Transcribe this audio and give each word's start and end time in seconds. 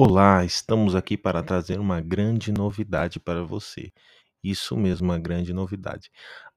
Olá, 0.00 0.44
estamos 0.44 0.94
aqui 0.94 1.16
para 1.18 1.42
trazer 1.42 1.80
uma 1.80 2.00
grande 2.00 2.52
novidade 2.52 3.18
para 3.18 3.42
você. 3.42 3.92
Isso 4.44 4.76
mesmo, 4.76 5.08
uma 5.08 5.18
grande 5.18 5.52
novidade. 5.52 6.08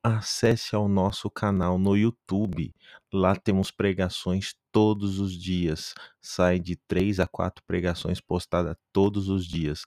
Acesse 0.04 0.76
ao 0.76 0.88
nosso 0.88 1.28
canal 1.28 1.80
no 1.80 1.98
YouTube. 1.98 2.72
Lá 3.12 3.36
temos 3.36 3.72
pregações 3.72 4.54
todos 4.72 5.20
os 5.20 5.34
dias. 5.36 5.96
Sai 6.22 6.60
de 6.60 6.76
três 6.88 7.20
a 7.20 7.26
quatro 7.26 7.64
pregações 7.66 8.22
postadas 8.22 8.75
todos 8.93 9.27
os 9.27 9.48
dias, 9.48 9.86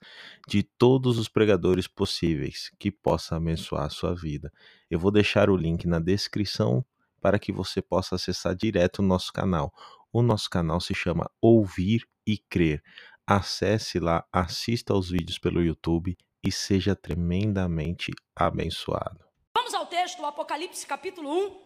de 0.49 0.61
todos 0.61 1.17
os 1.17 1.29
pregadores 1.29 1.87
possíveis, 1.87 2.69
que 2.77 2.91
possa 2.91 3.37
abençoar 3.37 3.85
a 3.85 3.89
sua 3.89 4.13
vida. 4.13 4.51
Eu 4.91 4.99
vou 4.99 5.11
deixar 5.11 5.49
o 5.49 5.55
link 5.55 5.87
na 5.87 5.99
descrição 5.99 6.85
para 7.21 7.39
que 7.39 7.53
você 7.53 7.81
possa 7.81 8.15
acessar 8.15 8.53
direto 8.53 8.99
o 8.99 9.01
nosso 9.01 9.31
canal. 9.31 9.71
O 10.11 10.21
nosso 10.21 10.49
canal 10.49 10.81
se 10.81 10.93
chama 10.93 11.31
Ouvir 11.41 12.05
e 12.27 12.37
Crer. 12.37 12.81
Acesse 13.27 13.99
lá, 13.99 14.23
assista 14.31 14.93
aos 14.93 15.09
vídeos 15.09 15.39
pelo 15.39 15.59
YouTube 15.59 16.15
e 16.43 16.51
seja 16.51 16.95
tremendamente 16.95 18.11
abençoado. 18.35 19.25
Vamos 19.55 19.73
ao 19.73 19.87
texto, 19.87 20.21
o 20.21 20.25
Apocalipse 20.27 20.85
capítulo 20.85 21.31
1. 21.31 21.65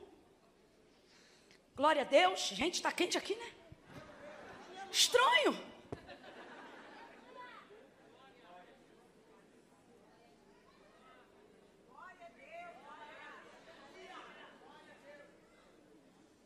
Glória 1.76 2.04
a 2.04 2.06
Deus. 2.06 2.40
Gente, 2.56 2.76
está 2.76 2.94
quente 2.94 3.18
aqui, 3.18 3.36
né? 3.36 3.52
Estranho. 4.90 5.54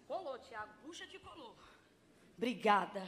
Colou, 0.08 0.40
Tiago. 0.40 0.74
Puxa 0.82 1.06
que 1.06 1.20
colou. 1.20 1.56
Obrigada. 2.36 3.08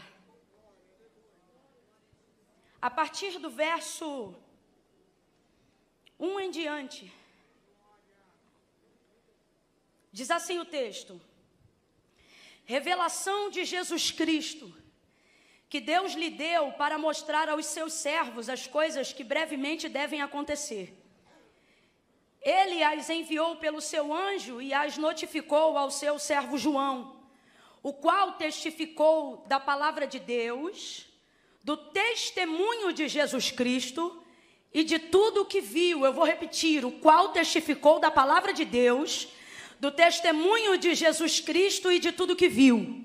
A 2.81 2.89
partir 2.89 3.39
do 3.39 3.49
verso 3.49 4.35
1 6.19 6.39
em 6.39 6.51
diante, 6.51 7.11
diz 10.11 10.29
assim 10.29 10.59
o 10.59 10.65
texto: 10.65 11.19
Revelação 12.65 13.49
de 13.49 13.65
Jesus 13.65 14.11
Cristo, 14.11 14.73
que 15.69 15.79
Deus 15.79 16.13
lhe 16.13 16.29
deu 16.29 16.71
para 16.73 16.97
mostrar 16.97 17.49
aos 17.49 17.65
seus 17.65 17.93
servos 17.93 18.49
as 18.49 18.67
coisas 18.67 19.11
que 19.11 19.23
brevemente 19.23 19.89
devem 19.89 20.21
acontecer. 20.21 20.95
Ele 22.41 22.83
as 22.83 23.09
enviou 23.09 23.55
pelo 23.55 23.81
seu 23.81 24.13
anjo 24.13 24.61
e 24.61 24.71
as 24.71 24.97
notificou 24.97 25.77
ao 25.77 25.89
seu 25.89 26.19
servo 26.19 26.57
João, 26.59 27.19
o 27.81 27.91
qual 27.91 28.33
testificou 28.33 29.43
da 29.47 29.59
palavra 29.59 30.05
de 30.05 30.19
Deus 30.19 31.07
do 31.65 31.75
testemunho 31.75 32.93
de 32.93 33.07
Jesus 33.07 33.49
Cristo 33.49 34.21
e 34.71 34.83
de 34.83 34.99
tudo 34.99 35.41
o 35.41 35.45
que 35.45 35.59
viu. 35.59 36.05
Eu 36.05 36.13
vou 36.13 36.23
repetir: 36.23 36.85
o 36.85 36.91
qual 36.91 37.29
testificou 37.29 37.99
da 37.99 38.11
palavra 38.11 38.53
de 38.53 38.63
Deus, 38.63 39.27
do 39.79 39.89
testemunho 39.89 40.77
de 40.77 40.93
Jesus 40.93 41.39
Cristo 41.39 41.91
e 41.91 41.97
de 41.97 42.11
tudo 42.11 42.33
o 42.33 42.35
que 42.35 42.47
viu. 42.47 43.03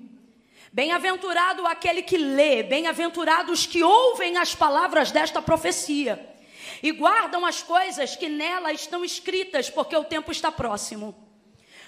Bem-aventurado 0.71 1.65
aquele 1.65 2.03
que 2.03 2.17
lê, 2.17 2.61
bem-aventurados 2.61 3.65
que 3.65 3.83
ouvem 3.83 4.37
as 4.37 4.53
palavras 4.53 5.09
desta 5.11 5.41
profecia 5.41 6.29
e 6.83 6.91
guardam 6.91 7.43
as 7.45 7.63
coisas 7.63 8.15
que 8.15 8.29
nela 8.29 8.71
estão 8.71 9.03
escritas, 9.03 9.71
porque 9.71 9.95
o 9.97 10.03
tempo 10.03 10.31
está 10.31 10.51
próximo. 10.51 11.15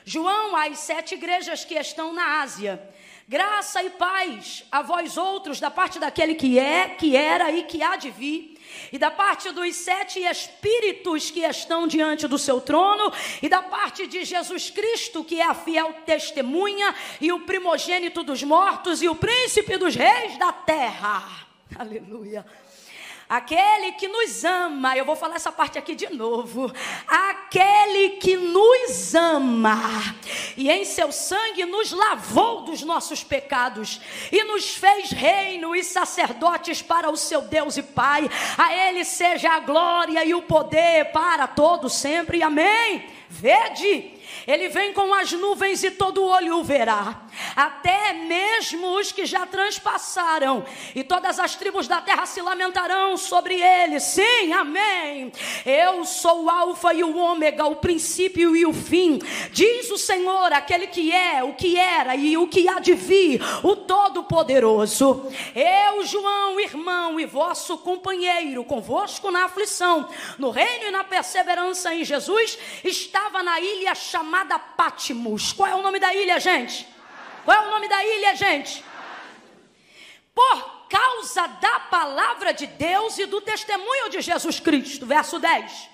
João, 0.03 0.55
às 0.55 0.79
sete 0.79 1.13
igrejas 1.13 1.63
que 1.63 1.75
estão 1.75 2.11
na 2.13 2.41
Ásia, 2.41 2.81
Graça 3.27 3.81
e 3.81 3.89
paz 3.91 4.66
a 4.69 4.81
vós 4.81 5.16
outros, 5.17 5.59
da 5.59 5.71
parte 5.71 5.97
daquele 5.97 6.35
que 6.35 6.59
é, 6.59 6.89
que 6.89 7.16
era 7.16 7.52
e 7.52 7.63
que 7.63 7.81
há 7.81 7.95
de 7.95 8.11
vir, 8.11 8.59
e 8.91 8.97
da 8.97 9.09
parte 9.09 9.49
dos 9.52 9.75
sete 9.75 10.19
espíritos 10.19 11.31
que 11.31 11.39
estão 11.39 11.88
diante 11.88 12.27
do 12.27 12.38
seu 12.38 12.59
trono, 12.59 13.13
e 13.41 13.47
da 13.47 13.61
parte 13.61 14.07
de 14.07 14.25
Jesus 14.25 14.69
Cristo, 14.69 15.23
que 15.23 15.39
é 15.39 15.45
a 15.45 15.53
fiel 15.53 15.94
testemunha, 16.06 16.94
e 17.22 17.31
o 17.31 17.39
primogênito 17.41 18.23
dos 18.23 18.44
mortos, 18.44 19.01
e 19.01 19.07
o 19.07 19.16
príncipe 19.16 19.78
dos 19.78 19.95
reis 19.95 20.38
da 20.38 20.51
terra. 20.51 21.47
Aleluia. 21.79 22.45
Aquele 23.28 23.94
que 23.94 24.07
nos 24.07 24.44
ama, 24.44 24.95
eu 24.95 25.06
vou 25.06 25.16
falar 25.16 25.35
essa 25.35 25.51
parte 25.51 25.78
aqui 25.78 25.95
de 25.95 26.13
novo. 26.13 26.72
Aquele 27.07 28.11
que 28.17 28.35
nos 28.35 29.16
ama 29.16 29.79
e 30.56 30.69
em 30.69 30.85
seu 30.85 31.11
sangue 31.11 31.66
nos 31.66 31.91
lavou 31.91 32.62
dos 32.62 32.83
nossos 32.83 33.23
pecados 33.23 34.00
e 34.31 34.44
nos 34.44 34.75
fez 34.75 35.12
reino 35.12 35.75
e 35.75 35.83
sacerdotes 35.83 36.81
para 36.81 37.09
o 37.09 37.17
seu 37.17 37.41
Deus 37.41 37.78
e 37.78 37.83
Pai. 37.83 38.29
A 38.57 38.73
Ele 38.73 39.03
seja 39.03 39.51
a 39.51 39.59
glória 39.59 40.23
e 40.25 40.33
o 40.33 40.41
poder 40.41 41.12
para 41.12 41.47
todo 41.47 41.89
sempre. 41.89 42.44
Amém. 42.44 43.06
Vede 43.29 44.13
ele 44.47 44.69
vem 44.69 44.94
com 44.94 45.13
as 45.13 45.31
nuvens 45.31 45.83
e 45.83 45.91
todo 45.91 46.23
olho 46.23 46.57
o 46.57 46.63
verá, 46.63 47.22
até 47.55 48.13
mesmo 48.13 48.97
os 48.97 49.11
que 49.11 49.25
já 49.25 49.45
transpassaram, 49.45 50.66
e 50.95 51.03
todas 51.03 51.39
as 51.39 51.55
tribos 51.55 51.88
da 51.88 52.01
terra 52.01 52.25
se 52.25 52.41
lamentarão 52.41 53.17
sobre 53.17 53.61
ele. 53.61 53.99
Sim, 53.99 54.53
amém. 54.53 55.31
Eu 55.66 56.05
sou 56.05 56.44
o 56.45 56.49
Alfa 56.49 56.94
e 56.94 57.03
o 57.03 57.17
Ômega, 57.17 57.66
o 57.66 57.75
princípio 57.75 58.55
e 58.55 58.66
o 58.66 58.73
fim, 58.73 59.19
diz 59.51 59.89
o 59.91 59.97
Senhor, 59.97 60.51
aquele 60.53 60.88
que 60.88 61.11
é, 61.11 61.44
o 61.44 61.53
que 61.53 61.77
era 61.77 62.16
e 62.16 62.38
o 62.38 62.47
que 62.47 62.67
há 62.67 62.79
de 62.79 62.94
vir, 62.94 63.41
o 63.63 63.75
Todo-Poderoso. 63.75 65.31
Eu, 65.55 66.05
João, 66.05 66.59
irmão 66.59 67.19
e 67.19 67.25
vosso 67.25 67.77
companheiro, 67.77 68.63
convosco 68.63 69.31
na 69.31 69.45
aflição, 69.45 70.07
no 70.38 70.50
reino 70.50 70.88
e 70.88 70.91
na 70.91 71.03
perseverança 71.03 71.94
em 71.94 72.03
Jesus, 72.03 72.57
estava 72.83 73.44
na 73.44 73.59
ilha 73.59 73.95
chamada 73.95 74.57
Patmos. 74.59 75.53
Qual 75.53 75.69
é 75.69 75.75
o 75.75 75.81
nome 75.81 76.00
da 76.00 76.13
ilha, 76.13 76.39
gente? 76.39 76.93
Qual 77.44 77.58
é 77.58 77.68
o 77.68 77.72
nome 77.72 77.88
da 77.88 78.04
ilha, 78.04 78.36
gente? 78.36 78.84
Por 80.34 80.88
causa 80.90 81.48
da 81.48 81.80
palavra 81.81 82.54
de 82.54 82.68
Deus 82.68 83.18
e 83.18 83.26
do 83.26 83.42
testemunho 83.42 84.09
de 84.09 84.22
Jesus 84.22 84.59
Cristo. 84.59 85.06
Verso 85.06 85.40
10. 85.40 85.90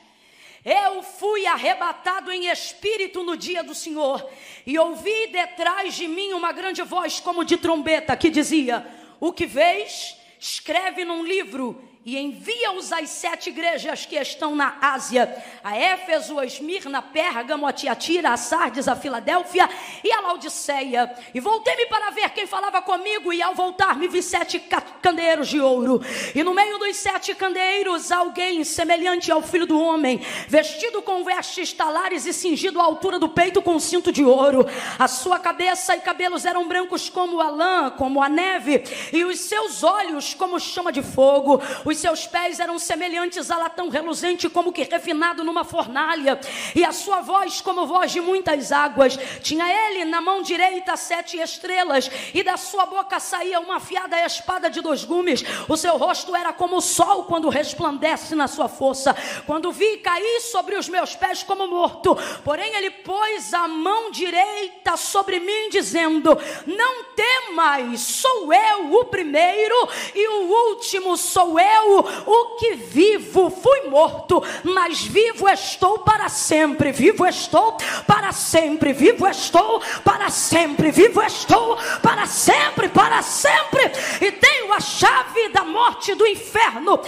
Eu 0.64 1.02
fui 1.02 1.46
arrebatado 1.48 2.32
em 2.32 2.48
espírito 2.48 3.24
no 3.24 3.38
dia 3.38 3.64
do 3.64 3.74
Senhor, 3.74 4.30
e 4.66 4.78
ouvi 4.78 5.28
detrás 5.28 5.96
de 5.96 6.08
mim 6.08 6.34
uma 6.34 6.52
grande 6.52 6.82
voz, 6.84 7.20
como 7.20 7.46
de 7.46 7.58
trombeta, 7.58 8.16
que 8.16 8.30
dizia: 8.30 8.86
O 9.20 9.32
que 9.32 9.46
vês, 9.46 10.18
escreve 10.38 11.06
num 11.06 11.24
livro 11.24 11.89
e 12.10 12.18
envia-os 12.18 12.92
às 12.92 13.08
sete 13.08 13.50
igrejas 13.50 14.04
que 14.04 14.16
estão 14.16 14.56
na 14.56 14.78
Ásia: 14.82 15.32
a 15.64 15.78
Éfeso, 15.78 16.40
a 16.40 16.46
Esmirna, 16.46 17.04
Pérgamo, 17.04 17.68
a 17.68 17.72
Tiatira, 17.72 18.32
a 18.32 18.38
Sardes, 18.38 18.88
a 18.88 18.96
Filadélfia 18.96 19.70
e 20.04 20.12
a 20.12 20.20
Laodiceia. 20.22 21.14
E 21.34 21.40
voltei-me 21.40 21.86
para 21.86 22.10
ver 22.10 22.32
quem 22.32 22.48
falava 22.48 22.82
comigo, 22.82 23.32
e 23.32 23.44
ao 23.44 23.54
voltar 23.54 23.96
me 23.96 24.08
vi 24.08 24.24
sete 24.24 24.60
candeeiros 25.02 25.48
de 25.48 25.62
ouro. 25.62 26.02
E 26.34 26.44
no 26.44 26.54
meio 26.54 26.80
dos 26.80 26.98
sete 26.98 27.36
candeeiros, 27.36 28.12
alguém 28.12 28.64
semelhante 28.64 29.32
ao 29.32 29.44
filho 29.44 29.68
do 29.68 29.80
homem, 29.80 30.20
vestido 30.48 31.04
com 31.04 31.24
vestes 31.24 31.74
talares 31.74 32.26
e 32.26 32.34
cingido 32.34 32.82
à 32.82 32.84
altura 32.84 33.20
do 33.20 33.30
peito 33.30 33.62
com 33.62 33.76
um 33.76 33.80
cinto 33.80 34.12
de 34.12 34.26
ouro. 34.26 34.66
A 34.98 35.08
sua 35.08 35.38
cabeça 35.38 35.96
e 35.96 36.00
cabelos 36.00 36.44
eram 36.44 36.68
brancos 36.68 37.08
como 37.08 37.40
a 37.40 37.50
lã, 37.50 37.92
como 37.92 38.20
a 38.20 38.28
neve, 38.28 38.84
e 39.14 39.24
os 39.24 39.40
seus 39.42 39.84
olhos 39.84 40.34
como 40.34 40.60
chama 40.60 40.92
de 40.92 41.04
fogo 41.04 41.62
os 41.86 41.99
seus 42.00 42.26
pés 42.26 42.60
eram 42.60 42.80
semelhantes 42.80 43.52
a 43.52 43.58
latão 43.58 43.90
reluzente, 43.90 44.50
como 44.50 44.72
que 44.72 44.84
refinado 44.84 45.44
numa 45.44 45.64
fornalha, 45.64 46.40
e 46.74 46.84
a 46.84 46.92
sua 46.92 47.22
voz 47.22 47.62
como 47.62 47.86
voz 47.86 48.12
de 48.12 48.22
muitas 48.22 48.72
águas. 48.72 49.18
Tinha 49.42 49.66
ele 49.68 50.06
na 50.06 50.22
mão 50.22 50.42
direita 50.42 50.96
sete 50.98 51.38
estrelas, 51.38 52.10
e 52.34 52.44
da 52.44 52.58
sua 52.58 52.86
boca 52.86 53.20
saía 53.20 53.60
uma 53.60 53.78
afiada 53.78 54.20
espada 54.26 54.70
de 54.70 54.82
dois 54.82 55.04
gumes. 55.04 55.44
O 55.68 55.76
seu 55.76 55.98
rosto 55.98 56.36
era 56.36 56.54
como 56.54 56.78
o 56.78 56.82
sol 56.82 57.26
quando 57.26 57.50
resplandece 57.50 58.36
na 58.36 58.48
sua 58.48 58.68
força. 58.68 59.16
Quando 59.46 59.72
vi 59.72 59.98
cair 59.98 60.42
sobre 60.42 60.76
os 60.76 60.88
meus 60.88 61.16
pés 61.16 61.44
como 61.44 61.68
morto, 61.68 62.18
porém 62.44 62.76
ele 62.76 62.90
pôs 62.90 63.54
a 63.54 63.68
mão 63.68 64.12
direita 64.12 64.96
sobre 64.98 65.40
mim, 65.40 65.70
dizendo: 65.70 66.38
Não 66.66 67.04
temas, 67.16 68.00
sou 68.02 68.54
eu 68.54 68.94
o 68.94 69.06
primeiro 69.06 69.76
e 70.16 70.28
o 70.28 70.70
último 70.70 71.18
sou 71.18 71.60
eu 71.60 71.89
eu, 71.90 72.24
o 72.26 72.56
que 72.58 72.76
vivo, 72.76 73.50
fui 73.50 73.90
morto, 73.90 74.44
mas 74.64 75.02
vivo 75.02 75.50
estou 75.50 76.00
para 76.00 76.30
sempre, 76.30 76.92
vivo 76.92 77.26
estou 77.26 77.78
para 78.06 78.32
sempre, 78.32 78.94
vivo 78.94 79.28
estou 79.28 79.82
para 80.04 80.30
sempre, 80.30 80.92
vivo 80.92 81.22
estou 81.22 81.78
para 82.02 82.26
sempre, 82.26 82.90
para 82.90 83.22
sempre, 83.22 83.82
e 84.22 84.32
tenho 84.32 84.72
a 84.74 84.80
chave 84.80 85.50
da 85.50 85.64
morte 85.64 86.14
do 86.16 86.28
inferno. 86.28 87.00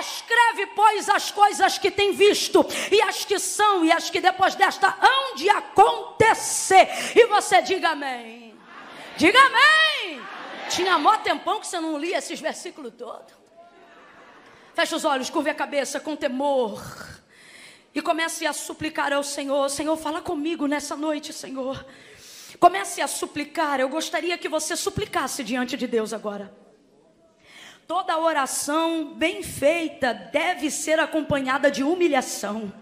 Escreve, 0.00 0.66
pois, 0.74 1.08
as 1.08 1.30
coisas 1.30 1.78
que 1.78 1.90
tem 1.90 2.12
visto, 2.12 2.64
e 2.90 3.00
as 3.02 3.24
que 3.24 3.38
são, 3.38 3.84
e 3.84 3.92
as 3.92 4.10
que 4.10 4.20
depois 4.20 4.54
desta 4.54 4.96
hão 5.00 5.36
de 5.36 5.48
acontecer. 5.48 6.88
E 7.14 7.26
você 7.26 7.62
diga 7.62 7.90
amém. 7.90 8.54
Diga 9.16 9.38
amém. 9.38 10.18
amém. 10.18 10.22
Tinha 10.68 10.98
mó 10.98 11.16
tempão 11.18 11.60
que 11.60 11.66
você 11.66 11.78
não 11.78 11.98
lia 11.98 12.18
esses 12.18 12.40
versículos 12.40 12.92
todos. 12.96 13.43
Feche 14.74 14.94
os 14.94 15.04
olhos, 15.04 15.30
curve 15.30 15.50
a 15.50 15.54
cabeça 15.54 16.00
com 16.00 16.16
temor. 16.16 16.82
E 17.94 18.02
comece 18.02 18.44
a 18.44 18.52
suplicar 18.52 19.12
ao 19.12 19.22
Senhor: 19.22 19.68
Senhor, 19.70 19.96
fala 19.96 20.20
comigo 20.20 20.66
nessa 20.66 20.96
noite, 20.96 21.32
Senhor. 21.32 21.86
Comece 22.58 23.00
a 23.00 23.06
suplicar. 23.06 23.78
Eu 23.78 23.88
gostaria 23.88 24.36
que 24.36 24.48
você 24.48 24.74
suplicasse 24.74 25.44
diante 25.44 25.76
de 25.76 25.86
Deus 25.86 26.12
agora. 26.12 26.52
Toda 27.86 28.18
oração 28.18 29.14
bem 29.14 29.42
feita 29.42 30.12
deve 30.12 30.70
ser 30.70 30.98
acompanhada 30.98 31.70
de 31.70 31.84
humilhação. 31.84 32.72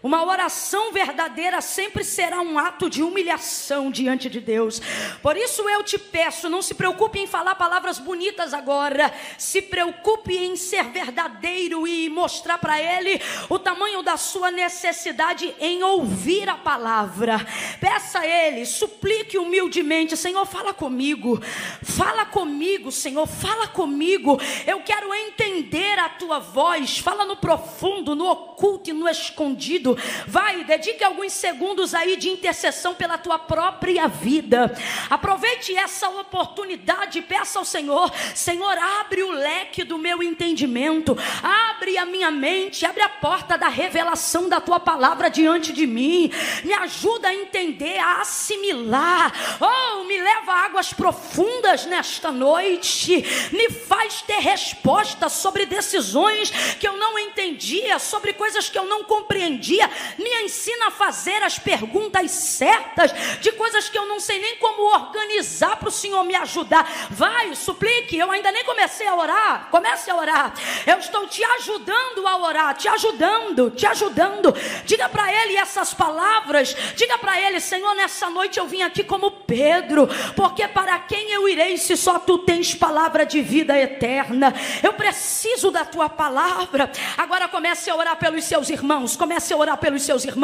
Uma 0.00 0.24
oração 0.24 0.92
verdadeira 0.92 1.60
sempre 1.60 2.04
será 2.04 2.40
um 2.40 2.56
ato 2.56 2.88
de 2.88 3.02
humilhação 3.02 3.90
diante 3.90 4.30
de 4.30 4.40
Deus. 4.40 4.80
Por 5.20 5.36
isso 5.36 5.68
eu 5.68 5.82
te 5.82 5.98
peço, 5.98 6.48
não 6.48 6.62
se 6.62 6.74
preocupe 6.74 7.18
em 7.18 7.26
falar 7.26 7.56
palavras 7.56 7.98
bonitas 7.98 8.54
agora. 8.54 9.12
Se 9.36 9.60
preocupe 9.60 10.36
em 10.36 10.54
ser 10.54 10.84
verdadeiro 10.84 11.84
e 11.84 12.08
mostrar 12.08 12.58
para 12.58 12.80
Ele 12.80 13.20
o 13.48 13.58
tamanho 13.58 14.00
da 14.00 14.16
sua 14.16 14.52
necessidade 14.52 15.52
em 15.58 15.82
ouvir 15.82 16.48
a 16.48 16.54
palavra. 16.54 17.44
Peça 17.80 18.20
a 18.20 18.26
Ele, 18.26 18.64
suplique 18.66 19.36
humildemente: 19.36 20.16
Senhor, 20.16 20.46
fala 20.46 20.72
comigo. 20.72 21.42
Fala 21.82 22.24
comigo, 22.24 22.92
Senhor, 22.92 23.26
fala 23.26 23.66
comigo. 23.66 24.40
Eu 24.64 24.80
quero 24.80 25.12
entender 25.12 25.98
a 25.98 26.08
tua 26.08 26.38
voz. 26.38 26.98
Fala 26.98 27.24
no 27.24 27.36
profundo, 27.36 28.14
no 28.14 28.30
oculto 28.30 28.90
e 28.90 28.92
no 28.92 29.08
escondido 29.08 29.87
Vai, 30.26 30.64
dedique 30.64 31.04
alguns 31.04 31.32
segundos 31.32 31.94
aí 31.94 32.16
de 32.16 32.28
intercessão 32.28 32.94
pela 32.94 33.18
tua 33.18 33.38
própria 33.38 34.08
vida. 34.08 34.74
Aproveite 35.08 35.76
essa 35.76 36.08
oportunidade 36.08 37.18
e 37.18 37.22
peça 37.22 37.58
ao 37.58 37.64
Senhor: 37.64 38.12
Senhor, 38.34 38.76
abre 39.00 39.22
o 39.22 39.30
leque 39.30 39.84
do 39.84 39.98
meu 39.98 40.22
entendimento, 40.22 41.16
abre 41.42 41.96
a 41.98 42.04
minha 42.04 42.30
mente, 42.30 42.84
abre 42.84 43.02
a 43.02 43.08
porta 43.08 43.56
da 43.56 43.68
revelação 43.68 44.48
da 44.48 44.60
tua 44.60 44.80
palavra 44.80 45.28
diante 45.28 45.72
de 45.72 45.86
mim. 45.86 46.30
Me 46.64 46.72
ajuda 46.74 47.28
a 47.28 47.34
entender, 47.34 47.98
a 47.98 48.20
assimilar. 48.20 49.32
Oh, 49.60 50.04
me 50.04 50.18
leva 50.20 50.52
a 50.52 50.64
águas 50.64 50.92
profundas 50.92 51.86
nesta 51.86 52.30
noite. 52.30 53.24
Me 53.52 53.70
faz 53.70 54.22
ter 54.22 54.40
respostas 54.40 55.32
sobre 55.32 55.66
decisões 55.66 56.50
que 56.78 56.86
eu 56.86 56.96
não 56.96 57.18
entendia, 57.18 57.98
sobre 57.98 58.32
coisas 58.32 58.68
que 58.68 58.78
eu 58.78 58.86
não 58.86 59.04
compreendia 59.04 59.77
dia, 59.78 59.88
me 60.18 60.27
ensina 60.48 60.88
a 60.88 60.90
fazer 60.90 61.42
as 61.42 61.58
perguntas 61.58 62.30
certas 62.30 63.12
de 63.40 63.52
coisas 63.52 63.88
que 63.90 63.98
eu 63.98 64.06
não 64.06 64.18
sei 64.18 64.40
nem 64.40 64.56
como 64.56 64.94
organizar 64.94 65.76
para 65.76 65.88
o 65.88 65.92
Senhor 65.92 66.24
me 66.24 66.34
ajudar. 66.34 66.90
Vai, 67.10 67.54
suplique, 67.54 68.16
eu 68.16 68.30
ainda 68.30 68.50
nem 68.50 68.64
comecei 68.64 69.06
a 69.06 69.14
orar. 69.14 69.68
Comece 69.70 70.10
a 70.10 70.16
orar. 70.16 70.54
Eu 70.86 70.98
estou 70.98 71.26
te 71.26 71.44
ajudando 71.44 72.26
a 72.26 72.38
orar, 72.38 72.74
te 72.74 72.88
ajudando, 72.88 73.70
te 73.70 73.86
ajudando. 73.86 74.54
Diga 74.84 75.08
para 75.08 75.30
ele 75.32 75.56
essas 75.56 75.92
palavras. 75.92 76.74
Diga 76.96 77.18
para 77.18 77.38
ele, 77.40 77.60
Senhor, 77.60 77.94
nessa 77.94 78.30
noite 78.30 78.58
eu 78.58 78.66
vim 78.66 78.80
aqui 78.82 79.04
como 79.04 79.30
Pedro, 79.30 80.08
porque 80.34 80.66
para 80.66 80.98
quem 81.00 81.30
eu 81.30 81.46
irei 81.46 81.76
se 81.76 81.96
só 81.96 82.18
tu 82.18 82.38
tens 82.38 82.74
palavra 82.74 83.26
de 83.26 83.42
vida 83.42 83.78
eterna? 83.78 84.54
Eu 84.82 84.94
preciso 84.94 85.70
da 85.70 85.84
tua 85.84 86.08
palavra. 86.08 86.90
Agora 87.18 87.48
comece 87.48 87.90
a 87.90 87.96
orar 87.96 88.16
pelos 88.16 88.44
seus 88.44 88.70
irmãos, 88.70 89.14
comece 89.14 89.52
a 89.52 89.56
orar 89.56 89.76
pelos 89.76 90.02
seus 90.02 90.24
irmãos. 90.24 90.37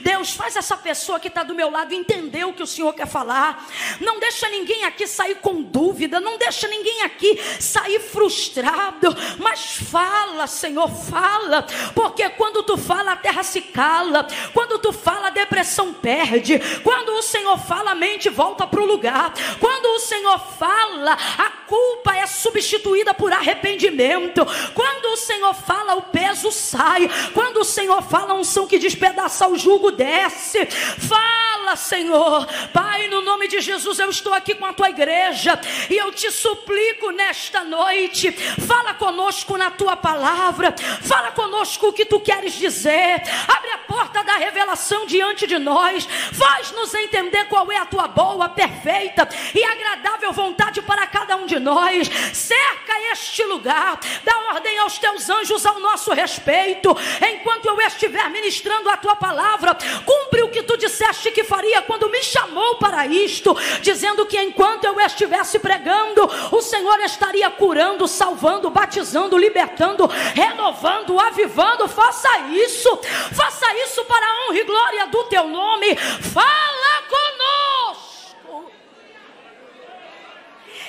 Deus, 0.00 0.32
faz 0.32 0.56
essa 0.56 0.76
pessoa 0.76 1.18
que 1.18 1.28
está 1.28 1.42
do 1.42 1.54
meu 1.54 1.70
lado 1.70 1.94
entender 1.94 2.44
o 2.44 2.52
que 2.52 2.62
o 2.62 2.66
Senhor 2.66 2.92
quer 2.92 3.06
falar. 3.06 3.66
Não 4.00 4.18
deixa 4.18 4.48
ninguém 4.48 4.84
aqui 4.84 5.06
sair 5.06 5.36
com 5.36 5.62
dúvida. 5.62 6.20
Não 6.20 6.36
deixa 6.36 6.68
ninguém 6.68 7.02
aqui 7.02 7.40
sair 7.58 8.00
frustrado. 8.00 9.16
Mas 9.38 9.76
fala, 9.76 10.46
Senhor, 10.46 10.88
fala. 10.88 11.66
Porque 11.94 12.28
quando 12.30 12.62
tu 12.62 12.76
fala, 12.76 13.12
a 13.12 13.16
terra 13.16 13.42
se 13.42 13.62
cala. 13.62 14.26
Quando 14.52 14.78
tu 14.78 14.92
fala, 14.92 15.28
a 15.28 15.30
depressão 15.30 15.94
perde. 15.94 16.58
Quando 16.82 17.10
o 17.10 17.22
Senhor 17.22 17.58
fala, 17.58 17.92
a 17.92 17.94
mente 17.94 18.28
volta 18.28 18.66
para 18.66 18.80
o 18.80 18.86
lugar. 18.86 19.32
Quando 19.58 19.86
o 19.86 20.00
Senhor 20.00 20.38
fala, 20.58 21.12
a 21.12 21.50
culpa 21.66 22.16
é 22.16 22.26
substituída 22.26 23.14
por 23.14 23.32
arrependimento. 23.32 24.44
Quando 24.74 25.06
o 25.06 25.16
Senhor 25.16 25.54
fala, 25.54 25.94
o 25.94 26.02
peso 26.02 26.52
sai. 26.52 27.08
Quando 27.32 27.58
o 27.58 27.64
Senhor 27.64 28.02
fala, 28.02 28.34
um 28.34 28.40
unção 28.40 28.66
que 28.66 28.78
despedaça 28.78 29.29
o 29.48 29.56
jugo 29.56 29.90
desce. 29.90 30.66
Fala, 30.66 31.76
Senhor. 31.76 32.46
Pai, 32.72 33.08
no 33.08 33.22
nome 33.22 33.48
de 33.48 33.60
Jesus, 33.60 33.98
eu 33.98 34.10
estou 34.10 34.34
aqui 34.34 34.54
com 34.54 34.64
a 34.64 34.72
tua 34.72 34.90
igreja 34.90 35.58
e 35.88 35.96
eu 35.96 36.12
te 36.12 36.30
suplico 36.30 37.10
nesta 37.10 37.64
noite. 37.64 38.32
Fala 38.32 38.94
conosco 38.94 39.56
na 39.56 39.70
tua 39.70 39.96
palavra. 39.96 40.74
Fala 41.02 41.30
conosco 41.32 41.88
o 41.88 41.92
que 41.92 42.04
tu 42.04 42.20
queres 42.20 42.54
dizer. 42.54 43.22
Abre 43.48 43.70
a 43.70 43.78
porta 43.78 44.22
da 44.22 44.36
revelação 44.36 45.06
diante 45.06 45.46
de 45.46 45.58
nós. 45.58 46.06
Faz-nos 46.32 46.94
entender 46.94 47.44
qual 47.46 47.70
é 47.70 47.78
a 47.78 47.86
tua 47.86 48.08
boa, 48.08 48.48
perfeita 48.48 49.28
e 49.54 49.62
agradável 49.64 50.32
vontade 50.32 50.82
para 50.82 51.06
cada 51.06 51.36
um 51.36 51.46
de 51.46 51.58
nós. 51.58 52.08
Cerca 52.32 53.12
este 53.12 53.44
lugar. 53.44 53.98
Dá 54.24 54.38
ordem 54.52 54.78
aos 54.78 54.98
teus 54.98 55.28
anjos 55.28 55.64
ao 55.66 55.80
nosso 55.80 56.12
respeito. 56.12 56.96
Enquanto 57.32 57.66
eu 57.66 57.80
estiver 57.80 58.28
ministrando 58.30 58.88
a 58.88 58.96
tua 58.96 59.16
palavra. 59.20 59.76
Cumpre 60.04 60.42
o 60.42 60.48
que 60.48 60.62
tu 60.62 60.76
disseste 60.78 61.30
que 61.30 61.44
faria 61.44 61.82
quando 61.82 62.08
me 62.08 62.22
chamou 62.24 62.76
para 62.76 63.06
isto, 63.06 63.54
dizendo 63.82 64.24
que 64.24 64.40
enquanto 64.40 64.84
eu 64.84 64.98
estivesse 64.98 65.58
pregando, 65.58 66.28
o 66.50 66.62
Senhor 66.62 66.98
estaria 67.00 67.48
curando, 67.50 68.08
salvando, 68.08 68.70
batizando, 68.70 69.36
libertando, 69.36 70.06
renovando, 70.06 71.20
avivando. 71.20 71.86
Faça 71.86 72.38
isso, 72.48 72.88
faça 73.32 73.72
isso 73.84 74.02
para 74.06 74.26
a 74.26 74.48
honra 74.48 74.58
e 74.58 74.64
glória 74.64 75.06
do 75.08 75.24
teu 75.24 75.46
nome. 75.46 75.94
Fala 75.96 77.02
conosco. 77.14 78.72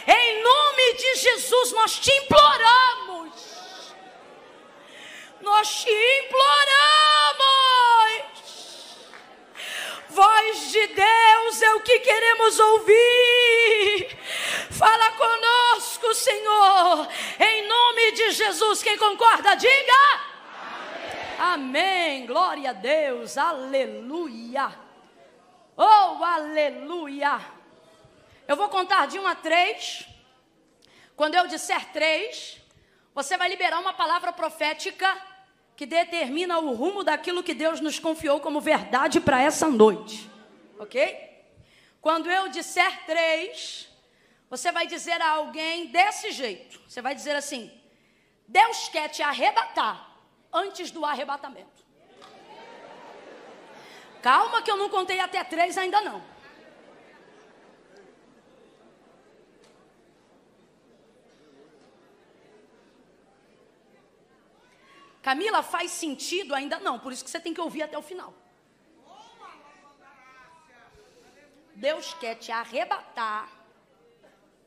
Em 0.08 0.42
nome 0.42 0.94
de 0.98 1.16
Jesus, 1.16 1.74
nós 1.74 2.00
te 2.00 2.12
imploramos 2.12 3.51
nós 5.42 5.84
te 5.84 5.90
imploramos. 5.90 7.02
Voz 10.10 10.72
de 10.72 10.88
Deus 10.88 11.62
é 11.62 11.74
o 11.76 11.82
que 11.82 12.00
queremos 12.00 12.60
ouvir. 12.60 14.18
Fala 14.72 15.12
conosco, 15.12 16.14
Senhor, 16.14 17.08
em 17.40 17.68
nome 17.68 18.12
de 18.12 18.32
Jesus. 18.32 18.84
Quem 18.84 18.98
concorda, 18.98 19.56
diga. 19.56 19.94
Amém. 21.40 21.54
Amém. 21.54 22.26
Glória 22.26 22.72
a 22.72 22.74
Deus. 22.74 23.38
Aleluia. 23.38 24.72
Oh, 25.78 26.24
aleluia. 26.24 27.40
Eu 28.48 28.56
vou 28.58 28.70
contar 28.70 29.08
de 29.08 29.18
um 29.18 29.26
a 29.26 29.34
três. 29.34 30.06
Quando 31.16 31.36
eu 31.36 31.48
disser 31.48 31.92
três, 31.94 32.58
você 33.14 33.38
vai 33.38 33.48
liberar 33.48 33.80
uma 33.80 33.94
palavra 33.94 34.34
profética 34.34 35.31
que 35.82 35.86
determina 35.88 36.60
o 36.60 36.76
rumo 36.76 37.04
daquilo 37.04 37.42
que 37.42 37.56
Deus 37.56 37.82
nos 37.82 37.98
confiou 37.98 38.40
como 38.40 38.62
verdade 38.62 39.20
para 39.20 39.42
essa 39.42 39.68
noite. 39.68 40.30
Ok? 40.78 41.44
Quando 42.00 42.30
eu 42.30 42.50
disser 42.50 43.04
três, 43.08 43.90
você 44.48 44.72
vai 44.72 44.86
dizer 44.86 45.20
a 45.20 45.32
alguém 45.32 45.88
desse 45.88 46.30
jeito: 46.30 46.80
você 46.88 47.02
vai 47.02 47.16
dizer 47.16 47.36
assim, 47.36 47.72
Deus 48.48 48.90
quer 48.90 49.10
te 49.10 49.24
arrebatar 49.24 50.08
antes 50.54 50.92
do 50.92 51.04
arrebatamento. 51.04 51.84
Calma, 54.22 54.62
que 54.62 54.70
eu 54.70 54.78
não 54.78 54.88
contei 54.88 55.20
até 55.20 55.44
três 55.44 55.80
ainda 55.80 56.00
não. 56.02 56.22
Camila, 65.22 65.62
faz 65.62 65.92
sentido? 65.92 66.56
Ainda 66.56 66.80
não, 66.80 66.98
por 66.98 67.14
isso 67.14 67.24
que 67.24 67.30
você 67.30 67.40
tem 67.40 67.54
que 67.54 67.62
ouvir 67.62 67.84
até 67.84 67.98
o 67.98 68.02
final. 68.02 68.34
Deus 71.76 72.14
quer 72.16 72.36
te 72.36 72.52
arrebatar 72.52 73.50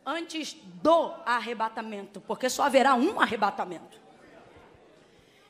antes 0.04 0.54
do 0.54 1.14
arrebatamento, 1.24 2.20
porque 2.20 2.48
só 2.48 2.64
haverá 2.64 2.94
um 2.94 3.20
arrebatamento. 3.20 4.00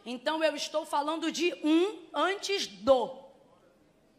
Então 0.07 0.45
eu 0.45 0.55
estou 0.55 0.85
falando 0.85 1.33
de 1.33 1.55
um 1.65 2.03
antes 2.13 2.67
do. 2.67 3.23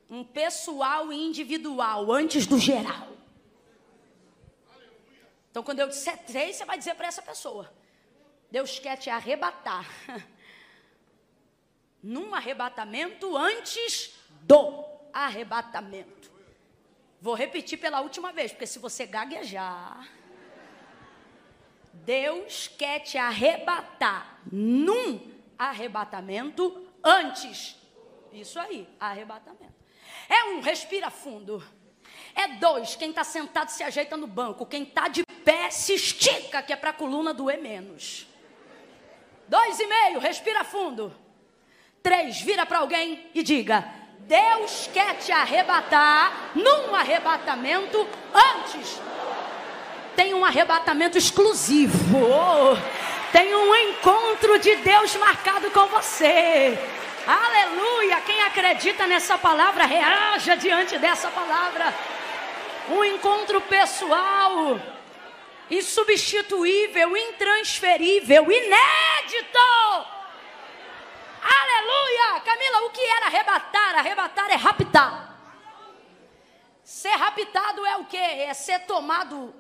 Um 0.10 0.24
pessoal 0.24 1.12
e 1.12 1.15
individual, 1.15 2.12
antes 2.12 2.46
do 2.46 2.60
geral. 2.60 3.10
Então 5.50 5.63
quando 5.63 5.80
eu 5.80 5.88
disser 5.88 6.18
três, 6.25 6.56
você 6.56 6.65
vai 6.65 6.77
dizer 6.77 6.96
para 6.96 7.08
essa 7.08 7.22
pessoa: 7.22 7.72
Deus 8.51 8.77
quer 8.80 8.98
te 8.98 9.10
arrebatar 9.10 9.86
num 12.06 12.36
arrebatamento 12.36 13.36
antes 13.36 14.14
do 14.42 14.86
arrebatamento. 15.12 16.32
Vou 17.20 17.34
repetir 17.34 17.80
pela 17.80 18.00
última 18.00 18.32
vez, 18.32 18.52
porque 18.52 18.68
se 18.68 18.78
você 18.78 19.08
gaguejar. 19.08 20.08
Deus 21.92 22.68
quer 22.68 23.00
te 23.00 23.18
arrebatar 23.18 24.40
num 24.52 25.34
arrebatamento 25.58 26.88
antes. 27.04 27.76
Isso 28.32 28.60
aí, 28.60 28.88
arrebatamento. 29.00 29.74
É 30.30 30.44
um, 30.50 30.62
respira 30.62 31.10
fundo. 31.10 31.64
É 32.36 32.50
dois, 32.50 32.96
quem 32.96 33.10
está 33.10 33.24
sentado 33.24 33.70
se 33.70 33.82
ajeita 33.82 34.16
no 34.16 34.28
banco. 34.28 34.64
Quem 34.68 34.84
está 34.84 35.08
de 35.08 35.26
pé 35.44 35.72
se 35.72 35.96
estica, 35.96 36.62
que 36.62 36.72
é 36.72 36.76
para 36.76 36.92
a 36.92 36.94
coluna 36.94 37.34
doer 37.34 37.60
menos. 37.60 38.28
Dois 39.48 39.80
e 39.80 39.88
meio, 39.88 40.20
respira 40.20 40.64
fundo. 40.64 41.25
Três, 42.06 42.40
vira 42.40 42.68
para 42.68 42.78
alguém 42.78 43.20
e 43.34 43.42
diga: 43.42 43.84
Deus 44.20 44.88
quer 44.94 45.16
te 45.16 45.32
arrebatar 45.32 46.52
num 46.54 46.94
arrebatamento 46.94 48.08
antes. 48.32 49.02
Tem 50.16 50.32
um 50.32 50.46
arrebatamento 50.46 51.18
exclusivo. 51.18 51.98
Tem 53.32 53.56
um 53.56 53.76
encontro 53.76 54.60
de 54.60 54.76
Deus 54.76 55.16
marcado 55.16 55.72
com 55.72 55.88
você. 55.88 56.78
Aleluia! 57.26 58.22
Quem 58.22 58.40
acredita 58.44 59.08
nessa 59.08 59.36
palavra, 59.40 59.88
reaja 59.88 60.56
diante 60.56 61.00
dessa 61.00 61.30
palavra. 61.30 61.92
Um 62.88 63.04
encontro 63.04 63.60
pessoal, 63.62 64.80
insubstituível, 65.72 67.18
intransferível, 67.18 68.44
inédito. 68.44 70.16
Aleluia! 72.06 72.40
Camila, 72.42 72.82
o 72.86 72.90
que 72.92 73.02
era 73.02 73.26
arrebatar? 73.26 73.96
Arrebatar 73.96 74.52
é 74.52 74.56
raptar. 74.56 75.36
Ser 76.84 77.10
raptado 77.10 77.86
é 77.86 77.98
o 77.98 78.06
que? 78.06 78.18
É 78.18 78.54
ser 78.54 78.80
tomado 78.82 79.54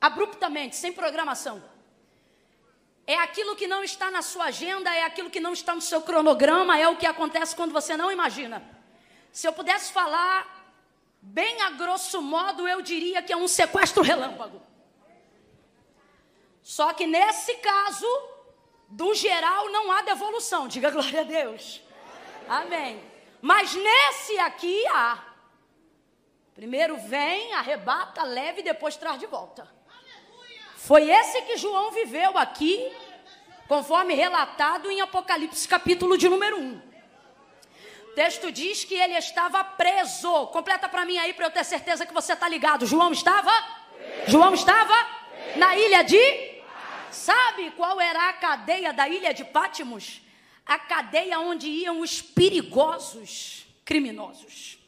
abruptamente, 0.00 0.74
sem 0.74 0.92
programação. 0.92 1.62
É 3.06 3.16
aquilo 3.18 3.54
que 3.54 3.66
não 3.66 3.84
está 3.84 4.10
na 4.10 4.22
sua 4.22 4.44
agenda, 4.44 4.92
é 4.94 5.04
aquilo 5.04 5.28
que 5.28 5.40
não 5.40 5.52
está 5.52 5.74
no 5.74 5.82
seu 5.82 6.00
cronograma, 6.00 6.78
é 6.78 6.88
o 6.88 6.96
que 6.96 7.06
acontece 7.06 7.54
quando 7.54 7.72
você 7.72 7.96
não 7.96 8.10
imagina. 8.10 8.62
Se 9.30 9.46
eu 9.46 9.52
pudesse 9.52 9.92
falar 9.92 10.74
bem 11.20 11.60
a 11.62 11.70
grosso 11.70 12.22
modo, 12.22 12.66
eu 12.66 12.80
diria 12.80 13.22
que 13.22 13.32
é 13.32 13.36
um 13.36 13.48
sequestro 13.48 14.02
relâmpago. 14.02 14.62
Só 16.62 16.92
que 16.94 17.06
nesse 17.06 17.54
caso, 17.56 18.06
do 18.92 19.14
geral, 19.14 19.70
não 19.70 19.90
há 19.90 20.02
devolução. 20.02 20.68
Diga 20.68 20.90
glória 20.90 21.22
a 21.22 21.24
Deus. 21.24 21.80
Amém. 22.46 23.02
Mas 23.40 23.74
nesse 23.74 24.38
aqui 24.38 24.86
há. 24.88 25.18
Primeiro 26.54 26.98
vem, 26.98 27.54
arrebata, 27.54 28.22
leve 28.22 28.60
e 28.60 28.64
depois 28.64 28.94
traz 28.96 29.18
de 29.18 29.26
volta. 29.26 29.66
Foi 30.76 31.08
esse 31.10 31.40
que 31.42 31.56
João 31.56 31.90
viveu 31.92 32.36
aqui, 32.36 32.92
conforme 33.66 34.12
relatado 34.14 34.90
em 34.90 35.00
Apocalipse, 35.00 35.66
capítulo 35.66 36.18
de 36.18 36.28
número 36.28 36.58
1. 36.58 36.82
O 38.08 38.14
texto 38.14 38.52
diz 38.52 38.84
que 38.84 38.94
ele 38.94 39.14
estava 39.14 39.64
preso. 39.64 40.48
Completa 40.48 40.86
para 40.86 41.06
mim 41.06 41.16
aí 41.16 41.32
para 41.32 41.46
eu 41.46 41.50
ter 41.50 41.64
certeza 41.64 42.04
que 42.04 42.12
você 42.12 42.34
está 42.34 42.46
ligado. 42.46 42.84
João 42.84 43.10
estava? 43.10 43.50
João 44.26 44.52
estava 44.52 44.94
na 45.56 45.74
ilha 45.78 46.04
de? 46.04 46.51
Sabe 47.12 47.70
qual 47.72 48.00
era 48.00 48.28
a 48.28 48.32
cadeia 48.32 48.92
da 48.92 49.08
ilha 49.08 49.32
de 49.32 49.44
Pátimos? 49.44 50.20
A 50.64 50.78
cadeia 50.78 51.38
onde 51.38 51.68
iam 51.68 52.00
os 52.00 52.22
perigosos 52.22 53.66
criminosos. 53.84 54.78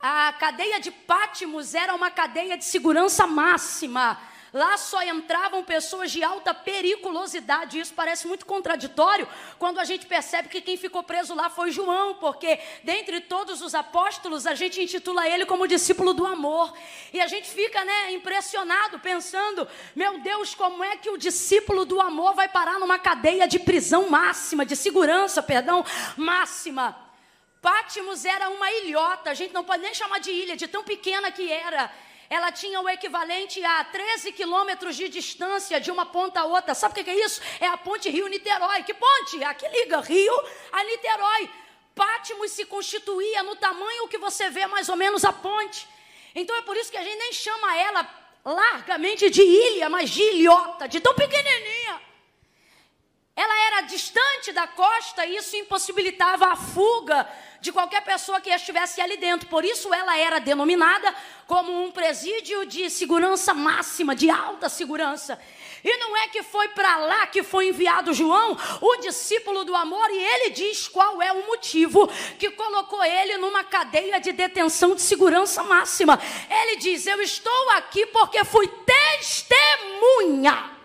A 0.00 0.32
cadeia 0.32 0.80
de 0.80 0.90
Pátimos 0.90 1.74
era 1.74 1.94
uma 1.94 2.10
cadeia 2.10 2.56
de 2.56 2.64
segurança 2.64 3.26
máxima 3.26 4.20
Lá 4.52 4.78
só 4.78 5.02
entravam 5.02 5.62
pessoas 5.62 6.10
de 6.10 6.22
alta 6.22 6.54
periculosidade. 6.54 7.78
Isso 7.78 7.92
parece 7.94 8.26
muito 8.26 8.46
contraditório 8.46 9.28
quando 9.58 9.78
a 9.78 9.84
gente 9.84 10.06
percebe 10.06 10.48
que 10.48 10.60
quem 10.60 10.76
ficou 10.76 11.02
preso 11.02 11.34
lá 11.34 11.50
foi 11.50 11.70
João, 11.70 12.14
porque 12.14 12.58
dentre 12.82 13.20
todos 13.20 13.60
os 13.60 13.74
apóstolos 13.74 14.46
a 14.46 14.54
gente 14.54 14.80
intitula 14.80 15.28
ele 15.28 15.44
como 15.44 15.68
discípulo 15.68 16.14
do 16.14 16.24
amor. 16.24 16.72
E 17.12 17.20
a 17.20 17.26
gente 17.26 17.48
fica, 17.48 17.84
né, 17.84 18.12
impressionado 18.12 18.98
pensando, 18.98 19.68
meu 19.94 20.18
Deus, 20.18 20.54
como 20.54 20.82
é 20.82 20.96
que 20.96 21.10
o 21.10 21.18
discípulo 21.18 21.84
do 21.84 22.00
amor 22.00 22.34
vai 22.34 22.48
parar 22.48 22.78
numa 22.78 22.98
cadeia 22.98 23.46
de 23.46 23.58
prisão 23.58 24.08
máxima, 24.08 24.64
de 24.64 24.74
segurança, 24.74 25.42
perdão, 25.42 25.84
máxima? 26.16 27.08
Pátimos 27.60 28.24
era 28.24 28.48
uma 28.48 28.70
ilhota, 28.70 29.30
a 29.30 29.34
gente 29.34 29.52
não 29.52 29.64
pode 29.64 29.82
nem 29.82 29.92
chamar 29.92 30.20
de 30.20 30.30
ilha, 30.30 30.56
de 30.56 30.68
tão 30.68 30.84
pequena 30.84 31.30
que 31.30 31.50
era 31.50 31.90
ela 32.30 32.52
tinha 32.52 32.80
o 32.80 32.88
equivalente 32.88 33.64
a 33.64 33.84
13 33.84 34.32
quilômetros 34.32 34.96
de 34.96 35.08
distância 35.08 35.80
de 35.80 35.90
uma 35.90 36.04
ponta 36.04 36.40
a 36.40 36.44
outra. 36.44 36.74
Sabe 36.74 37.00
o 37.00 37.04
que 37.04 37.10
é 37.10 37.24
isso? 37.24 37.40
É 37.58 37.66
a 37.66 37.76
ponte 37.76 38.10
Rio-Niterói. 38.10 38.82
Que 38.82 38.92
ponte? 38.92 39.42
A 39.42 39.54
que 39.54 39.66
liga 39.68 40.00
Rio 40.00 40.34
a 40.70 40.84
Niterói. 40.84 41.50
Pátimos 41.94 42.52
se 42.52 42.66
constituía 42.66 43.42
no 43.42 43.56
tamanho 43.56 44.08
que 44.08 44.18
você 44.18 44.50
vê 44.50 44.66
mais 44.66 44.88
ou 44.88 44.96
menos 44.96 45.24
a 45.24 45.32
ponte. 45.32 45.88
Então 46.34 46.54
é 46.56 46.62
por 46.62 46.76
isso 46.76 46.90
que 46.90 46.98
a 46.98 47.02
gente 47.02 47.18
nem 47.18 47.32
chama 47.32 47.76
ela 47.76 48.08
largamente 48.44 49.30
de 49.30 49.42
ilha, 49.42 49.88
mas 49.88 50.10
de 50.10 50.22
ilhota, 50.22 50.86
de 50.86 51.00
tão 51.00 51.14
pequenininha. 51.14 52.07
Ela 53.38 53.56
era 53.68 53.82
distante 53.82 54.50
da 54.50 54.66
costa 54.66 55.24
e 55.24 55.36
isso 55.36 55.54
impossibilitava 55.54 56.48
a 56.48 56.56
fuga 56.56 57.24
de 57.60 57.70
qualquer 57.70 58.02
pessoa 58.02 58.40
que 58.40 58.50
estivesse 58.50 59.00
ali 59.00 59.16
dentro. 59.16 59.48
Por 59.48 59.64
isso 59.64 59.94
ela 59.94 60.18
era 60.18 60.40
denominada 60.40 61.14
como 61.46 61.84
um 61.84 61.92
presídio 61.92 62.66
de 62.66 62.90
segurança 62.90 63.54
máxima, 63.54 64.16
de 64.16 64.28
alta 64.28 64.68
segurança. 64.68 65.38
E 65.84 65.96
não 65.98 66.16
é 66.16 66.26
que 66.26 66.42
foi 66.42 66.66
para 66.70 66.96
lá 66.96 67.28
que 67.28 67.44
foi 67.44 67.68
enviado 67.68 68.12
João, 68.12 68.58
o 68.80 68.96
discípulo 68.96 69.64
do 69.64 69.76
amor, 69.76 70.10
e 70.10 70.18
ele 70.18 70.50
diz 70.50 70.88
qual 70.88 71.22
é 71.22 71.30
o 71.30 71.46
motivo 71.46 72.08
que 72.40 72.50
colocou 72.50 73.04
ele 73.04 73.36
numa 73.36 73.62
cadeia 73.62 74.18
de 74.18 74.32
detenção 74.32 74.96
de 74.96 75.02
segurança 75.02 75.62
máxima. 75.62 76.20
Ele 76.50 76.74
diz: 76.74 77.06
Eu 77.06 77.22
estou 77.22 77.70
aqui 77.70 78.04
porque 78.06 78.42
fui 78.42 78.66
testemunha 78.84 80.77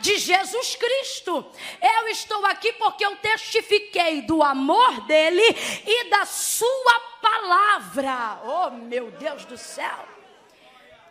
de 0.00 0.18
Jesus 0.18 0.76
Cristo. 0.76 1.44
Eu 1.80 2.08
estou 2.08 2.44
aqui 2.46 2.72
porque 2.74 3.04
eu 3.04 3.16
testifiquei 3.16 4.22
do 4.22 4.42
amor 4.42 5.06
dele 5.06 5.42
e 5.86 6.10
da 6.10 6.24
sua 6.24 7.00
palavra. 7.20 8.40
Oh, 8.44 8.70
meu 8.70 9.10
Deus 9.12 9.44
do 9.44 9.56
céu. 9.56 10.19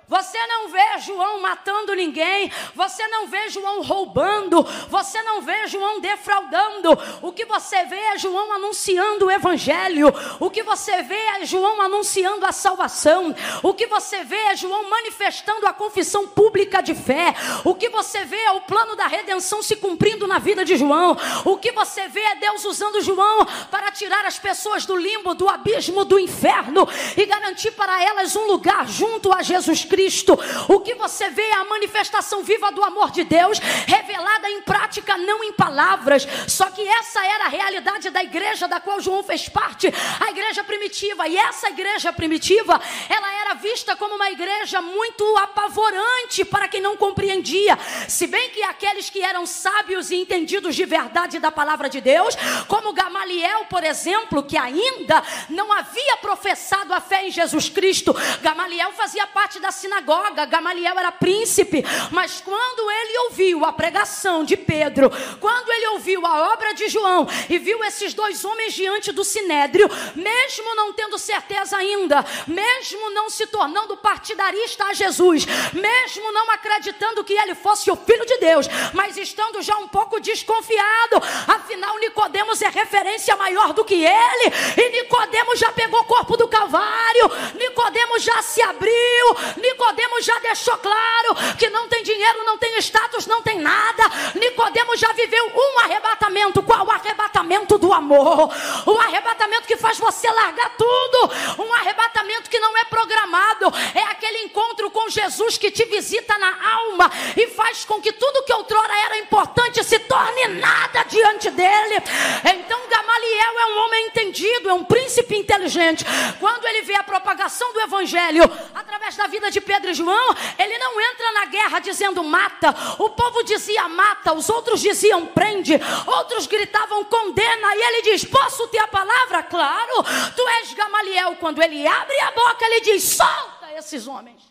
Você 0.09 0.39
não 0.47 0.69
vê 0.69 0.97
João 1.05 1.39
matando 1.39 1.93
ninguém, 1.93 2.51
você 2.73 3.07
não 3.09 3.27
vê 3.27 3.47
João 3.49 3.83
roubando, 3.83 4.63
você 4.89 5.21
não 5.21 5.39
vê 5.39 5.67
João 5.67 5.99
defraudando. 5.99 6.97
O 7.21 7.31
que 7.31 7.45
você 7.45 7.83
vê 7.83 7.95
é 7.95 8.17
João 8.17 8.51
anunciando 8.53 9.27
o 9.27 9.31
evangelho. 9.31 10.11
O 10.39 10.49
que 10.49 10.63
você 10.63 11.03
vê 11.03 11.13
é 11.13 11.45
João 11.45 11.79
anunciando 11.79 12.43
a 12.43 12.51
salvação. 12.51 13.35
O 13.61 13.71
que 13.71 13.85
você 13.85 14.23
vê 14.23 14.35
é 14.35 14.55
João 14.55 14.89
manifestando 14.89 15.67
a 15.67 15.73
confissão 15.73 16.27
pública 16.27 16.81
de 16.81 16.95
fé. 16.95 17.35
O 17.63 17.75
que 17.75 17.89
você 17.89 18.25
vê 18.25 18.39
é 18.39 18.51
o 18.53 18.61
plano 18.61 18.95
da 18.95 19.05
redenção 19.05 19.61
se 19.61 19.75
cumprindo 19.75 20.25
na 20.25 20.39
vida 20.39 20.65
de 20.65 20.75
João. 20.75 21.15
O 21.45 21.55
que 21.57 21.71
você 21.71 22.07
vê 22.07 22.21
é 22.21 22.35
Deus 22.35 22.65
usando 22.65 22.99
João 23.03 23.45
para 23.69 23.91
tirar 23.91 24.25
as 24.25 24.39
pessoas 24.39 24.87
do 24.87 24.97
limbo, 24.97 25.35
do 25.35 25.47
abismo, 25.47 26.03
do 26.03 26.17
inferno 26.17 26.87
e 27.15 27.25
garantir 27.27 27.73
para 27.73 28.03
elas 28.03 28.35
um 28.35 28.47
lugar 28.47 28.87
junto 28.87 29.31
a 29.31 29.43
Jesus 29.43 29.85
Cristo. 29.85 29.98
Cristo. 29.99 30.39
O 30.69 30.79
que 30.79 30.95
você 30.95 31.29
vê 31.29 31.41
é 31.41 31.55
a 31.55 31.65
manifestação 31.65 32.41
viva 32.41 32.71
do 32.71 32.81
amor 32.81 33.11
de 33.11 33.25
Deus, 33.25 33.59
revelada 33.59 34.49
em 34.49 34.61
prática, 34.61 35.17
não 35.17 35.43
em 35.43 35.51
palavras. 35.51 36.25
Só 36.47 36.69
que 36.71 36.87
essa 36.87 37.21
era 37.25 37.45
a 37.45 37.49
realidade 37.49 38.09
da 38.09 38.23
igreja 38.23 38.65
da 38.65 38.79
qual 38.79 39.01
João 39.01 39.21
fez 39.23 39.49
parte, 39.49 39.93
a 40.21 40.31
igreja 40.31 40.63
primitiva. 40.63 41.27
E 41.27 41.35
essa 41.35 41.67
igreja 41.67 42.13
primitiva, 42.13 42.79
ela 43.09 43.33
era 43.41 43.55
vista 43.55 43.93
como 43.97 44.15
uma 44.15 44.31
igreja 44.31 44.81
muito 44.81 45.25
apavorante 45.37 46.45
para 46.45 46.69
quem 46.69 46.79
não 46.79 46.95
compreendia. 46.95 47.77
Se 48.07 48.25
bem 48.25 48.51
que 48.51 48.63
aqueles 48.63 49.09
que 49.09 49.21
eram 49.21 49.45
sábios 49.45 50.11
e 50.11 50.15
entendidos 50.15 50.77
de 50.77 50.85
verdade 50.85 51.39
da 51.39 51.51
palavra 51.51 51.89
de 51.89 51.99
Deus, 51.99 52.35
como 52.69 52.93
Gamaliel, 52.93 53.65
por 53.65 53.83
exemplo, 53.83 54.43
que 54.43 54.57
ainda 54.57 55.21
não 55.49 55.73
havia 55.73 56.15
professado 56.21 56.93
a 56.93 57.01
fé 57.01 57.27
em 57.27 57.31
Jesus 57.31 57.67
Cristo, 57.67 58.15
Gamaliel 58.41 58.93
fazia 58.93 59.27
parte 59.27 59.59
da 59.59 59.71
sinagoga, 59.89 60.45
Gamaliel 60.45 60.97
era 60.99 61.11
príncipe, 61.11 61.83
mas 62.11 62.41
quando 62.41 62.91
ele 62.91 63.17
ouviu 63.25 63.65
a 63.65 63.73
pregação 63.73 64.43
de 64.43 64.55
Pedro. 64.55 65.11
Quando 65.39 65.71
ele 65.71 65.87
ouviu 65.87 66.25
a 66.25 66.53
obra 66.53 66.73
de 66.73 66.87
João 66.87 67.27
e 67.49 67.57
viu 67.57 67.83
esses 67.83 68.13
dois 68.13 68.45
homens 68.45 68.73
diante 68.73 69.11
do 69.11 69.23
sinédrio, 69.23 69.89
mesmo 70.15 70.75
não 70.75 70.93
tendo 70.93 71.17
certeza 71.17 71.77
ainda, 71.77 72.23
mesmo 72.45 73.09
não 73.09 73.29
se 73.29 73.47
tornando 73.47 73.97
partidarista 73.97 74.85
a 74.85 74.93
Jesus, 74.93 75.45
mesmo 75.73 76.31
não 76.31 76.51
acreditando 76.51 77.23
que 77.23 77.33
ele 77.33 77.55
fosse 77.55 77.89
o 77.89 77.95
filho 77.95 78.25
de 78.25 78.37
Deus, 78.37 78.67
mas 78.93 79.17
estando 79.17 79.61
já 79.61 79.75
um 79.77 79.87
pouco 79.87 80.19
desconfiado, 80.19 81.15
afinal 81.47 81.97
Nicodemos 82.19 82.61
é 82.61 82.67
referência 82.67 83.33
maior 83.37 83.71
do 83.71 83.85
que 83.85 83.93
ele, 83.93 84.53
e 84.75 84.89
Nicodemos 84.89 85.57
já 85.57 85.71
pegou 85.71 86.01
o 86.01 86.03
corpo 86.03 86.35
do 86.35 86.49
Calvário, 86.49 87.31
Nicodemos 87.55 88.21
já 88.21 88.41
se 88.41 88.61
abriu, 88.61 89.37
Nicodemos 89.55 90.25
já 90.25 90.37
deixou 90.39 90.77
claro 90.79 91.55
que 91.57 91.69
não 91.69 91.87
tem 91.87 92.03
dinheiro, 92.03 92.43
não 92.43 92.57
tem 92.57 92.77
status, 92.79 93.25
não 93.25 93.41
tem 93.41 93.59
nada. 93.59 94.03
Nicodemos 94.35 94.99
já 94.99 95.13
viveu 95.13 95.45
um 95.55 95.79
arrebatamento, 95.79 96.61
qual 96.61 96.85
o 96.85 96.91
arrebatamento 96.91 97.77
do 97.77 97.93
amor? 97.93 98.53
O 98.85 98.99
arrebatamento 98.99 99.65
que 99.65 99.77
faz 99.77 99.97
você 99.97 100.29
largar 100.29 100.75
tudo, 100.75 101.31
um 101.63 101.73
arrebatamento 101.73 102.49
que 102.49 102.59
não 102.59 102.77
é 102.77 102.83
programado, 102.83 103.73
é 103.95 104.03
aquele 104.03 104.39
encontro 104.39 104.91
com 104.91 105.09
Jesus 105.09 105.57
que 105.57 105.71
te 105.71 105.85
visita 105.85 106.37
na 106.37 106.69
alma 106.73 107.09
e 107.37 107.47
faz 107.47 107.85
com 107.85 108.01
que 108.01 108.11
tudo 108.11 108.43
que 108.43 108.51
outrora 108.51 108.93
era 109.05 109.17
importante 109.19 109.81
se 109.85 109.99
torne 109.99 110.59
nada 110.59 111.03
diante 111.03 111.49
dele. 111.51 112.08
Então 112.43 112.79
Gamaliel 112.87 113.59
é 113.59 113.65
um 113.67 113.85
homem 113.85 114.07
entendido, 114.07 114.69
é 114.69 114.73
um 114.73 114.83
príncipe 114.83 115.35
inteligente. 115.35 116.05
Quando 116.39 116.65
ele 116.65 116.83
vê 116.83 116.95
a 116.95 117.03
propagação 117.03 117.71
do 117.73 117.81
evangelho 117.81 118.43
através 118.73 119.15
da 119.15 119.27
vida 119.27 119.49
de 119.51 119.61
Pedro 119.61 119.91
e 119.91 119.93
João, 119.93 120.35
ele 120.57 120.77
não 120.77 120.99
entra 120.99 121.31
na 121.33 121.45
guerra 121.45 121.79
dizendo 121.79 122.23
mata. 122.23 122.75
O 122.99 123.09
povo 123.09 123.43
dizia 123.43 123.87
mata, 123.87 124.33
os 124.33 124.49
outros 124.49 124.81
diziam 124.81 125.25
prende, 125.27 125.73
outros 126.05 126.47
gritavam 126.47 127.03
condena, 127.05 127.75
e 127.75 127.81
ele 127.81 128.01
diz: 128.03 128.25
Posso 128.25 128.67
ter 128.67 128.79
a 128.79 128.87
palavra? 128.87 129.43
Claro, 129.43 130.03
tu 130.35 130.47
és 130.59 130.73
Gamaliel. 130.73 131.35
Quando 131.37 131.61
ele 131.61 131.87
abre 131.87 132.19
a 132.21 132.31
boca, 132.31 132.65
ele 132.65 132.81
diz: 132.81 133.03
Solta 133.03 133.71
esses 133.77 134.07
homens. 134.07 134.49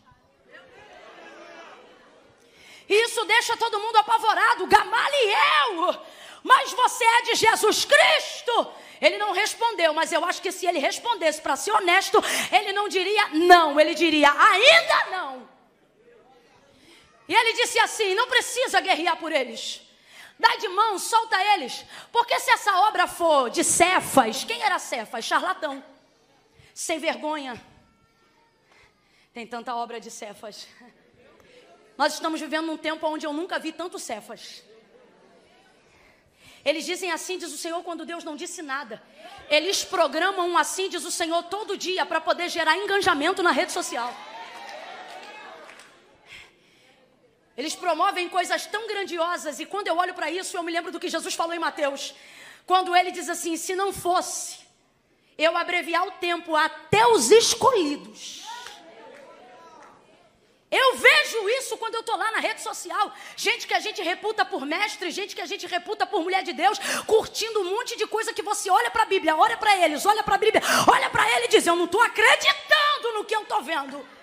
Isso 2.89 3.23
deixa 3.25 3.55
todo 3.55 3.79
mundo 3.79 3.97
apavorado. 3.97 4.65
Gamaliel, 4.65 6.01
mas 6.43 6.71
você 6.71 7.03
é 7.03 7.21
de 7.23 7.35
Jesus 7.35 7.85
Cristo. 7.85 8.73
Ele 9.01 9.17
não 9.17 9.31
respondeu, 9.31 9.93
mas 9.93 10.11
eu 10.11 10.23
acho 10.25 10.41
que 10.41 10.51
se 10.51 10.65
ele 10.65 10.79
respondesse 10.79 11.41
para 11.41 11.55
ser 11.55 11.71
honesto, 11.71 12.21
ele 12.51 12.73
não 12.73 12.89
diria 12.89 13.29
não, 13.29 13.79
ele 13.79 13.95
diria 13.95 14.29
ainda 14.29 15.05
não. 15.11 15.49
E 17.27 17.33
ele 17.33 17.53
disse 17.53 17.79
assim: 17.79 18.13
não 18.15 18.27
precisa 18.27 18.81
guerrear 18.81 19.17
por 19.17 19.31
eles. 19.31 19.81
Dá 20.37 20.55
de 20.55 20.67
mão, 20.69 20.97
solta 20.97 21.37
eles. 21.53 21.85
Porque 22.11 22.39
se 22.39 22.49
essa 22.49 22.73
obra 22.87 23.07
for 23.07 23.49
de 23.49 23.63
Cefas, 23.63 24.43
quem 24.43 24.61
era 24.61 24.79
Cefas? 24.79 25.25
Charlatão. 25.25 25.83
Sem 26.73 26.97
vergonha. 26.97 27.61
Tem 29.33 29.45
tanta 29.45 29.75
obra 29.75 29.99
de 29.99 30.09
Cefas. 30.09 30.67
Nós 31.97 32.13
estamos 32.13 32.39
vivendo 32.39 32.67
num 32.67 32.77
tempo 32.77 33.05
onde 33.05 33.25
eu 33.27 33.33
nunca 33.33 33.59
vi 33.59 33.73
tanto 33.73 33.99
Cefas. 33.99 34.63
Eles 36.63 36.85
dizem 36.85 37.11
assim, 37.11 37.37
diz 37.37 37.53
o 37.53 37.57
Senhor, 37.57 37.81
quando 37.83 38.05
Deus 38.05 38.23
não 38.23 38.35
disse 38.35 38.61
nada. 38.61 39.01
Eles 39.49 39.83
programam 39.83 40.49
um 40.49 40.57
assim, 40.57 40.89
diz 40.89 41.05
o 41.05 41.11
Senhor, 41.11 41.43
todo 41.43 41.77
dia 41.77 42.05
para 42.05 42.19
poder 42.19 42.49
gerar 42.49 42.77
engajamento 42.77 43.41
na 43.41 43.51
rede 43.51 43.71
social. 43.71 44.13
Eles 47.57 47.75
promovem 47.75 48.29
coisas 48.29 48.65
tão 48.65 48.87
grandiosas 48.87 49.59
e 49.59 49.65
quando 49.65 49.87
eu 49.87 49.97
olho 49.97 50.13
para 50.13 50.31
isso, 50.31 50.55
eu 50.55 50.63
me 50.63 50.71
lembro 50.71 50.91
do 50.91 50.99
que 50.99 51.09
Jesus 51.09 51.33
falou 51.33 51.53
em 51.53 51.59
Mateus. 51.59 52.13
Quando 52.65 52.95
ele 52.95 53.11
diz 53.11 53.27
assim: 53.27 53.57
se 53.57 53.75
não 53.75 53.91
fosse 53.91 54.59
eu 55.37 55.55
abreviar 55.55 56.05
o 56.05 56.11
tempo 56.11 56.55
até 56.55 57.07
os 57.07 57.31
escolhidos. 57.31 58.48
Eu 60.71 60.95
vejo 60.97 61.49
isso 61.49 61.77
quando 61.77 61.95
eu 61.95 62.01
estou 62.01 62.15
lá 62.15 62.31
na 62.31 62.39
rede 62.39 62.61
social. 62.61 63.11
Gente 63.35 63.65
que 63.65 63.73
a 63.73 63.79
gente 63.79 64.03
reputa 64.03 64.45
por 64.45 64.65
mestre, 64.65 65.09
gente 65.09 65.35
que 65.35 65.41
a 65.41 65.45
gente 65.45 65.65
reputa 65.65 66.05
por 66.05 66.21
mulher 66.21 66.43
de 66.43 66.53
Deus, 66.53 66.77
curtindo 67.07 67.61
um 67.61 67.71
monte 67.71 67.97
de 67.97 68.05
coisa 68.05 68.31
que 68.31 68.43
você 68.43 68.69
olha 68.69 68.91
para 68.91 69.03
a 69.03 69.05
Bíblia, 69.07 69.35
olha 69.35 69.57
para 69.57 69.75
eles, 69.83 70.05
olha 70.05 70.23
para 70.23 70.35
a 70.35 70.37
Bíblia, 70.37 70.61
olha 70.87 71.09
para 71.09 71.27
ele 71.35 71.45
e 71.45 71.49
diz: 71.49 71.65
Eu 71.65 71.75
não 71.75 71.85
estou 71.85 72.01
acreditando 72.01 73.13
no 73.15 73.25
que 73.25 73.35
eu 73.35 73.41
estou 73.41 73.63
vendo. 73.63 74.18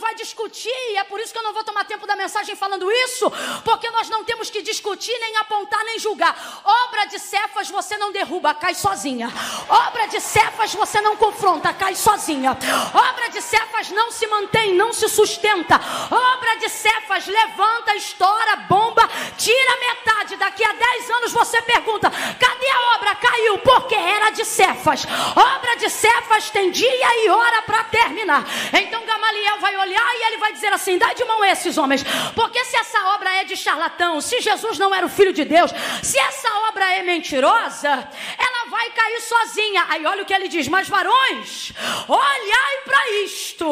Vai 0.00 0.14
discutir, 0.14 0.72
e 0.92 0.96
é 0.96 1.04
por 1.04 1.20
isso 1.20 1.30
que 1.30 1.38
eu 1.38 1.42
não 1.42 1.52
vou 1.52 1.62
tomar 1.62 1.84
tempo 1.84 2.06
da 2.06 2.16
mensagem 2.16 2.56
falando 2.56 2.90
isso, 2.90 3.30
porque 3.62 3.90
nós 3.90 4.08
não 4.08 4.24
temos 4.24 4.48
que 4.48 4.62
discutir, 4.62 5.12
nem 5.20 5.36
apontar, 5.36 5.84
nem 5.84 5.98
julgar. 5.98 6.62
Obra 6.64 7.04
de 7.04 7.18
Cefas 7.18 7.68
você 7.68 7.98
não 7.98 8.10
derruba, 8.10 8.54
cai 8.54 8.74
sozinha. 8.74 9.30
Obra 9.68 10.06
de 10.06 10.18
Cefas 10.18 10.72
você 10.72 11.02
não 11.02 11.16
confronta, 11.18 11.74
cai 11.74 11.94
sozinha. 11.94 12.56
Obra 12.94 13.28
de 13.28 13.42
Cefas 13.42 13.90
não 13.90 14.10
se 14.10 14.26
mantém, 14.26 14.74
não 14.74 14.90
se 14.90 15.06
sustenta. 15.06 15.78
Obra 16.10 16.56
de 16.56 16.70
Cefas 16.70 17.26
levanta, 17.26 17.94
estoura, 17.94 18.56
bomba, 18.70 19.06
tira 19.36 19.76
metade. 19.80 20.36
Daqui 20.36 20.64
a 20.64 20.72
10 20.72 21.10
anos 21.10 21.32
você 21.32 21.60
pergunta: 21.60 22.10
cadê 22.10 22.70
a 22.70 22.94
obra? 22.96 23.14
Caiu, 23.16 23.58
porque 23.58 23.94
era 23.94 24.30
de 24.30 24.46
Cefas. 24.46 25.04
Obra 25.36 25.76
de 25.76 25.90
Cefas 25.90 26.48
tem 26.48 26.70
dia 26.70 27.24
e 27.24 27.28
hora 27.28 27.60
para 27.62 27.84
terminar. 27.84 28.46
Então, 28.72 29.04
Gamaliel 29.04 29.58
vai 29.58 29.76
olhar 29.76 29.89
e 29.92 30.26
ele 30.26 30.38
vai 30.38 30.52
dizer 30.52 30.72
assim: 30.72 30.98
dá 30.98 31.12
de 31.12 31.24
mão 31.24 31.44
esses 31.44 31.76
homens, 31.78 32.04
porque 32.34 32.64
se 32.64 32.76
essa 32.76 33.14
obra 33.14 33.30
é 33.36 33.44
de 33.44 33.56
charlatão, 33.56 34.20
se 34.20 34.40
Jesus 34.40 34.78
não 34.78 34.94
era 34.94 35.06
o 35.06 35.08
filho 35.08 35.32
de 35.32 35.44
Deus, 35.44 35.70
se 36.02 36.18
essa 36.18 36.48
obra 36.68 36.92
é 36.94 37.02
mentirosa, 37.02 37.88
ela 37.88 38.70
vai 38.70 38.90
cair 38.90 39.20
sozinha. 39.20 39.86
Aí 39.88 40.06
olha 40.06 40.22
o 40.22 40.26
que 40.26 40.34
ele 40.34 40.48
diz: 40.48 40.68
mas 40.68 40.88
varões, 40.88 41.72
olhai 42.08 42.76
para 42.84 43.10
isto, 43.24 43.66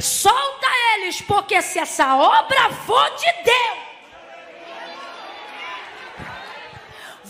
solta 0.00 0.68
eles, 0.94 1.20
porque 1.20 1.60
se 1.62 1.78
essa 1.78 2.16
obra 2.16 2.70
for 2.86 3.10
de 3.16 3.32
Deus, 3.44 3.89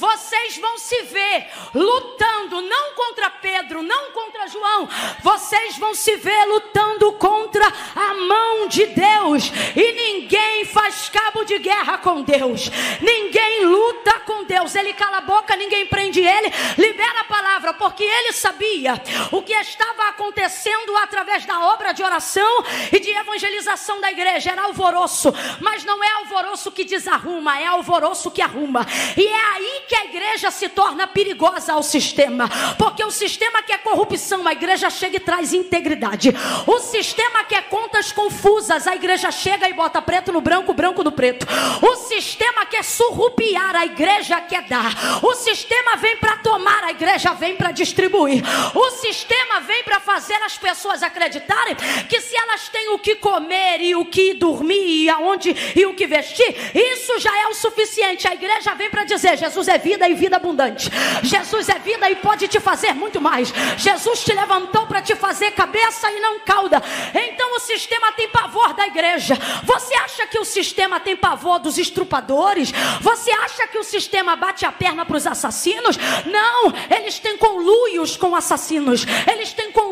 vocês 0.01 0.57
vão 0.57 0.79
se 0.79 1.03
ver 1.03 1.47
lutando 1.75 2.63
não 2.63 2.95
contra 2.95 3.29
Pedro, 3.29 3.83
não 3.83 4.13
contra 4.13 4.49
João, 4.49 4.89
vocês 5.23 5.77
vão 5.77 5.95
se 5.95 6.17
ver 6.17 6.47
lutando 6.47 7.13
contra 7.13 7.67
a 7.67 8.15
mão 8.15 8.67
de 8.67 8.87
Deus. 8.87 9.53
E 9.77 9.93
ninguém 9.93 10.65
faz 10.65 11.11
cabo 11.11 11.45
de 11.45 11.59
guerra 11.59 11.99
com 11.99 12.23
Deus, 12.23 12.71
ninguém 13.03 13.67
luta 13.67 14.21
com 14.21 14.45
Deus. 14.45 14.75
Ele 14.75 14.95
cala 14.95 15.19
a 15.19 15.21
boca, 15.21 15.55
ninguém 15.55 15.85
prende 15.85 16.21
ele, 16.21 16.51
libera 16.79 17.21
a 17.21 17.25
palavra, 17.25 17.75
porque 17.75 18.03
ele 18.03 18.33
sabia 18.33 18.95
o 19.31 19.43
que 19.43 19.53
estava 19.53 20.09
acontecendo 20.09 20.97
através 20.97 21.45
da 21.45 21.61
obra 21.67 21.93
de 21.93 22.03
oração 22.03 22.65
e 22.91 22.99
de 22.99 23.11
evangelização 23.11 24.01
da 24.01 24.11
igreja. 24.11 24.53
Era 24.53 24.63
alvoroço, 24.63 25.31
mas 25.61 25.85
não 25.85 26.03
é 26.03 26.11
alvoroço 26.13 26.73
que 26.73 26.85
desarruma, 26.85 27.61
é 27.61 27.67
alvoroço 27.67 28.31
que 28.31 28.41
arruma. 28.41 28.87
E 29.15 29.27
é 29.27 29.45
aí 29.55 29.85
que 29.90 29.96
a 29.96 30.05
igreja 30.05 30.53
se 30.53 30.68
torna 30.68 31.05
perigosa 31.09 31.72
ao 31.72 31.83
sistema, 31.83 32.48
porque 32.79 33.03
o 33.03 33.11
sistema 33.11 33.61
quer 33.61 33.79
corrupção, 33.79 34.46
a 34.46 34.53
igreja 34.53 34.88
chega 34.88 35.16
e 35.16 35.20
traz 35.20 35.53
integridade. 35.53 36.33
O 36.64 36.79
sistema 36.79 37.42
quer 37.42 37.64
contas 37.64 38.12
confusas, 38.12 38.87
a 38.87 38.94
igreja 38.94 39.33
chega 39.33 39.68
e 39.68 39.72
bota 39.72 40.00
preto 40.00 40.31
no 40.31 40.40
branco, 40.40 40.72
branco 40.72 41.03
no 41.03 41.11
preto. 41.11 41.44
O 41.83 41.96
sistema 41.96 42.64
quer 42.66 42.85
surrupiar, 42.85 43.74
a 43.74 43.85
igreja 43.85 44.40
quer 44.42 44.62
dar. 44.62 44.92
O 45.24 45.35
sistema 45.35 45.96
vem 45.96 46.16
para 46.18 46.37
tomar, 46.37 46.85
a 46.85 46.92
igreja 46.92 47.33
vem 47.35 47.57
para 47.57 47.72
distribuir. 47.72 48.44
O 48.72 48.90
sistema 48.92 49.59
vem 49.59 49.83
para 49.83 49.98
fazer 49.98 50.40
as 50.44 50.57
pessoas 50.57 51.03
acreditarem 51.03 51.74
que 52.09 52.20
se 52.20 52.37
elas 52.37 52.68
têm 52.68 52.90
o 52.90 52.98
que 53.00 53.16
comer 53.16 53.81
e 53.81 53.96
o 53.96 54.05
que 54.05 54.35
dormir 54.35 55.03
e 55.03 55.11
aonde 55.11 55.53
e 55.74 55.85
o 55.85 55.94
que 55.94 56.07
vestir, 56.07 56.55
isso 56.76 57.18
já 57.18 57.37
é 57.40 57.48
o 57.48 57.55
suficiente. 57.55 58.29
A 58.29 58.35
igreja 58.35 58.72
vem 58.76 58.88
para 58.88 59.03
dizer: 59.03 59.37
Jesus 59.37 59.66
é 59.66 59.80
vida 59.81 60.09
e 60.09 60.14
vida 60.14 60.37
abundante. 60.37 60.90
Jesus 61.23 61.69
é 61.69 61.79
vida 61.79 62.09
e 62.11 62.16
pode 62.16 62.47
te 62.49 62.61
fazer 62.61 62.93
muito 62.95 63.21
mais. 63.21 63.53
Jesus 63.77 64.25
te 64.25 64.33
levantou 64.33 64.87
para 64.87 65.03
te 65.03 65.14
fazer 65.14 65.51
cabeça 65.53 66.11
e 66.11 66.21
não 66.21 66.40
cauda. 66.40 66.83
Então 67.14 67.57
o 67.57 67.61
sistema 67.61 68.12
tem 68.12 68.29
pavor 68.29 68.75
da 68.75 68.87
igreja. 68.87 69.37
Você 69.64 69.95
acha 69.95 70.27
que 70.27 70.38
o 70.38 70.45
sistema 70.45 71.01
tem 71.01 71.16
pavor 71.16 71.59
dos 71.59 71.79
estrupadores? 71.79 72.73
Você 73.01 73.31
acha 73.31 73.66
que 73.66 73.79
o 73.79 73.85
sistema 73.85 74.37
bate 74.37 74.64
a 74.64 74.73
perna 74.73 75.05
para 75.05 75.16
os 75.16 75.27
assassinos? 75.27 75.97
Não, 76.27 76.73
eles 76.97 77.19
têm 77.19 77.37
conluios 77.37 78.16
com 78.16 78.37
assassinos. 78.37 79.05
Eles 79.31 79.53
têm 79.53 79.73
conluios 79.73 79.89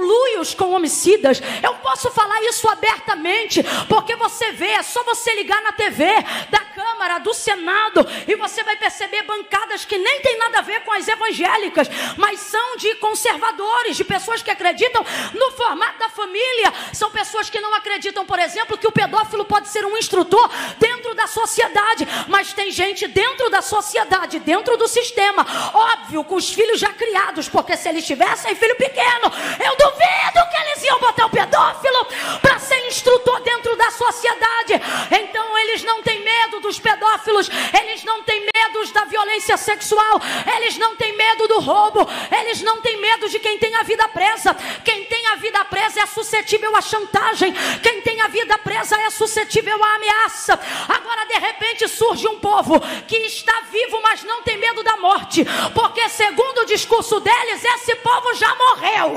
com 0.55 0.73
homicidas. 0.73 1.40
Eu 1.62 1.75
posso 1.75 2.11
falar 2.11 2.40
isso 2.42 2.68
abertamente, 2.68 3.64
porque 3.88 4.14
você 4.16 4.53
vê, 4.53 4.66
é 4.66 4.83
só 4.83 5.03
você 5.03 5.35
ligar 5.35 5.61
na 5.62 5.73
TV 5.73 6.05
da 6.51 6.61
Câmara, 6.61 7.18
do 7.18 7.35
Senado, 7.35 8.07
e 8.27 8.37
você 8.37 8.62
vai 8.62 8.77
perceber 8.77 9.23
bancadas 9.23 9.85
que 9.85 9.99
nem 9.99 10.21
tem 10.21 10.38
nada 10.38 10.59
a 10.59 10.62
ver 10.62 10.81
com 10.85 10.92
as 10.92 11.09
evangélicas, 11.09 11.88
mas 12.16 12.40
são 12.40 12.77
de 12.77 12.94
conservadores, 12.97 13.97
de 13.97 14.05
pessoas 14.05 14.42
que 14.42 14.51
acreditam 14.51 15.05
no 15.35 15.51
formato 15.53 15.99
da 15.99 16.09
família. 16.09 16.73
São 16.92 17.11
pessoas 17.11 17.51
que 17.51 17.61
não 17.61 17.75
acreditam, 17.75 18.25
por 18.25 18.38
exemplo, 18.38 18.79
que 18.79 18.87
o 18.87 18.92
pedófilo 18.92 19.44
pode 19.44 19.68
ser 19.68 19.85
um 19.85 19.97
instrutor 19.97 20.51
dentro 20.79 21.14
da 21.14 21.27
sociedade, 21.27 22.07
mas 22.29 22.53
tem 22.53 22.71
gente 22.71 23.07
dentro 23.09 23.51
da 23.51 23.62
sociedade, 23.62 24.38
dentro 24.38 24.77
do 24.77 24.87
sistema, 24.87 25.47
óbvio, 25.75 26.25
com 26.25 26.37
os 26.37 26.53
filhos 26.53 26.79
já 26.79 26.92
criados, 26.92 27.49
porque 27.49 27.77
se 27.77 27.88
eles 27.88 28.07
tivessem 28.07 28.55
filho 28.55 28.77
pequeno, 28.77 29.33
eu 29.64 29.77
duvido 29.77 29.97
que 29.98 30.56
eles 30.56 30.82
iam 30.84 30.98
botar 30.98 31.26
o 31.26 31.30
pedófilo 31.30 32.06
para 32.40 32.58
ser 32.58 32.87
instrutor 32.87 33.40
dentro 33.40 33.76
da 33.76 33.90
sociedade. 33.90 34.74
Então 35.11 35.58
eles 35.58 35.82
não 35.82 36.02
têm 36.02 36.20
medo 36.20 36.61
dos 36.61 36.78
pedófilos, 36.78 37.48
eles 37.78 38.04
não 38.04 38.22
têm 38.22 38.40
medo 38.40 38.92
da 38.92 39.04
violência 39.04 39.56
sexual, 39.56 40.20
eles 40.56 40.78
não 40.78 40.96
têm 40.96 41.16
medo 41.16 41.48
do 41.48 41.61
roubo, 41.61 42.08
eles 42.40 42.62
não 42.62 42.80
têm 42.80 42.96
medo 43.00 43.28
de 43.28 43.38
quem 43.38 43.58
tem 43.58 43.74
a 43.76 43.82
vida 43.82 44.08
presa. 44.08 44.54
Quem 44.84 45.04
tem 45.04 45.26
a 45.28 45.37
vida 45.37 45.64
presa 45.64 46.00
é 46.00 46.06
suscetível 46.06 46.74
à 46.74 46.80
chantagem, 46.80 47.52
quem 47.82 48.00
tem 48.02 48.20
a 48.20 48.28
vida 48.28 48.56
presa 48.58 48.96
é 49.00 49.11
suscetível 49.11 49.82
à 49.82 49.94
ameaça. 49.96 50.58
Agora 50.88 51.26
de 51.26 51.38
repente 51.38 51.88
surge 51.88 52.26
um 52.26 52.38
povo 52.38 52.80
que 53.06 53.16
está 53.16 53.61
vivo, 53.70 54.00
mas 54.02 54.22
não 54.24 54.42
tem 54.42 54.56
medo 54.56 54.82
da 54.82 54.96
morte, 54.96 55.44
porque 55.74 56.08
segundo 56.08 56.58
o 56.62 56.66
discurso 56.66 57.20
deles, 57.20 57.64
esse 57.64 57.94
povo 57.96 58.34
já 58.34 58.54
morreu, 58.54 59.14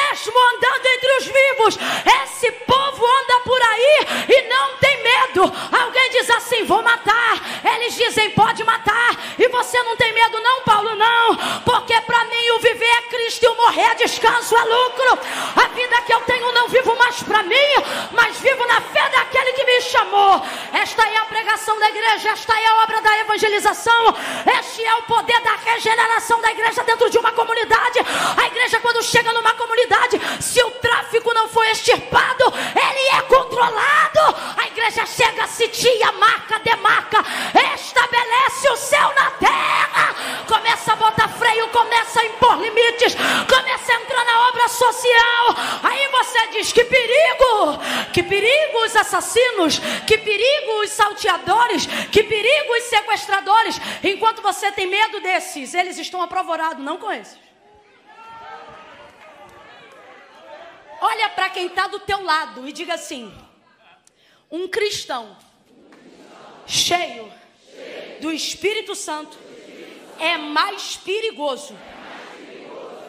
mesmo 0.00 0.34
andando 0.54 0.86
entre 0.86 1.12
os 1.18 1.26
vivos. 1.26 1.78
Esse 2.22 2.50
povo 2.52 3.06
anda 3.06 3.40
por 3.44 3.60
aí 3.62 4.06
e 4.28 4.48
não 4.48 4.76
tem 4.76 5.02
medo. 5.02 5.42
Alguém 5.72 6.10
diz 6.10 6.30
assim: 6.30 6.64
vou 6.64 6.82
matar. 6.82 7.40
Eles 7.74 7.94
dizem: 7.94 8.30
pode 8.30 8.64
matar. 8.64 9.16
E 9.38 9.48
você 9.48 9.82
não 9.82 9.96
tem 9.96 10.12
medo, 10.12 10.40
não, 10.40 10.62
Paulo? 10.62 10.94
Não, 10.96 11.36
porque 11.64 11.98
para 12.02 12.24
mim 12.24 12.50
o 12.50 12.58
viver 12.60 12.84
é 12.84 13.02
Cristo 13.02 13.44
e 13.44 13.48
o 13.48 13.56
morrer 13.56 13.92
é 13.92 13.94
descanso, 13.94 14.56
é 14.56 14.64
lucro. 14.64 15.18
A 15.56 15.68
vida 15.68 16.02
que 16.02 16.12
eu 16.12 16.20
tenho 16.22 16.52
não 16.52 16.68
vivo 16.68 16.94
mais 16.96 17.22
para 17.22 17.42
mim, 17.42 17.70
mas 18.12 18.38
vivo 18.38 18.66
na 18.66 18.80
fé 18.80 19.08
daquele 19.08 19.52
que 19.52 19.64
me 19.64 19.80
chamou. 19.82 20.42
Esta 20.72 21.08
é 21.08 21.16
a 21.16 21.24
pregação 21.24 21.78
da 21.78 21.88
igreja, 21.88 22.30
esta 22.30 22.58
é 22.58 22.66
a 22.66 22.82
obra 22.82 23.00
da 23.00 23.18
evangelização, 23.18 24.14
este 24.58 24.84
é 24.84 24.94
o 24.96 25.02
poder 25.02 25.40
da 25.40 25.56
regeneração 25.56 26.40
da 26.40 26.50
igreja 26.50 26.82
dentro 26.84 27.08
de 27.10 27.18
uma 27.18 27.32
comunidade. 27.32 27.98
A 28.36 28.46
igreja, 28.46 28.80
quando 28.80 29.02
chega 29.02 29.32
numa 29.32 29.54
comunidade, 29.54 29.89
se 30.40 30.62
o 30.62 30.70
tráfico 30.72 31.32
não 31.34 31.48
for 31.48 31.64
extirpado, 31.66 32.44
ele 32.54 33.18
é 33.18 33.22
controlado. 33.22 34.20
A 34.56 34.66
igreja 34.66 35.04
chega, 35.06 35.46
sitia, 35.46 36.12
marca, 36.12 36.58
demarca, 36.60 37.24
estabelece 37.74 38.68
o 38.70 38.76
céu 38.76 39.12
na 39.14 39.30
terra, 39.32 40.14
começa 40.46 40.92
a 40.92 40.96
botar 40.96 41.28
freio, 41.28 41.68
começa 41.68 42.20
a 42.20 42.24
impor 42.24 42.58
limites, 42.58 43.14
começa 43.48 43.92
a 43.92 44.00
entrar 44.00 44.24
na 44.24 44.48
obra 44.48 44.68
social. 44.68 45.56
Aí 45.82 46.08
você 46.08 46.46
diz: 46.48 46.72
que 46.72 46.84
perigo, 46.84 47.78
que 48.12 48.22
perigo 48.22 48.84
os 48.84 48.96
assassinos, 48.96 49.78
que 50.06 50.18
perigo 50.18 50.82
os 50.82 50.90
salteadores, 50.90 51.86
que 52.10 52.22
perigo 52.22 52.72
os 52.74 52.84
sequestradores. 52.84 53.80
Enquanto 54.02 54.42
você 54.42 54.70
tem 54.72 54.86
medo 54.86 55.20
desses, 55.20 55.74
eles 55.74 55.98
estão 55.98 56.22
apavorados, 56.22 56.84
não 56.84 56.96
com 56.96 57.10
esses. 57.10 57.49
Olha 61.10 61.28
para 61.30 61.50
quem 61.50 61.66
está 61.66 61.88
do 61.88 61.98
teu 61.98 62.22
lado 62.22 62.68
e 62.68 62.72
diga 62.72 62.94
assim: 62.94 63.32
um 64.48 64.68
cristão 64.68 65.36
cheio 66.66 67.32
do 68.20 68.30
Espírito 68.30 68.94
Santo 68.94 69.36
é 70.20 70.36
mais 70.36 70.96
perigoso 70.96 71.76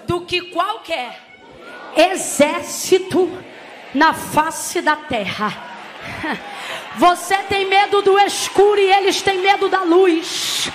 do 0.07 0.25
que 0.25 0.41
qualquer 0.49 1.21
exército 1.95 3.29
na 3.93 4.13
face 4.13 4.81
da 4.81 4.95
terra. 4.95 5.69
Você 6.97 7.37
tem 7.43 7.67
medo 7.67 8.01
do 8.01 8.17
escuro 8.17 8.79
e 8.79 8.91
eles 8.91 9.21
têm 9.21 9.37
medo 9.37 9.69
da 9.69 9.83
luz. 9.83 10.71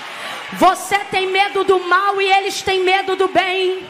Você 0.53 0.99
tem 1.11 1.27
medo 1.27 1.65
do 1.65 1.81
mal 1.81 2.21
e 2.23 2.33
eles 2.33 2.63
têm 2.63 2.81
medo 2.81 3.17
do 3.17 3.27
bem. 3.27 3.85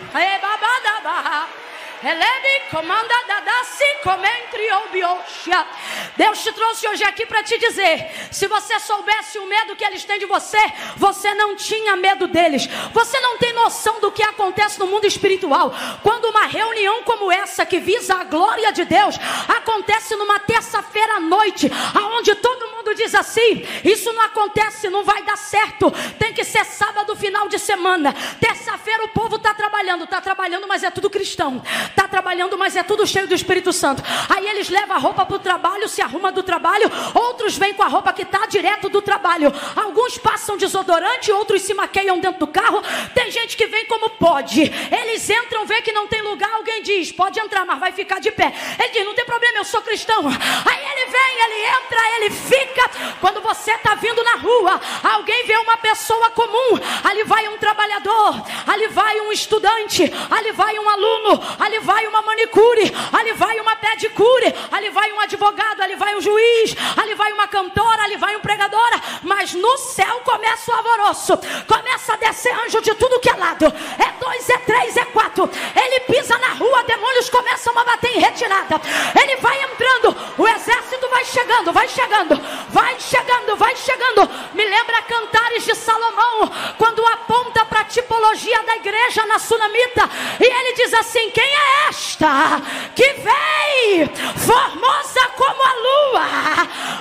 Deus 6.16 6.42
te 6.42 6.52
trouxe 6.52 6.86
hoje 6.86 7.02
aqui 7.02 7.26
para 7.26 7.42
te 7.42 7.58
dizer: 7.58 8.10
se 8.30 8.46
você 8.46 8.78
soubesse 8.78 9.38
o 9.38 9.46
medo 9.46 9.74
que 9.74 9.84
eles 9.84 10.04
têm 10.04 10.18
de 10.18 10.26
você, 10.26 10.58
você 10.96 11.34
não 11.34 11.56
tinha 11.56 11.96
medo 11.96 12.28
deles. 12.28 12.68
Você 12.92 13.18
não 13.20 13.38
tem 13.38 13.52
noção 13.52 14.00
do 14.00 14.12
que 14.12 14.22
acontece 14.22 14.78
no 14.78 14.86
mundo 14.86 15.06
espiritual. 15.06 15.72
Quando 16.02 16.26
uma 16.26 16.46
reunião 16.46 17.02
como 17.02 17.32
essa, 17.32 17.66
que 17.66 17.80
visa 17.80 18.14
a 18.14 18.24
glória 18.24 18.72
de 18.72 18.84
Deus, 18.84 19.16
acontece 19.48 20.14
numa 20.14 20.38
terça-feira 20.38 21.14
à 21.14 21.20
noite, 21.20 21.70
aonde 21.94 22.34
todo 22.36 22.68
mundo 22.68 22.75
diz 22.94 23.14
assim: 23.14 23.64
isso 23.84 24.12
não 24.12 24.22
acontece, 24.22 24.88
não 24.88 25.04
vai 25.04 25.22
dar 25.22 25.36
certo. 25.36 25.92
Tem 26.18 26.32
que 26.32 26.44
ser 26.44 26.64
sábado, 26.64 27.14
final 27.16 27.48
de 27.48 27.58
semana. 27.58 28.14
Terça-feira 28.40 29.04
o 29.04 29.08
povo 29.08 29.36
está 29.36 29.54
trabalhando, 29.54 30.04
está 30.04 30.20
trabalhando, 30.20 30.66
mas 30.66 30.82
é 30.82 30.90
tudo 30.90 31.10
cristão. 31.10 31.62
Está 31.88 32.08
trabalhando, 32.08 32.56
mas 32.58 32.76
é 32.76 32.82
tudo 32.82 33.06
cheio 33.06 33.26
do 33.26 33.34
Espírito 33.34 33.72
Santo. 33.72 34.02
Aí 34.28 34.46
eles 34.46 34.68
levam 34.68 34.96
a 34.96 34.98
roupa 34.98 35.24
para 35.24 35.36
o 35.36 35.38
trabalho, 35.38 35.88
se 35.88 36.02
arruma 36.02 36.30
do 36.32 36.42
trabalho. 36.42 36.90
Outros 37.14 37.56
vêm 37.56 37.74
com 37.74 37.82
a 37.82 37.88
roupa 37.88 38.12
que 38.12 38.22
está 38.22 38.46
direto 38.46 38.88
do 38.88 39.02
trabalho. 39.02 39.52
Alguns 39.74 40.18
passam 40.18 40.56
desodorante, 40.56 41.32
outros 41.32 41.62
se 41.62 41.74
maqueiam 41.74 42.18
dentro 42.18 42.40
do 42.40 42.46
carro. 42.46 42.82
Tem 43.14 43.30
gente 43.30 43.56
que 43.56 43.66
vem 43.66 43.86
como 43.86 44.10
pode. 44.10 44.62
Eles 44.62 45.28
entram, 45.28 45.66
vê 45.66 45.82
que 45.82 45.92
não 45.92 46.06
tem 46.06 46.22
lugar. 46.22 46.50
Alguém 46.54 46.82
diz: 46.82 47.12
pode 47.12 47.38
entrar, 47.38 47.64
mas 47.64 47.78
vai 47.78 47.92
ficar 47.92 48.20
de 48.20 48.30
pé. 48.30 48.52
Ele 48.78 48.88
diz: 48.90 49.04
não 49.04 49.14
tem 49.14 49.24
problema, 49.24 49.58
eu 49.58 49.64
sou 49.64 49.82
cristão. 49.82 50.26
Aí 50.26 50.84
ele 50.92 51.10
vem, 51.10 51.44
ele 51.44 51.66
entra, 51.66 52.16
ele 52.16 52.30
fica. 52.30 52.75
Quando 53.20 53.40
você 53.40 53.72
está 53.72 53.94
vindo 53.94 54.22
na 54.22 54.36
rua, 54.36 54.80
alguém 55.02 55.46
vê 55.46 55.56
uma 55.58 55.76
pessoa 55.78 56.30
comum. 56.30 56.78
Ali 57.04 57.24
vai 57.24 57.48
um 57.48 57.58
trabalhador, 57.58 58.42
ali 58.66 58.88
vai 58.88 59.20
um 59.20 59.32
estudante, 59.32 60.12
ali 60.30 60.52
vai 60.52 60.78
um 60.78 60.88
aluno, 60.88 61.42
ali 61.58 61.78
vai 61.80 62.06
uma 62.06 62.22
manicure, 62.22 62.92
ali 63.12 63.32
vai 63.32 63.60
uma 63.60 63.76
pedicure, 63.76 64.54
ali 64.70 64.90
vai 64.90 65.12
um 65.12 65.20
advogado, 65.20 65.82
ali 65.82 65.94
vai 65.96 66.14
um 66.14 66.20
juiz, 66.20 66.76
ali 66.96 67.14
vai 67.14 67.32
uma 67.32 67.46
cantora, 67.48 68.02
ali 68.04 68.16
vai 68.16 68.36
um 68.36 68.40
pregadora, 68.40 69.00
mas 69.22 69.54
no 69.54 69.78
céu 69.78 70.20
começa 70.24 70.70
o 70.70 70.74
alvoroço, 70.74 71.38
começa 71.66 72.14
a 72.14 72.16
descer 72.16 72.52
anjo 72.64 72.80
de 72.80 72.94
tudo 72.94 73.20
que 73.20 73.30
é 73.30 73.34
lado, 73.34 73.66
é 73.66 74.24
dois, 74.24 74.48
é 74.48 74.58
três, 74.58 74.96
é 74.96 75.04
quatro, 75.06 75.48
ele 75.74 76.00
pisa 76.00 76.36
na 76.38 76.54
rua, 76.54 76.84
demônios 76.84 77.30
começam 77.30 77.76
a 77.78 77.84
bater 77.84 78.16
em 78.16 78.20
retirada, 78.20 78.80
ele 79.20 79.36
vai 79.36 79.62
entrando, 79.62 80.16
o 80.38 80.48
exército 80.48 81.08
vai 81.08 81.24
chegando, 81.24 81.72
vai 81.72 81.88
chegando, 81.88 82.40
vai 82.70 82.98
chegando, 83.00 83.56
vai 83.56 83.74
chegando, 83.76 84.28
me 84.54 84.64
lembra 84.64 85.02
cantares 85.02 85.64
de 85.64 85.74
Salomão, 85.74 86.50
quando 86.78 87.04
aponta 87.06 87.64
para 87.64 87.80
a 87.80 87.84
tipologia 87.84 88.62
da 88.62 88.76
igreja 88.76 89.24
na 89.26 89.38
sunamita, 89.38 90.08
e 90.40 90.44
ele 90.44 90.72
diz 90.74 90.92
assim: 90.94 91.30
quem 91.30 91.44
é 91.44 91.88
esta 91.88 92.60
que 92.94 93.12
vem 93.14 94.08
formosa 94.36 95.26
como 95.36 95.62
a 95.62 95.74
lua, 95.74 96.26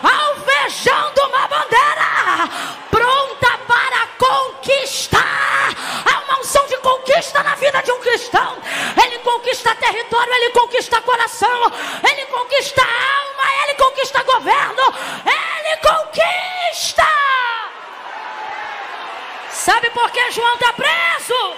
alvejando 0.03 1.21
uma 1.27 1.47
bandeira, 1.47 2.49
pronta 2.89 3.57
para 3.67 4.07
conquistar? 4.17 5.25
Há 6.05 6.19
uma 6.25 6.39
unção 6.39 6.65
de 6.67 6.77
conquista 6.77 7.41
na 7.43 7.55
vida 7.55 7.81
de 7.81 7.91
um 7.91 7.99
cristão. 7.99 8.57
Ele 9.03 9.19
conquista 9.19 9.75
território, 9.75 10.33
ele 10.33 10.49
conquista 10.51 11.01
coração, 11.01 11.71
ele 12.07 12.25
conquista 12.27 12.81
alma, 12.81 13.63
ele 13.63 13.73
conquista 13.75 14.23
governo, 14.23 14.83
ele 15.25 15.77
conquista. 15.77 17.07
Sabe 19.49 19.89
por 19.91 20.09
que 20.11 20.31
João 20.31 20.53
está 20.55 20.73
preso? 20.73 21.55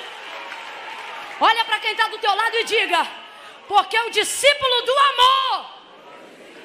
Olha 1.40 1.66
para 1.66 1.77
quem 1.88 1.94
está 1.94 2.10
do 2.10 2.18
teu 2.18 2.36
lado 2.36 2.56
e 2.58 2.66
diga: 2.66 3.08
porque 3.66 3.98
o 3.98 4.10
discípulo 4.10 4.82
do 4.82 4.92
amor, 4.92 5.70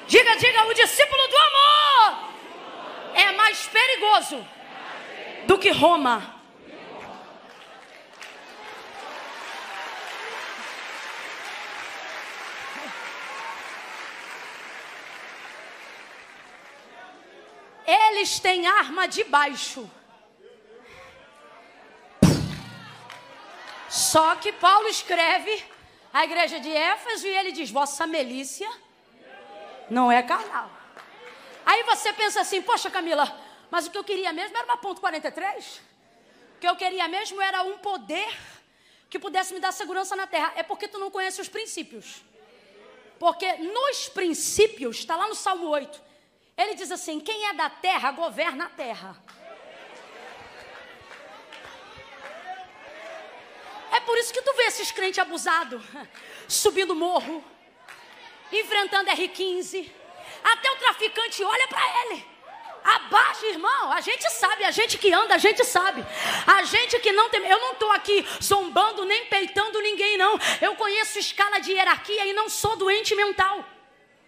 diga, 0.05 0.35
diga, 0.35 0.65
o 0.65 0.73
discípulo 0.73 1.27
do 1.29 1.37
amor 1.37 2.29
é 3.13 3.31
mais 3.31 3.65
perigoso 3.67 4.45
do 5.45 5.57
que 5.57 5.71
Roma. 5.71 6.41
Eles 17.85 18.39
têm 18.39 18.67
arma 18.67 19.07
de 19.07 19.23
baixo. 19.23 19.89
Só 23.93 24.35
que 24.37 24.51
Paulo 24.51 24.87
escreve 24.87 25.63
a 26.11 26.23
igreja 26.23 26.59
de 26.59 26.71
Éfeso 26.71 27.27
e 27.27 27.37
ele 27.37 27.51
diz: 27.51 27.69
Vossa 27.69 28.07
milícia 28.07 28.67
não 29.87 30.11
é 30.11 30.23
carnal. 30.23 30.67
Aí 31.63 31.83
você 31.83 32.11
pensa 32.11 32.41
assim: 32.41 32.59
Poxa, 32.59 32.89
Camila, 32.89 33.39
Mas 33.69 33.85
o 33.85 33.91
que 33.91 33.97
eu 33.97 34.03
queria 34.03 34.33
mesmo 34.33 34.57
era 34.57 34.65
uma 34.65 34.77
ponto 34.77 34.99
43. 34.99 35.81
O 36.55 36.59
que 36.59 36.67
eu 36.67 36.75
queria 36.75 37.07
mesmo 37.07 37.39
era 37.39 37.61
um 37.61 37.77
poder 37.77 38.35
que 39.11 39.19
pudesse 39.19 39.53
me 39.53 39.59
dar 39.59 39.71
segurança 39.71 40.15
na 40.15 40.25
terra. 40.25 40.53
É 40.55 40.63
porque 40.63 40.87
tu 40.87 40.97
não 40.97 41.11
conhece 41.11 41.39
os 41.39 41.47
princípios. 41.47 42.23
Porque 43.19 43.53
nos 43.57 44.09
princípios, 44.09 44.97
está 44.97 45.15
lá 45.15 45.27
no 45.27 45.35
Salmo 45.35 45.67
8, 45.67 46.01
ele 46.57 46.73
diz 46.73 46.91
assim: 46.91 47.19
quem 47.19 47.45
é 47.49 47.53
da 47.53 47.69
terra 47.69 48.11
governa 48.11 48.65
a 48.65 48.69
terra. 48.69 49.23
É 53.93 53.99
por 53.99 54.17
isso 54.17 54.33
que 54.33 54.41
tu 54.41 54.51
vê 54.53 54.63
esses 54.63 54.91
crentes 54.91 55.19
abusados, 55.19 55.81
subindo 56.49 56.95
morro, 56.95 57.43
enfrentando 58.51 59.11
R15. 59.11 59.89
Até 60.43 60.71
o 60.71 60.75
traficante 60.77 61.43
olha 61.43 61.67
para 61.67 61.83
ele. 62.01 62.25
Abaixa, 62.83 63.45
irmão. 63.45 63.91
A 63.91 64.01
gente 64.01 64.27
sabe, 64.31 64.65
a 64.65 64.71
gente 64.71 64.97
que 64.97 65.13
anda, 65.13 65.35
a 65.35 65.37
gente 65.37 65.63
sabe. 65.63 66.03
A 66.45 66.63
gente 66.63 66.99
que 66.99 67.11
não 67.11 67.29
tem. 67.29 67.45
Eu 67.45 67.59
não 67.59 67.73
estou 67.73 67.91
aqui 67.91 68.25
zombando 68.41 69.05
nem 69.05 69.25
peitando 69.25 69.79
ninguém, 69.79 70.17
não. 70.17 70.37
Eu 70.59 70.75
conheço 70.75 71.19
escala 71.19 71.59
de 71.59 71.71
hierarquia 71.71 72.25
e 72.25 72.33
não 72.33 72.49
sou 72.49 72.75
doente 72.75 73.15
mental. 73.15 73.63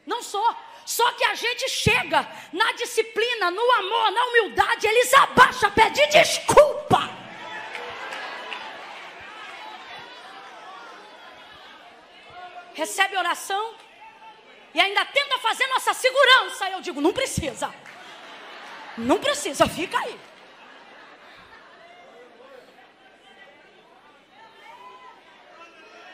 Não 0.06 0.22
sou. 0.22 0.56
Só 0.86 1.12
que 1.14 1.26
a 1.26 1.34
gente 1.34 1.68
chega 1.70 2.26
na 2.54 2.72
disciplina, 2.74 3.50
no 3.50 3.72
amor, 3.72 4.12
na 4.12 4.26
humildade, 4.26 4.88
eles 4.88 5.12
abaixam, 5.16 5.72
pedir 5.72 6.08
desculpa. 6.10 7.25
Recebe 12.76 13.18
oração 13.18 13.74
e 14.74 14.80
ainda 14.80 15.04
tenta 15.06 15.40
fazer 15.40 15.66
nossa 15.68 15.94
segurança. 15.94 16.70
Eu 16.70 16.82
digo, 16.82 17.02
não 17.02 17.14
precisa. 17.14 17.74
Não 18.98 19.20
precisa, 19.20 19.68
fica 19.68 19.98
aí. 19.98 20.20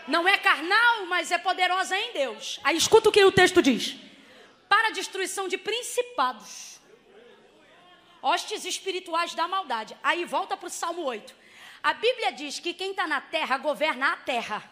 Não 0.08 0.28
é 0.28 0.38
carnal, 0.38 1.06
mas 1.06 1.32
é 1.32 1.38
poderosa 1.38 1.97
em 1.97 2.13
Deus. 2.13 2.60
Aí 2.63 2.78
escuta 2.78 3.10
o 3.10 3.12
que 3.12 3.24
o 3.24 3.32
texto 3.32 3.62
diz: 3.62 3.95
para 4.67 4.89
a 4.89 4.91
destruição 4.91 5.47
de 5.47 5.58
principados, 5.58 6.80
hostes 8.21 8.65
espirituais 8.65 9.34
da 9.34 9.47
maldade. 9.47 9.97
Aí 10.04 10.26
volta 10.26 10.56
para 10.56 10.67
o 10.67 10.69
Salmo 10.69 11.04
8. 11.04 11.36
A 11.84 11.93
Bíblia 11.93 12.32
diz 12.32 12.60
que 12.60 12.74
quem 12.74 12.91
está 12.91 13.08
na 13.08 13.21
terra 13.21 13.58
governa 13.58 14.13
a 14.13 14.17
terra. 14.17 14.70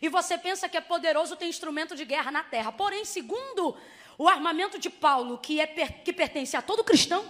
E 0.00 0.08
você 0.08 0.36
pensa 0.36 0.68
que 0.68 0.76
é 0.76 0.80
poderoso 0.80 1.36
ter 1.36 1.46
instrumento 1.46 1.94
de 1.96 2.04
guerra 2.04 2.30
na 2.30 2.42
terra. 2.42 2.72
Porém, 2.72 3.04
segundo 3.04 3.76
o 4.18 4.28
armamento 4.28 4.78
de 4.78 4.88
Paulo, 4.88 5.38
que, 5.38 5.60
é, 5.60 5.66
que 5.66 6.12
pertence 6.12 6.56
a 6.56 6.62
todo 6.62 6.84
cristão, 6.84 7.24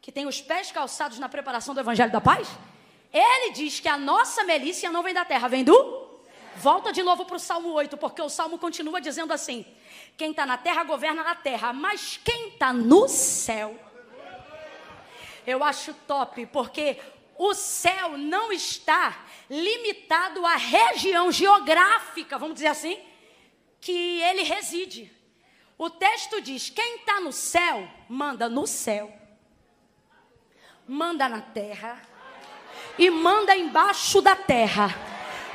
que 0.00 0.10
tem 0.10 0.26
os 0.26 0.40
pés 0.40 0.72
calçados 0.72 1.18
na 1.18 1.28
preparação 1.28 1.74
do 1.74 1.80
Evangelho 1.80 2.10
da 2.10 2.20
Paz, 2.20 2.48
ele 3.12 3.52
diz 3.52 3.80
que 3.80 3.88
a 3.88 3.98
nossa 3.98 4.44
melícia 4.44 4.90
não 4.90 5.02
vem 5.02 5.14
da 5.14 5.24
terra, 5.24 5.48
vem 5.48 5.64
do. 5.64 6.08
Volta 6.56 6.92
de 6.92 7.02
novo 7.02 7.24
para 7.24 7.36
o 7.36 7.40
Salmo 7.40 7.70
8, 7.70 7.96
porque 7.96 8.20
o 8.20 8.28
Salmo 8.28 8.58
continua 8.58 9.00
dizendo 9.00 9.32
assim: 9.32 9.64
quem 10.16 10.30
está 10.30 10.44
na 10.44 10.56
terra 10.56 10.84
governa 10.84 11.22
na 11.22 11.34
terra, 11.34 11.72
mas 11.72 12.20
quem 12.22 12.48
está 12.48 12.72
no 12.72 13.08
céu. 13.08 13.78
Eu 15.46 15.64
acho 15.64 15.94
top, 16.06 16.46
porque 16.46 16.98
o 17.40 17.54
céu 17.54 18.18
não 18.18 18.52
está 18.52 19.24
limitado 19.48 20.44
à 20.44 20.56
região 20.56 21.32
geográfica, 21.32 22.38
vamos 22.38 22.56
dizer 22.56 22.68
assim, 22.68 22.98
que 23.80 24.20
ele 24.20 24.42
reside. 24.42 25.10
O 25.78 25.88
texto 25.88 26.40
diz: 26.40 26.68
quem 26.68 26.96
está 26.96 27.20
no 27.20 27.32
céu, 27.32 27.88
manda 28.08 28.48
no 28.48 28.66
céu 28.66 29.20
manda 30.90 31.28
na 31.28 31.40
terra 31.40 32.02
e 32.98 33.08
manda 33.10 33.56
embaixo 33.56 34.20
da 34.20 34.34
terra. 34.34 34.88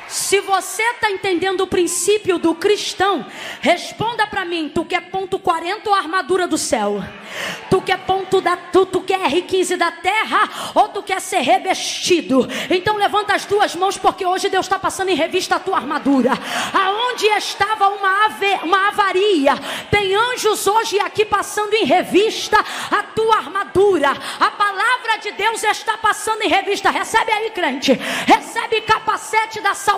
Se 0.08 0.40
você 0.42 0.84
está 0.84 1.10
entendendo 1.10 1.62
o 1.62 1.68
princípio 1.68 2.38
do 2.38 2.54
cristão, 2.54 3.26
responda 3.60 4.28
para 4.28 4.46
mim: 4.46 4.72
tu 4.74 4.86
quer 4.86 5.02
ponto 5.10 5.40
40 5.40 5.90
ou 5.90 5.96
armadura 5.96 6.48
do 6.48 6.58
céu? 6.58 7.04
Tu 7.70 7.82
quer 7.82 7.98
ponto 8.00 8.40
da 8.40 8.56
tu, 8.56 8.86
tu 8.86 9.02
quer 9.02 9.20
R15 9.20 9.76
da 9.76 9.92
terra 9.92 10.72
ou 10.76 10.90
tu 10.90 11.02
quer 11.02 11.20
ser 11.20 11.40
revestido? 11.40 12.48
Então 12.70 12.96
levanta 12.98 13.34
as 13.34 13.46
duas 13.46 13.76
mãos 13.76 13.98
porque 13.98 14.26
hoje 14.26 14.48
Deus 14.48 14.66
está 14.66 14.78
passando 14.78 15.10
em 15.10 15.16
revista 15.16 15.56
a 15.56 15.60
tua 15.60 15.78
armadura. 15.78 16.32
Aonde 16.74 17.26
estava 17.26 17.90
uma, 17.90 18.26
ave, 18.26 18.54
uma 18.64 18.88
avaria, 18.90 19.56
tem 19.90 20.16
anjos 20.16 20.68
hoje 20.68 21.00
aqui 21.00 21.26
passando 21.26 21.74
em 21.74 21.84
revista 21.84 22.58
a 22.92 23.04
tua 23.04 23.38
armadura. 23.38 24.12
A 24.40 24.52
palavra 24.52 25.18
de 25.22 25.32
Deus 25.32 25.64
está 25.64 25.98
passando 25.98 26.44
em 26.44 26.48
revista. 26.48 26.92
Recebe 26.92 27.32
aí, 27.32 27.50
crente. 27.50 27.94
Recebe 27.94 28.82
capacete 28.82 29.60
da 29.62 29.74
salvação. 29.74 29.95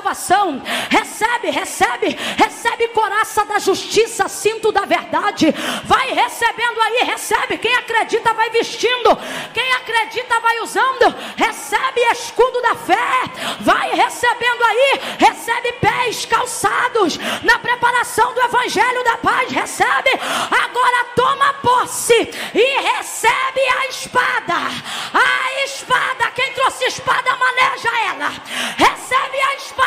Recebe, 0.90 1.50
recebe, 1.50 2.18
recebe 2.38 2.88
coraça 2.90 3.46
da 3.46 3.60
justiça, 3.60 4.28
cinto 4.28 4.72
da 4.72 4.86
verdade. 4.86 5.54
Vai 5.86 6.12
recebendo 6.12 6.82
aí, 6.82 7.04
recebe. 7.06 7.58
Quem 7.58 7.76
acredita 7.76 8.34
vai 8.34 8.50
vestindo. 8.50 9.18
Quem 9.54 9.72
acredita 9.74 10.40
vai 10.40 10.60
usando. 10.60 11.16
Recebe 11.36 12.02
escudo 12.12 12.62
da 12.62 12.76
fé. 12.76 12.98
Vai 13.62 13.94
recebendo 13.96 14.64
aí. 14.64 15.02
Recebe 15.20 15.74
pés 15.74 16.26
calçados 16.26 17.18
na 17.44 17.60
preparação 17.60 18.34
do 18.34 18.42
evangelho 18.42 19.04
da 19.04 19.18
paz. 19.18 19.52
Recebe. 19.52 20.12
Agora 20.52 21.06
toma 21.16 21.54
posse 21.56 22.30
e 22.54 22.82
recebe 22.82 23.62
a 23.62 23.88
espada. 23.88 24.56
A 25.14 25.64
espada. 25.66 26.32
Quem 26.32 26.54
trouxe 26.54 26.86
espada 26.86 27.36
maneja 27.36 27.90
ela. 28.10 28.30
Recebe 28.78 29.42
a 29.42 29.56
espada. 29.56 29.87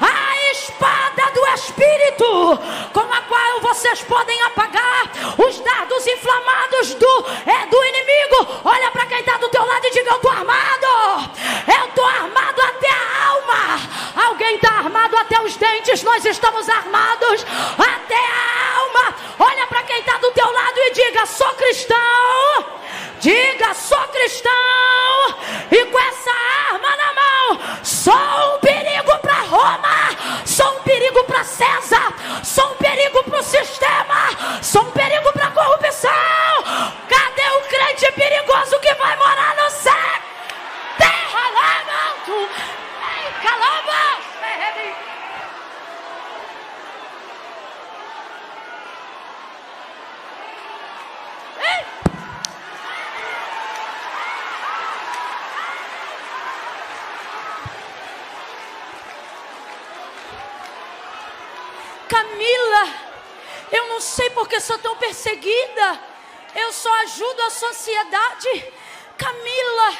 A 0.00 0.50
espada 0.52 1.30
do 1.32 1.46
Espírito 1.54 2.58
com 2.92 3.00
a 3.00 3.20
qual 3.22 3.60
vocês 3.60 4.02
podem 4.02 4.40
apagar 4.42 5.10
os 5.38 5.58
dardos 5.60 6.06
inflamados 6.06 6.94
do, 6.94 7.26
é, 7.46 7.66
do 7.66 7.84
inimigo. 7.84 8.60
Olha 8.64 8.90
para 8.90 9.06
quem 9.06 9.20
está 9.20 9.36
do 9.38 9.48
teu 9.48 9.64
lado 9.64 9.84
e 9.86 9.90
diga: 9.90 10.10
Eu 10.10 10.16
estou 10.16 10.30
armado. 10.30 11.30
Eu 11.66 11.84
estou 11.86 12.04
armado 12.04 12.62
até 12.62 12.90
a 12.90 13.28
alma. 13.28 13.80
Alguém 14.28 14.56
está 14.56 14.70
armado 14.70 15.16
até 15.16 15.40
os 15.40 15.56
dentes. 15.56 16.02
Nós 16.02 16.24
estamos 16.24 16.68
armados 16.68 17.46
até 17.78 18.16
a 18.16 18.78
alma. 18.78 19.14
Olha 19.38 19.66
para 19.66 19.82
quem 19.84 20.00
está 20.00 20.18
do 20.18 20.30
teu 20.32 20.50
lado 20.52 20.78
e 20.78 20.90
diga: 20.92 21.26
Sou 21.26 21.48
cristão. 21.54 22.13
César. 31.54 32.12
Sou 32.42 32.72
um 32.72 32.74
perigo 32.74 33.22
para 33.22 33.38
o 33.38 33.42
sistema. 33.42 34.60
Sou 34.60 34.82
um 34.82 34.90
perigo 34.90 35.32
para 35.32 35.46
a 35.46 35.50
corrupção. 35.52 36.10
Cadê 37.08 37.48
o 37.48 37.60
crente 37.68 38.12
perigoso 38.12 38.78
que 38.80 38.92
vai 38.94 39.16
morar 39.16 39.54
no 39.56 39.70
céu? 39.70 39.94
Terra 40.98 41.50
lá 41.54 41.74
alto. 42.08 42.48
Calaba. 43.42 44.24
Camila, 62.08 62.88
eu 63.72 63.88
não 63.88 64.00
sei 64.00 64.30
porque 64.30 64.60
sou 64.60 64.78
tão 64.78 64.96
perseguida. 64.96 65.98
Eu 66.54 66.72
só 66.84 66.94
ajudo 67.00 67.40
a 67.40 67.50
sociedade. 67.50 68.72
Camila, 69.16 69.98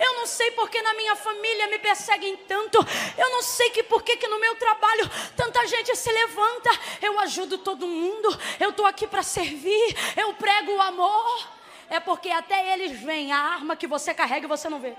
eu 0.00 0.14
não 0.14 0.26
sei 0.26 0.50
porque 0.52 0.80
na 0.80 0.94
minha 0.94 1.14
família 1.14 1.66
me 1.66 1.78
perseguem 1.78 2.38
tanto. 2.48 2.78
Eu 3.18 3.28
não 3.28 3.42
sei 3.42 3.68
que 3.68 3.82
por 3.82 4.02
que 4.02 4.26
no 4.26 4.40
meu 4.40 4.56
trabalho 4.56 5.10
tanta 5.36 5.66
gente 5.66 5.94
se 5.94 6.10
levanta. 6.10 6.70
Eu 7.02 7.20
ajudo 7.20 7.58
todo 7.58 7.86
mundo. 7.86 8.28
Eu 8.58 8.70
estou 8.70 8.86
aqui 8.86 9.06
para 9.06 9.22
servir. 9.22 9.94
Eu 10.16 10.32
prego 10.32 10.72
o 10.72 10.80
amor. 10.80 11.48
É 11.90 12.00
porque 12.00 12.30
até 12.30 12.72
eles 12.72 12.98
veem 12.98 13.30
a 13.30 13.38
arma 13.38 13.76
que 13.76 13.86
você 13.86 14.14
carrega 14.14 14.46
e 14.46 14.48
você 14.48 14.70
não 14.70 14.80
vê. 14.80 14.94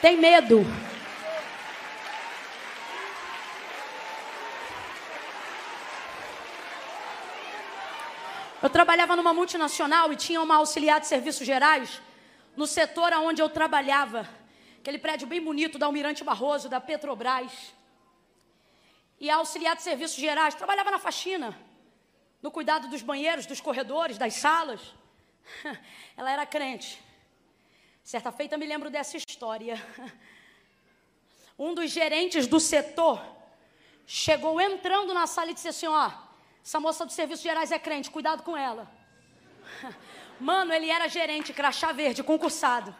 Tem 0.00 0.16
medo. 0.16 0.64
Eu 8.60 8.68
trabalhava 8.68 9.14
numa 9.14 9.32
multinacional 9.32 10.12
e 10.12 10.16
tinha 10.16 10.42
uma 10.42 10.56
auxiliar 10.56 10.98
de 11.00 11.06
serviços 11.06 11.46
gerais 11.46 12.02
no 12.56 12.66
setor 12.66 13.12
onde 13.12 13.40
eu 13.40 13.48
trabalhava. 13.48 14.28
Aquele 14.80 14.98
prédio 14.98 15.28
bem 15.28 15.40
bonito 15.40 15.78
da 15.78 15.86
Almirante 15.86 16.24
Barroso, 16.24 16.68
da 16.68 16.80
Petrobras. 16.80 17.52
E 19.20 19.30
a 19.30 19.36
auxiliar 19.36 19.76
de 19.76 19.82
serviços 19.82 20.18
gerais 20.18 20.56
trabalhava 20.56 20.90
na 20.90 20.98
faxina. 20.98 21.56
no 22.42 22.50
cuidado 22.50 22.88
dos 22.88 23.02
banheiros, 23.02 23.46
dos 23.46 23.60
corredores, 23.60 24.18
das 24.18 24.34
salas. 24.34 24.80
Ela 26.16 26.30
era 26.32 26.46
crente. 26.46 27.00
Certa 28.02 28.32
feita 28.32 28.56
me 28.56 28.66
lembro 28.66 28.90
dessa 28.90 29.16
história. 29.16 29.76
Um 31.60 31.74
dos 31.74 31.90
gerentes 31.90 32.46
do 32.46 32.60
setor 32.60 33.20
chegou 34.06 34.60
entrando 34.60 35.12
na 35.12 35.26
sala 35.26 35.50
e 35.50 35.54
disse 35.54 35.66
assim: 35.66 35.88
Ó, 35.88 36.08
essa 36.64 36.78
moça 36.78 37.04
dos 37.06 37.14
serviços 37.14 37.42
gerais 37.42 37.72
é 37.72 37.78
crente, 37.78 38.10
cuidado 38.10 38.42
com 38.42 38.56
ela. 38.56 38.90
Mano, 40.40 40.72
ele 40.72 40.90
era 40.90 41.08
gerente, 41.08 41.52
crachá 41.52 41.92
verde, 41.92 42.22
concursado. 42.22 42.94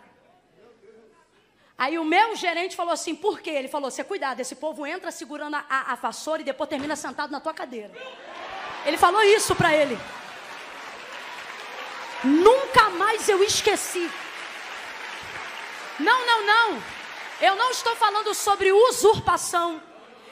Aí 1.76 1.96
o 1.96 2.04
meu 2.04 2.34
gerente 2.34 2.74
falou 2.74 2.92
assim: 2.92 3.14
por 3.14 3.40
quê? 3.40 3.50
Ele 3.50 3.68
falou: 3.68 3.90
você 3.90 4.02
cuidado, 4.02 4.40
esse 4.40 4.56
povo 4.56 4.84
entra 4.84 5.12
segurando 5.12 5.54
a, 5.54 5.64
a, 5.68 5.92
a 5.92 5.94
vassoura 5.94 6.42
e 6.42 6.44
depois 6.44 6.68
termina 6.68 6.96
sentado 6.96 7.30
na 7.30 7.40
tua 7.40 7.54
cadeira. 7.54 7.92
Ele 8.84 8.98
falou 8.98 9.22
isso 9.22 9.54
para 9.54 9.72
ele. 9.72 9.96
Nunca 12.24 12.90
mais 12.90 13.28
eu 13.28 13.42
esqueci. 13.44 14.10
Não, 16.00 16.26
não, 16.26 16.46
não. 16.46 16.82
Eu 17.40 17.54
não 17.54 17.70
estou 17.70 17.94
falando 17.94 18.34
sobre 18.34 18.72
usurpação. 18.72 19.80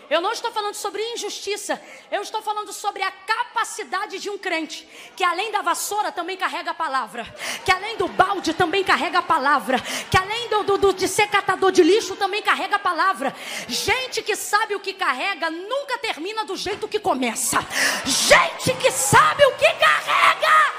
Eu 0.09 0.21
não 0.21 0.33
estou 0.33 0.53
falando 0.53 0.75
sobre 0.75 1.03
injustiça, 1.15 1.81
eu 2.13 2.23
estou 2.23 2.41
falando 2.41 2.73
sobre 2.73 3.03
a 3.03 3.11
capacidade 3.11 4.19
de 4.19 4.31
um 4.31 4.39
crente, 4.39 4.87
que 5.17 5.25
além 5.25 5.51
da 5.51 5.63
vassoura 5.63 6.13
também 6.13 6.37
carrega 6.37 6.71
a 6.71 6.75
palavra, 6.75 7.25
que 7.65 7.73
além 7.73 7.97
do 7.97 8.07
balde 8.07 8.55
também 8.55 8.85
carrega 8.85 9.19
a 9.19 9.23
palavra, 9.23 9.81
que 9.81 10.17
além 10.17 10.49
do, 10.49 10.63
do, 10.63 10.79
do, 10.79 10.93
de 10.93 11.09
ser 11.09 11.29
catador 11.29 11.73
de 11.73 11.83
lixo 11.83 12.15
também 12.15 12.41
carrega 12.41 12.77
a 12.77 12.79
palavra. 12.79 13.35
Gente 13.67 14.23
que 14.23 14.37
sabe 14.37 14.77
o 14.77 14.81
que 14.81 14.95
carrega 14.95 15.51
nunca 15.51 15.99
termina 15.99 16.45
do 16.45 16.57
jeito 16.57 16.87
que 16.87 17.01
começa. 17.01 17.59
Gente 18.05 18.75
que 18.75 18.93
sabe 18.93 19.45
o 19.45 19.57
que 19.57 19.73
carrega, 19.75 20.73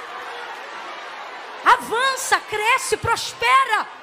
avança, 1.66 2.40
cresce, 2.40 2.96
prospera. 2.96 3.97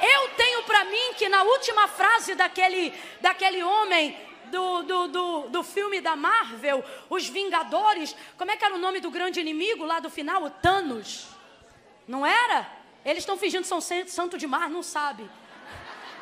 Eu 0.00 0.28
tenho 0.30 0.62
para 0.64 0.84
mim 0.84 1.14
que 1.16 1.28
na 1.28 1.42
última 1.42 1.88
frase 1.88 2.34
daquele, 2.34 2.92
daquele 3.20 3.62
homem 3.62 4.18
do, 4.46 4.82
do, 4.82 5.08
do, 5.08 5.48
do, 5.48 5.62
filme 5.62 6.00
da 6.00 6.14
Marvel, 6.14 6.84
Os 7.08 7.28
Vingadores, 7.28 8.14
como 8.36 8.50
é 8.50 8.56
que 8.56 8.64
era 8.64 8.74
o 8.74 8.78
nome 8.78 9.00
do 9.00 9.10
grande 9.10 9.40
inimigo 9.40 9.84
lá 9.84 10.00
do 10.00 10.10
final? 10.10 10.44
O 10.44 10.50
Thanos. 10.50 11.26
Não 12.06 12.24
era? 12.24 12.70
Eles 13.04 13.22
estão 13.22 13.36
fingindo 13.36 13.62
que 13.62 13.68
são 13.68 13.80
santo 13.80 14.38
de 14.38 14.46
mar, 14.46 14.68
não 14.68 14.82
sabe. 14.82 15.28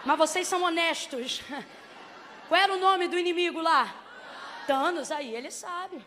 Mas 0.04 0.18
vocês 0.18 0.46
são 0.46 0.62
honestos. 0.62 1.42
Qual 2.48 2.60
era 2.60 2.72
o 2.72 2.78
nome 2.78 3.08
do 3.08 3.18
inimigo 3.18 3.60
lá? 3.60 3.94
Thanos, 4.66 5.10
aí 5.10 5.34
ele 5.34 5.50
sabe. 5.50 6.04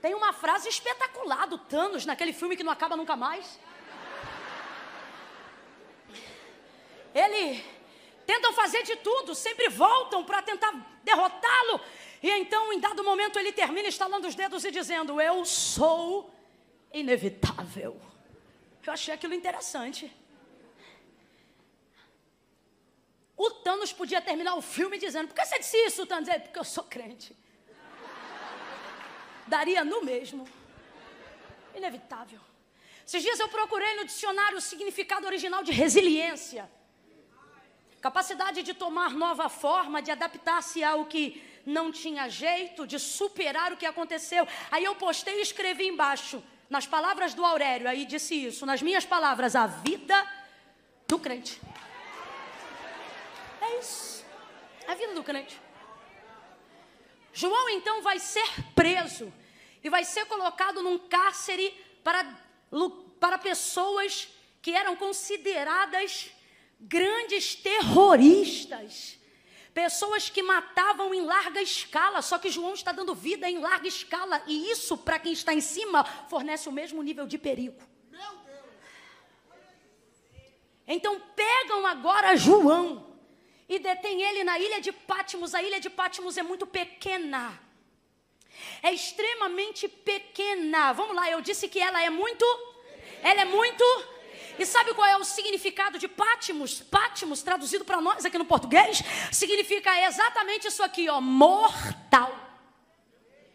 Tem 0.00 0.14
uma 0.14 0.32
frase 0.32 0.68
espetacular 0.68 1.46
do 1.46 1.58
Thanos 1.58 2.06
naquele 2.06 2.32
filme 2.32 2.56
que 2.56 2.62
não 2.62 2.72
acaba 2.72 2.96
nunca 2.96 3.16
mais. 3.16 3.58
Ele 7.18 7.64
tentam 8.26 8.52
fazer 8.52 8.82
de 8.82 8.96
tudo, 8.96 9.34
sempre 9.34 9.68
voltam 9.68 10.24
para 10.24 10.42
tentar 10.42 10.72
derrotá-lo. 11.02 11.80
E 12.22 12.30
então, 12.30 12.72
em 12.72 12.78
dado 12.78 13.02
momento, 13.02 13.38
ele 13.38 13.52
termina 13.52 13.88
estalando 13.88 14.28
os 14.28 14.34
dedos 14.34 14.64
e 14.64 14.70
dizendo: 14.70 15.20
Eu 15.20 15.44
sou 15.44 16.32
inevitável. 16.92 18.00
Eu 18.86 18.92
achei 18.92 19.12
aquilo 19.14 19.34
interessante. 19.34 20.10
O 23.36 23.50
Thanos 23.50 23.92
podia 23.92 24.20
terminar 24.20 24.54
o 24.56 24.62
filme 24.62 24.98
dizendo: 24.98 25.28
Por 25.28 25.34
que 25.34 25.46
você 25.46 25.58
disse 25.58 25.76
isso, 25.86 26.06
Thanos? 26.06 26.28
Ele, 26.28 26.40
Porque 26.40 26.58
eu 26.58 26.64
sou 26.64 26.84
crente. 26.84 27.36
Daria 29.46 29.84
no 29.84 30.02
mesmo. 30.02 30.46
Inevitável. 31.74 32.40
Esses 33.06 33.22
dias 33.22 33.40
eu 33.40 33.48
procurei 33.48 33.94
no 33.96 34.04
dicionário 34.04 34.58
o 34.58 34.60
significado 34.60 35.26
original 35.26 35.62
de 35.62 35.72
resiliência 35.72 36.70
capacidade 38.00 38.62
de 38.62 38.74
tomar 38.74 39.10
nova 39.10 39.48
forma, 39.48 40.00
de 40.00 40.10
adaptar-se 40.10 40.82
ao 40.84 41.06
que 41.06 41.42
não 41.66 41.92
tinha 41.92 42.28
jeito, 42.28 42.86
de 42.86 42.98
superar 42.98 43.72
o 43.72 43.76
que 43.76 43.86
aconteceu. 43.86 44.46
Aí 44.70 44.84
eu 44.84 44.94
postei 44.94 45.38
e 45.38 45.42
escrevi 45.42 45.86
embaixo, 45.86 46.42
nas 46.70 46.86
palavras 46.86 47.34
do 47.34 47.44
Aurélio, 47.44 47.88
aí 47.88 48.04
disse 48.04 48.34
isso, 48.34 48.66
nas 48.66 48.82
minhas 48.82 49.04
palavras, 49.04 49.56
a 49.56 49.66
vida 49.66 50.26
do 51.06 51.18
crente. 51.18 51.60
É 53.60 53.78
isso. 53.78 54.24
A 54.86 54.94
vida 54.94 55.14
do 55.14 55.22
crente. 55.22 55.58
João 57.32 57.68
então 57.70 58.02
vai 58.02 58.18
ser 58.18 58.46
preso 58.74 59.32
e 59.82 59.88
vai 59.88 60.04
ser 60.04 60.26
colocado 60.26 60.82
num 60.82 60.98
cárcere 60.98 61.70
para, 62.02 62.26
para 63.20 63.38
pessoas 63.38 64.28
que 64.60 64.74
eram 64.74 64.96
consideradas 64.96 66.30
grandes 66.80 67.54
terroristas, 67.54 69.18
pessoas 69.74 70.30
que 70.30 70.42
matavam 70.42 71.12
em 71.14 71.22
larga 71.22 71.60
escala, 71.60 72.22
só 72.22 72.38
que 72.38 72.50
João 72.50 72.74
está 72.74 72.92
dando 72.92 73.14
vida 73.14 73.48
em 73.48 73.58
larga 73.58 73.88
escala, 73.88 74.42
e 74.46 74.70
isso, 74.70 74.96
para 74.96 75.18
quem 75.18 75.32
está 75.32 75.52
em 75.54 75.60
cima, 75.60 76.04
fornece 76.28 76.68
o 76.68 76.72
mesmo 76.72 77.02
nível 77.02 77.26
de 77.26 77.38
perigo. 77.38 77.80
Então 80.90 81.20
pegam 81.36 81.86
agora 81.86 82.34
João 82.34 83.14
e 83.68 83.78
detêm 83.78 84.22
ele 84.22 84.42
na 84.42 84.58
ilha 84.58 84.80
de 84.80 84.90
Pátimos. 84.90 85.54
A 85.54 85.62
ilha 85.62 85.78
de 85.78 85.90
Pátimos 85.90 86.38
é 86.38 86.42
muito 86.42 86.66
pequena. 86.66 87.60
É 88.82 88.90
extremamente 88.90 89.86
pequena. 89.86 90.94
Vamos 90.94 91.14
lá, 91.14 91.30
eu 91.30 91.42
disse 91.42 91.68
que 91.68 91.78
ela 91.78 92.02
é 92.02 92.08
muito. 92.08 92.44
Ela 93.22 93.42
é 93.42 93.44
muito 93.44 93.84
e 94.58 94.66
sabe 94.66 94.94
qual 94.94 95.06
é 95.06 95.16
o 95.16 95.24
significado 95.24 95.98
de 95.98 96.08
Pátimos? 96.08 96.80
Pátimos, 96.80 97.42
traduzido 97.42 97.84
para 97.84 98.00
nós 98.00 98.24
aqui 98.24 98.38
no 98.38 98.44
português, 98.44 99.02
significa 99.32 99.90
exatamente 100.06 100.66
isso 100.68 100.82
aqui, 100.82 101.08
ó, 101.08 101.20
mortal. 101.20 102.34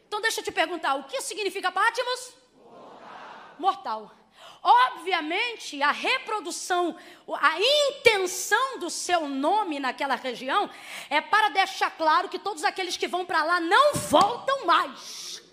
Então 0.07 0.21
deixa 0.21 0.39
eu 0.39 0.43
te 0.43 0.51
perguntar, 0.51 0.95
o 0.95 1.03
que 1.03 1.21
significa 1.21 1.71
Pátimos? 1.71 2.33
Mortal. 2.55 4.01
mortal. 4.01 4.23
Obviamente, 4.65 5.81
a 5.81 5.91
reprodução, 5.91 6.95
a 7.37 7.59
intenção 7.59 8.79
do 8.79 8.89
seu 8.89 9.27
nome 9.27 9.77
naquela 9.77 10.15
região 10.15 10.69
é 11.09 11.19
para 11.19 11.49
deixar 11.49 11.91
claro 11.91 12.29
que 12.29 12.39
todos 12.39 12.63
aqueles 12.63 12.95
que 12.95 13.05
vão 13.05 13.25
para 13.25 13.43
lá 13.43 13.59
não 13.59 13.93
voltam 13.95 14.65
mais. 14.65 15.43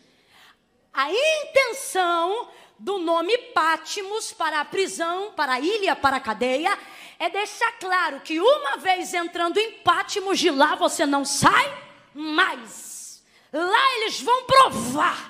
A 0.93 1.11
intenção 1.11 2.51
do 2.81 2.99
nome 2.99 3.37
Pátimos 3.53 4.33
para 4.33 4.61
a 4.61 4.65
prisão, 4.65 5.33
para 5.33 5.53
a 5.53 5.61
ilha, 5.61 5.95
para 5.95 6.17
a 6.17 6.21
cadeia, 6.21 6.77
é 7.19 7.29
deixar 7.29 7.73
claro 7.73 8.21
que 8.21 8.41
uma 8.41 8.79
vez 8.79 9.13
entrando 9.13 9.59
em 9.59 9.73
Pátimos, 9.73 10.39
de 10.39 10.51
lá 10.51 10.75
você 10.77 11.05
não 11.05 11.23
sai 11.23 11.79
mais. 12.15 13.23
Lá 13.53 13.97
eles 13.97 14.23
vão 14.23 14.45
provar 14.45 15.30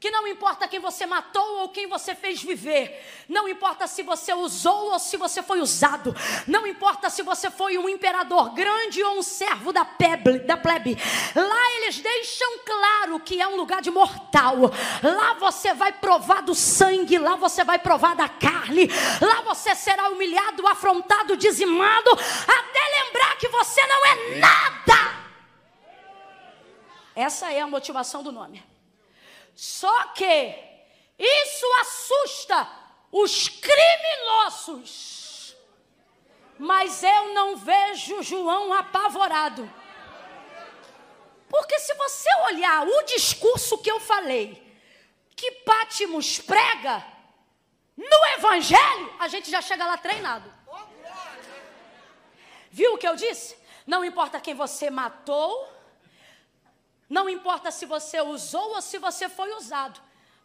que 0.00 0.10
não 0.10 0.26
importa 0.26 0.66
quem 0.66 0.80
você 0.80 1.04
matou 1.04 1.60
ou 1.60 1.68
quem 1.68 1.86
você 1.86 2.14
fez 2.14 2.42
viver, 2.42 3.04
não 3.28 3.46
importa 3.46 3.86
se 3.86 4.02
você 4.02 4.32
usou 4.32 4.92
ou 4.92 4.98
se 4.98 5.18
você 5.18 5.42
foi 5.42 5.60
usado, 5.60 6.16
não 6.46 6.66
importa 6.66 7.10
se 7.10 7.22
você 7.22 7.50
foi 7.50 7.76
um 7.76 7.86
imperador 7.86 8.54
grande 8.54 9.02
ou 9.02 9.18
um 9.18 9.22
servo 9.22 9.74
da 9.74 9.84
plebe, 9.84 10.38
da 10.38 10.56
plebe. 10.56 10.96
Lá 11.36 11.72
eles 11.76 11.98
deixam 11.98 12.60
claro 12.64 13.20
que 13.20 13.42
é 13.42 13.46
um 13.46 13.56
lugar 13.56 13.82
de 13.82 13.90
mortal. 13.90 14.56
Lá 15.02 15.34
você 15.34 15.74
vai 15.74 15.92
provar 15.92 16.40
do 16.40 16.54
sangue, 16.54 17.18
lá 17.18 17.36
você 17.36 17.62
vai 17.62 17.78
provar 17.78 18.16
da 18.16 18.26
carne, 18.26 18.88
lá 19.20 19.42
você 19.42 19.74
será 19.74 20.08
humilhado, 20.08 20.66
afrontado, 20.66 21.36
dizimado, 21.36 22.10
até 22.10 23.04
lembrar 23.04 23.36
que 23.36 23.48
você 23.48 23.86
não 23.86 24.06
é 24.06 24.38
nada. 24.38 25.20
Essa 27.14 27.52
é 27.52 27.60
a 27.60 27.66
motivação 27.66 28.22
do 28.22 28.32
nome. 28.32 28.69
Só 29.60 30.04
que 30.14 30.54
isso 31.18 31.66
assusta 31.82 32.66
os 33.12 33.46
criminosos. 33.46 35.54
Mas 36.58 37.02
eu 37.02 37.34
não 37.34 37.58
vejo 37.58 38.22
João 38.22 38.72
apavorado. 38.72 39.70
Porque 41.46 41.78
se 41.78 41.92
você 41.92 42.34
olhar 42.46 42.86
o 42.86 43.02
discurso 43.02 43.76
que 43.76 43.90
eu 43.90 44.00
falei, 44.00 44.66
que 45.36 45.52
Pátimos 45.52 46.38
prega, 46.38 47.06
no 47.98 48.26
Evangelho, 48.38 49.14
a 49.18 49.28
gente 49.28 49.50
já 49.50 49.60
chega 49.60 49.84
lá 49.84 49.98
treinado. 49.98 50.50
Viu 52.70 52.94
o 52.94 52.98
que 52.98 53.06
eu 53.06 53.14
disse? 53.14 53.58
Não 53.86 54.02
importa 54.02 54.40
quem 54.40 54.54
você 54.54 54.88
matou, 54.88 55.70
não 57.10 57.28
importa 57.28 57.72
se 57.72 57.84
você 57.84 58.20
usou 58.20 58.76
ou 58.76 58.80
se 58.80 58.96
você 58.96 59.28
foi 59.28 59.52
usado. 59.54 60.00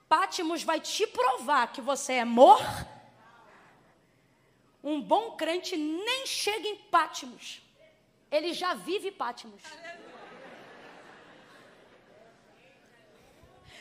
Pátimos 0.10 0.63
vai 0.63 0.80
te 0.80 1.06
provar 1.06 1.71
que 1.71 1.80
você 1.80 2.13
é 2.13 2.25
mor. 2.25 2.60
Um 4.84 4.99
bom 4.99 5.32
crente 5.38 5.78
nem 5.78 6.25
chega 6.25 6.67
em 6.67 6.75
Pátimos. 6.75 7.61
Ele 8.32 8.51
já 8.51 8.74
vive 8.74 9.11
Pátimos. 9.11 9.61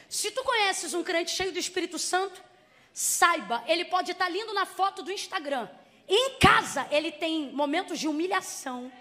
Se 0.07 0.30
tu 0.30 0.45
conheces 0.45 0.93
um 0.93 1.03
crente 1.03 1.30
cheio 1.30 1.53
do 1.53 1.59
Espírito 1.59 1.99
Santo, 1.99 2.45
saiba, 2.93 3.64
ele 3.66 3.87
pode 3.87 4.12
estar 4.12 4.28
lindo 4.28 4.53
na 4.53 4.66
foto 4.66 5.03
do 5.03 5.11
Instagram. 5.11 5.68
Em 6.07 6.39
casa, 6.39 6.87
ele 6.91 7.11
tem 7.11 7.51
momentos 7.51 7.99
de 7.99 8.07
humilhação. 8.07 8.93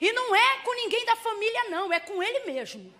E 0.00 0.12
não 0.12 0.34
é 0.34 0.58
com 0.58 0.74
ninguém 0.74 1.04
da 1.04 1.16
família, 1.16 1.64
não, 1.70 1.92
é 1.92 2.00
com 2.00 2.22
ele 2.22 2.40
mesmo 2.40 2.98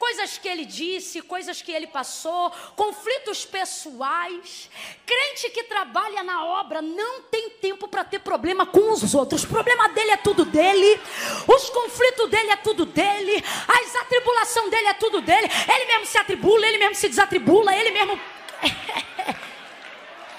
coisas 0.00 0.38
que 0.38 0.48
ele 0.48 0.64
disse, 0.64 1.20
coisas 1.20 1.60
que 1.60 1.70
ele 1.70 1.86
passou, 1.86 2.50
conflitos 2.74 3.44
pessoais. 3.44 4.70
Crente 5.04 5.50
que 5.50 5.64
trabalha 5.64 6.24
na 6.24 6.42
obra 6.42 6.80
não 6.80 7.20
tem 7.24 7.50
tempo 7.50 7.86
para 7.86 8.02
ter 8.02 8.20
problema 8.20 8.64
com 8.64 8.90
os 8.90 9.14
outros. 9.14 9.44
O 9.44 9.48
problema 9.48 9.90
dele 9.90 10.12
é 10.12 10.16
tudo 10.16 10.46
dele, 10.46 10.98
os 11.46 11.68
conflitos 11.68 12.30
dele 12.30 12.50
é 12.50 12.56
tudo 12.56 12.86
dele, 12.86 13.44
as 13.68 13.94
atribulação 13.96 14.70
dele 14.70 14.88
é 14.88 14.94
tudo 14.94 15.20
dele. 15.20 15.46
Ele 15.68 15.84
mesmo 15.84 16.06
se 16.06 16.16
atribula, 16.16 16.66
ele 16.66 16.78
mesmo 16.78 16.94
se 16.94 17.08
desatribula, 17.08 17.76
ele 17.76 17.90
mesmo. 17.90 18.18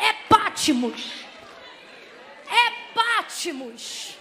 É 0.04 0.14
Pátimos. 0.28 1.24
É 2.50 2.72
Pátimos. 2.96 4.18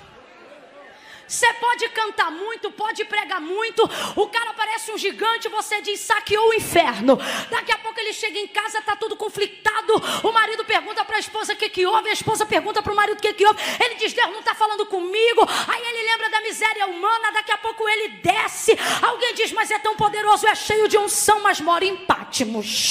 Você 1.31 1.47
pode 1.55 1.89
cantar 1.91 2.29
muito, 2.33 2.73
pode 2.73 3.05
pregar 3.05 3.41
muito. 3.41 3.89
O 4.17 4.27
cara 4.27 4.53
parece 4.53 4.91
um 4.91 4.99
gigante, 4.99 5.49
você 5.49 5.81
diz 5.81 6.01
saqueou 6.01 6.49
o 6.49 6.55
inferno. 6.55 7.17
Daqui 7.49 7.71
a 7.71 7.79
pouco 7.79 8.01
ele 8.01 8.13
chega 8.13 8.37
em 8.37 8.49
casa, 8.49 8.83
tá 8.83 8.97
tudo 8.97 9.15
conflitado. 9.15 9.95
O 10.25 10.33
marido 10.33 10.65
pergunta 10.65 11.05
para 11.05 11.17
a 11.17 11.21
esposa 11.21 11.53
o 11.53 11.57
que, 11.57 11.69
que 11.69 11.87
houve, 11.87 12.09
a 12.09 12.13
esposa 12.13 12.45
pergunta 12.45 12.83
para 12.83 12.93
o 12.93 12.97
marido 12.97 13.17
o 13.17 13.21
que, 13.21 13.33
que 13.33 13.47
houve. 13.47 13.61
Ele 13.79 13.95
diz: 13.95 14.13
Deus 14.13 14.29
não 14.33 14.41
está 14.41 14.57
falando 14.57 14.85
comigo. 14.87 15.47
Aí 15.69 15.81
ele 15.81 16.11
lembra 16.11 16.31
da 16.31 16.41
miséria 16.41 16.87
humana. 16.89 17.31
Daqui 17.31 17.53
a 17.53 17.59
pouco 17.59 17.89
ele 17.89 18.09
desce. 18.09 18.77
Alguém 19.01 19.33
diz: 19.35 19.53
Mas 19.53 19.71
é 19.71 19.79
tão 19.79 19.95
poderoso, 19.95 20.49
é 20.49 20.55
cheio 20.57 20.89
de 20.89 20.99
unção, 20.99 21.41
mas 21.43 21.61
mora 21.61 21.85
em 21.85 21.97
Pátimos. 21.97 22.91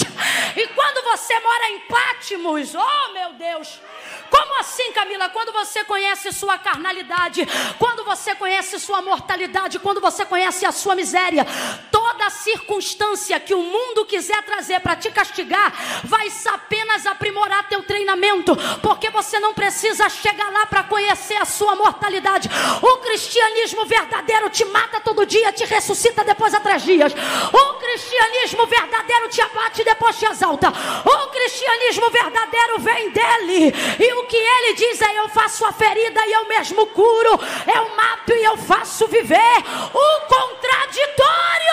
E 0.55 0.67
quando 0.69 1.03
você 1.11 1.37
mora 1.41 1.69
em 1.71 1.79
Pátimos, 1.81 2.73
oh 2.73 3.11
meu 3.11 3.33
Deus. 3.33 3.81
Como 4.30 4.59
assim, 4.59 4.91
Camila? 4.93 5.30
Quando 5.30 5.51
você 5.51 5.84
conhece 5.84 6.32
sua 6.32 6.57
carnalidade, 6.57 7.47
quando 7.77 8.03
você 8.03 8.36
conhece 8.36 8.80
sua 8.80 9.01
mortalidade, 9.01 9.80
quando 9.80 10.01
você 10.01 10.25
conhece 10.25 10.65
a 10.65 10.71
sua 10.71 10.95
miséria, 10.95 11.45
toda 11.91 12.30
circunstância 12.30 13.39
que 13.39 13.53
o 13.53 13.61
mundo 13.61 14.05
quiser 14.05 14.41
trazer 14.43 14.80
para 14.80 14.95
te 14.95 15.11
castigar, 15.11 15.73
vai 16.03 16.30
apenas 16.53 17.05
aprimorar 17.05 17.67
teu 17.67 17.84
treinamento, 17.84 18.55
porque 18.82 19.09
você 19.09 19.39
não 19.39 19.53
precisa 19.53 20.07
chegar 20.09 20.51
lá 20.51 20.65
para 20.65 20.84
conhecer 20.84 21.36
a 21.36 21.45
sua 21.45 21.75
mortalidade. 21.75 22.49
O 22.82 22.97
cristianismo 22.97 23.86
verdadeiro 23.86 24.49
te 24.49 24.65
mata 24.65 24.99
todo 24.99 25.25
dia, 25.25 25.51
te 25.51 25.65
ressuscita 25.65 26.23
depois 26.23 26.53
a 26.53 26.59
três 26.59 26.84
dias. 26.84 27.13
O 27.13 27.73
cristianismo 27.75 28.65
verdadeiro 28.67 29.30
te 29.30 29.41
abate 29.41 29.82
e 29.82 29.86
depois 29.86 30.17
te 30.17 30.25
exalta. 30.25 30.69
O 30.69 31.27
cristianismo 31.27 32.09
verdadeiro 32.09 32.80
vem 32.80 33.09
dele. 33.11 33.73
E 33.99 34.13
o 34.13 34.18
que 34.26 34.38
ele 34.38 34.74
diz 34.74 35.01
é: 35.01 35.20
eu 35.20 35.30
faço 35.30 35.65
a 35.65 35.72
ferida 35.72 36.26
e 36.26 36.32
eu 36.32 36.45
mesmo 36.45 36.86
curo, 36.88 37.39
eu 37.74 37.95
mato 37.95 38.34
e 38.34 38.43
eu 38.43 38.57
faço 38.57 39.07
viver. 39.07 39.57
O 39.93 40.22
contraditório 40.28 41.70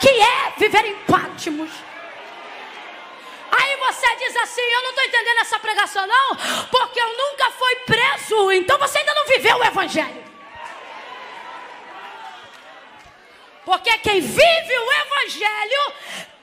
que 0.00 0.08
é 0.08 0.52
viver 0.58 0.84
em 0.86 0.96
Pátimos. 1.04 1.70
Aí 3.50 3.76
você 3.76 4.16
diz 4.16 4.36
assim: 4.36 4.60
Eu 4.60 4.82
não 4.82 4.90
estou 4.90 5.04
entendendo 5.04 5.38
essa 5.38 5.58
pregação, 5.58 6.06
não, 6.06 6.36
porque 6.70 7.00
eu 7.00 7.16
nunca 7.16 7.50
fui 7.50 7.76
preso, 7.86 8.52
então 8.52 8.78
você 8.78 8.98
ainda 8.98 9.14
não 9.14 9.26
viveu 9.26 9.56
o 9.56 9.64
Evangelho. 9.64 10.30
Porque 13.64 13.98
quem 13.98 14.20
vive 14.20 14.78
o 14.78 14.92
Evangelho 14.92 15.92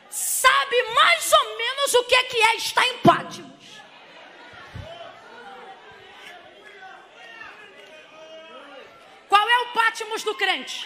sabe 0.10 0.84
mais 0.94 1.32
ou 1.34 1.58
menos 1.58 1.94
o 1.96 2.04
que 2.04 2.16
é, 2.16 2.24
que 2.24 2.38
é 2.38 2.56
estar 2.56 2.88
em 2.88 2.98
Pátimos. 3.00 3.57
Qual 9.48 9.56
é 9.56 9.60
o 9.62 9.72
Pátimos 9.72 10.24
do 10.24 10.36
crente? 10.36 10.86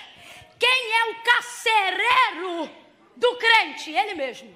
Quem 0.59 0.93
é 0.93 1.05
o 1.05 1.15
carcereiro 1.23 2.69
do 3.15 3.35
crente? 3.37 3.89
Ele 3.89 4.13
mesmo. 4.13 4.55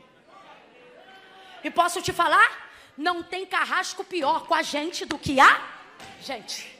E 1.63 1.71
posso 1.71 2.03
te 2.03 2.13
falar? 2.13 2.69
Não 2.95 3.23
tem 3.23 3.47
carrasco 3.47 4.03
pior 4.03 4.45
com 4.45 4.53
a 4.53 4.61
gente 4.61 5.05
do 5.05 5.17
que 5.17 5.39
a 5.39 5.59
gente. 6.21 6.71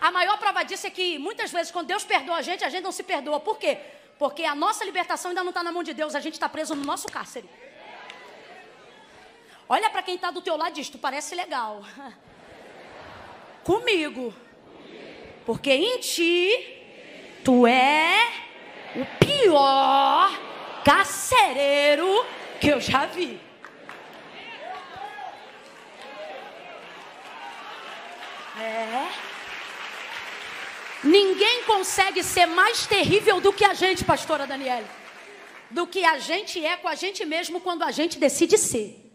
A 0.00 0.10
maior 0.10 0.38
prova 0.38 0.62
disso 0.62 0.86
é 0.86 0.90
que 0.90 1.18
muitas 1.18 1.52
vezes, 1.52 1.70
quando 1.70 1.88
Deus 1.88 2.04
perdoa 2.04 2.36
a 2.36 2.42
gente, 2.42 2.64
a 2.64 2.70
gente 2.70 2.84
não 2.84 2.92
se 2.92 3.02
perdoa. 3.02 3.38
Por 3.38 3.58
quê? 3.58 3.76
Porque 4.18 4.44
a 4.44 4.54
nossa 4.54 4.82
libertação 4.82 5.28
ainda 5.28 5.42
não 5.42 5.50
está 5.50 5.62
na 5.62 5.70
mão 5.70 5.82
de 5.82 5.92
Deus, 5.92 6.14
a 6.14 6.20
gente 6.20 6.34
está 6.34 6.48
preso 6.48 6.74
no 6.74 6.86
nosso 6.86 7.06
cárcere. 7.06 7.50
Olha 9.68 9.90
para 9.90 10.02
quem 10.02 10.14
está 10.14 10.30
do 10.30 10.40
teu 10.40 10.56
lado 10.56 10.70
e 10.70 10.76
diz: 10.76 10.88
Tu 10.88 10.96
parece 10.96 11.34
legal. 11.34 11.82
Comigo. 13.62 14.34
Porque 15.44 15.72
em 15.72 15.98
ti, 15.98 16.82
tu 17.44 17.66
é 17.66 18.30
o 18.96 19.04
pior 19.18 20.30
carcereiro 20.84 22.26
que 22.60 22.68
eu 22.68 22.80
já 22.80 23.06
vi. 23.06 23.40
É. 28.60 29.08
Ninguém 31.02 31.64
consegue 31.64 32.22
ser 32.22 32.46
mais 32.46 32.86
terrível 32.86 33.40
do 33.40 33.52
que 33.52 33.64
a 33.64 33.72
gente, 33.72 34.04
pastora 34.04 34.46
Daniela. 34.46 34.88
Do 35.70 35.86
que 35.86 36.04
a 36.04 36.18
gente 36.18 36.64
é 36.64 36.76
com 36.76 36.88
a 36.88 36.94
gente 36.94 37.24
mesmo 37.24 37.60
quando 37.60 37.82
a 37.84 37.90
gente 37.90 38.18
decide 38.18 38.58
ser. 38.58 39.10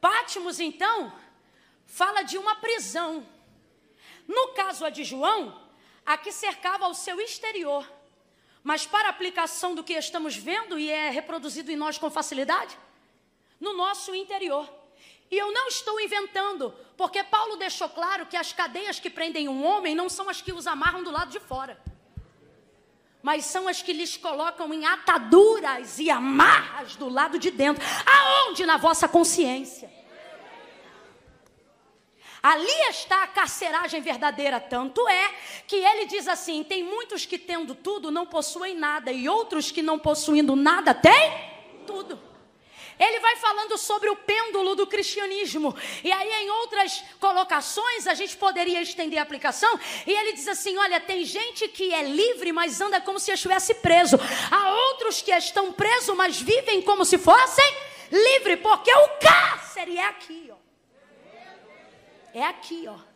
Pátimos, 0.00 0.60
então, 0.60 1.12
fala 1.90 2.22
de 2.22 2.38
uma 2.38 2.54
prisão. 2.54 3.26
No 4.26 4.48
caso 4.54 4.84
a 4.84 4.90
de 4.90 5.02
João, 5.02 5.60
a 6.06 6.16
que 6.16 6.30
cercava 6.30 6.86
o 6.86 6.94
seu 6.94 7.20
exterior. 7.20 7.84
Mas 8.62 8.86
para 8.86 9.08
aplicação 9.08 9.74
do 9.74 9.82
que 9.82 9.94
estamos 9.94 10.36
vendo 10.36 10.78
e 10.78 10.88
é 10.88 11.10
reproduzido 11.10 11.72
em 11.72 11.76
nós 11.76 11.98
com 11.98 12.08
facilidade, 12.10 12.78
no 13.58 13.72
nosso 13.72 14.14
interior. 14.14 14.72
E 15.30 15.36
eu 15.36 15.52
não 15.52 15.66
estou 15.66 16.00
inventando, 16.00 16.72
porque 16.96 17.24
Paulo 17.24 17.56
deixou 17.56 17.88
claro 17.88 18.26
que 18.26 18.36
as 18.36 18.52
cadeias 18.52 19.00
que 19.00 19.10
prendem 19.10 19.48
um 19.48 19.64
homem 19.64 19.94
não 19.94 20.08
são 20.08 20.28
as 20.28 20.40
que 20.40 20.52
os 20.52 20.66
amarram 20.66 21.02
do 21.02 21.10
lado 21.10 21.30
de 21.30 21.40
fora, 21.40 21.80
mas 23.22 23.44
são 23.44 23.66
as 23.66 23.82
que 23.82 23.92
lhes 23.92 24.16
colocam 24.16 24.72
em 24.72 24.86
ataduras 24.86 25.98
e 25.98 26.08
amarras 26.08 26.96
do 26.96 27.08
lado 27.08 27.38
de 27.38 27.50
dentro. 27.50 27.84
Aonde? 28.06 28.64
Na 28.64 28.76
vossa 28.76 29.08
consciência. 29.08 29.99
Ali 32.42 32.70
está 32.88 33.24
a 33.24 33.26
carceragem 33.26 34.00
verdadeira, 34.00 34.58
tanto 34.58 35.06
é 35.08 35.34
que 35.66 35.76
ele 35.76 36.06
diz 36.06 36.26
assim: 36.26 36.64
tem 36.64 36.82
muitos 36.82 37.26
que 37.26 37.38
tendo 37.38 37.74
tudo 37.74 38.10
não 38.10 38.26
possuem 38.26 38.74
nada, 38.74 39.12
e 39.12 39.28
outros 39.28 39.70
que 39.70 39.82
não 39.82 39.98
possuindo 39.98 40.56
nada 40.56 40.94
têm 40.94 41.32
tudo. 41.86 42.30
Ele 42.98 43.18
vai 43.18 43.36
falando 43.36 43.78
sobre 43.78 44.10
o 44.10 44.16
pêndulo 44.16 44.74
do 44.74 44.86
cristianismo. 44.86 45.74
E 46.04 46.12
aí, 46.12 46.44
em 46.44 46.50
outras 46.50 47.02
colocações, 47.18 48.06
a 48.06 48.12
gente 48.12 48.36
poderia 48.36 48.82
estender 48.82 49.18
a 49.18 49.22
aplicação. 49.22 49.80
E 50.06 50.12
ele 50.12 50.34
diz 50.34 50.46
assim: 50.46 50.76
olha, 50.76 51.00
tem 51.00 51.24
gente 51.24 51.66
que 51.68 51.94
é 51.94 52.02
livre, 52.02 52.52
mas 52.52 52.78
anda 52.78 53.00
como 53.00 53.18
se 53.18 53.32
estivesse 53.32 53.72
preso. 53.74 54.18
Há 54.50 54.70
outros 54.70 55.22
que 55.22 55.30
estão 55.30 55.72
presos, 55.72 56.14
mas 56.14 56.40
vivem 56.40 56.82
como 56.82 57.04
se 57.06 57.16
fossem 57.16 57.74
livres, 58.10 58.60
porque 58.60 58.92
o 58.92 59.08
cárcere 59.18 59.96
é 59.96 60.04
aqui, 60.04 60.50
ó. 60.52 60.59
É 62.32 62.44
aqui, 62.44 62.86
ó. 62.88 63.09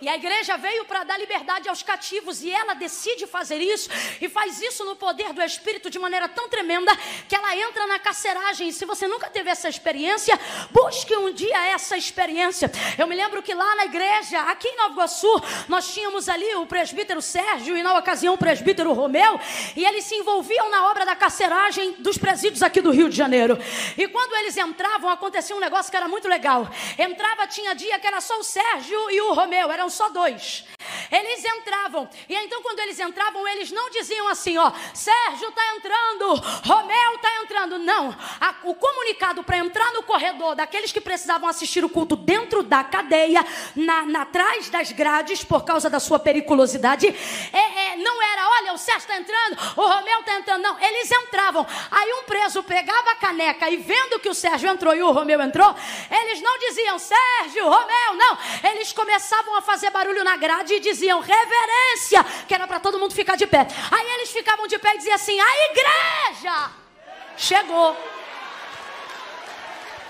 E 0.00 0.08
a 0.08 0.16
igreja 0.16 0.56
veio 0.56 0.84
para 0.84 1.04
dar 1.04 1.18
liberdade 1.18 1.68
aos 1.68 1.82
cativos 1.82 2.42
e 2.42 2.50
ela 2.50 2.74
decide 2.74 3.26
fazer 3.26 3.58
isso 3.58 3.88
e 4.20 4.28
faz 4.28 4.60
isso 4.60 4.84
no 4.84 4.94
poder 4.94 5.32
do 5.32 5.42
Espírito 5.42 5.88
de 5.88 5.98
maneira 5.98 6.28
tão 6.28 6.48
tremenda 6.48 6.94
que 7.28 7.34
ela 7.34 7.56
entra 7.56 7.86
na 7.86 7.98
carceragem. 7.98 8.68
E 8.68 8.72
se 8.72 8.84
você 8.84 9.06
nunca 9.06 9.30
teve 9.30 9.50
essa 9.50 9.68
experiência, 9.68 10.38
busque 10.70 11.14
um 11.16 11.32
dia 11.32 11.66
essa 11.68 11.96
experiência. 11.96 12.70
Eu 12.98 13.06
me 13.06 13.14
lembro 13.14 13.42
que 13.42 13.54
lá 13.54 13.74
na 13.76 13.86
igreja, 13.86 14.40
aqui 14.42 14.68
em 14.68 14.76
Nova 14.76 14.92
Iguaçu, 14.92 15.42
nós 15.68 15.92
tínhamos 15.92 16.28
ali 16.28 16.54
o 16.56 16.66
presbítero 16.66 17.22
Sérgio 17.22 17.76
e 17.76 17.82
na 17.82 17.96
ocasião 17.98 18.34
o 18.34 18.38
presbítero 18.38 18.92
Romeu 18.92 19.40
e 19.74 19.84
eles 19.84 20.04
se 20.04 20.14
envolviam 20.14 20.70
na 20.70 20.90
obra 20.90 21.04
da 21.04 21.16
carceragem 21.16 21.92
dos 21.98 22.18
presídios 22.18 22.62
aqui 22.62 22.80
do 22.80 22.90
Rio 22.90 23.08
de 23.08 23.16
Janeiro. 23.16 23.58
E 23.96 24.06
quando 24.08 24.34
eles 24.36 24.56
entravam, 24.56 25.08
acontecia 25.10 25.56
um 25.56 25.60
negócio 25.60 25.90
que 25.90 25.96
era 25.96 26.08
muito 26.08 26.28
legal. 26.28 26.68
Entrava, 26.98 27.46
tinha 27.46 27.74
dia 27.74 27.98
que 27.98 28.06
era 28.06 28.20
só 28.20 28.38
o 28.38 28.44
Sérgio 28.44 29.10
e 29.10 29.20
o 29.22 29.32
Romeu, 29.32 29.70
eram 29.70 29.85
só 29.90 30.08
dois. 30.10 30.64
Eles 31.10 31.44
entravam, 31.44 32.08
e 32.28 32.34
então 32.34 32.62
quando 32.62 32.78
eles 32.80 32.98
entravam, 32.98 33.46
eles 33.48 33.70
não 33.70 33.90
diziam 33.90 34.28
assim: 34.28 34.56
ó, 34.58 34.70
Sérgio 34.94 35.48
está 35.48 35.76
entrando, 35.76 36.34
Romeu 36.64 37.14
está 37.14 37.42
entrando. 37.42 37.78
Não, 37.78 38.16
a, 38.40 38.54
o 38.64 38.74
comunicado 38.74 39.42
para 39.42 39.58
entrar 39.58 39.92
no 39.92 40.02
corredor 40.02 40.54
daqueles 40.54 40.92
que 40.92 41.00
precisavam 41.00 41.48
assistir 41.48 41.84
o 41.84 41.88
culto 41.88 42.16
dentro 42.16 42.62
da 42.62 42.84
cadeia, 42.84 43.44
na, 43.74 44.04
na 44.06 44.22
atrás 44.22 44.68
das 44.68 44.92
grades, 44.92 45.44
por 45.44 45.64
causa 45.64 45.88
da 45.88 46.00
sua 46.00 46.18
periculosidade, 46.18 47.06
é, 47.52 47.92
é, 47.92 47.96
não 47.96 48.22
era, 48.22 48.36
o 48.76 48.78
Sérgio 48.78 49.08
está 49.08 49.16
entrando, 49.16 49.56
o 49.76 49.86
Romeu 49.86 50.20
está 50.20 50.34
entrando. 50.38 50.62
Não, 50.62 50.78
eles 50.78 51.10
entravam. 51.10 51.66
Aí 51.90 52.12
um 52.12 52.24
preso 52.24 52.62
pegava 52.62 53.10
a 53.10 53.16
caneca 53.16 53.68
e 53.70 53.76
vendo 53.76 54.20
que 54.20 54.28
o 54.28 54.34
Sérgio 54.34 54.68
entrou 54.68 54.94
e 54.94 55.02
o 55.02 55.10
Romeu 55.10 55.40
entrou, 55.40 55.74
eles 56.10 56.40
não 56.42 56.58
diziam 56.58 56.98
Sérgio, 56.98 57.68
Romeu, 57.68 58.14
não. 58.14 58.38
Eles 58.70 58.92
começavam 58.92 59.56
a 59.56 59.62
fazer 59.66 59.90
barulho 59.90 60.24
na 60.24 60.36
grade 60.36 60.74
e 60.74 60.80
diziam 60.80 61.20
reverência, 61.20 62.24
que 62.46 62.54
era 62.54 62.66
para 62.66 62.80
todo 62.80 62.98
mundo 62.98 63.12
ficar 63.12 63.36
de 63.36 63.46
pé. 63.46 63.66
Aí 63.90 64.10
eles 64.14 64.30
ficavam 64.30 64.66
de 64.66 64.78
pé 64.78 64.94
e 64.94 64.98
diziam 64.98 65.16
assim: 65.16 65.38
a 65.38 65.52
igreja 65.70 66.70
chegou. 67.36 67.96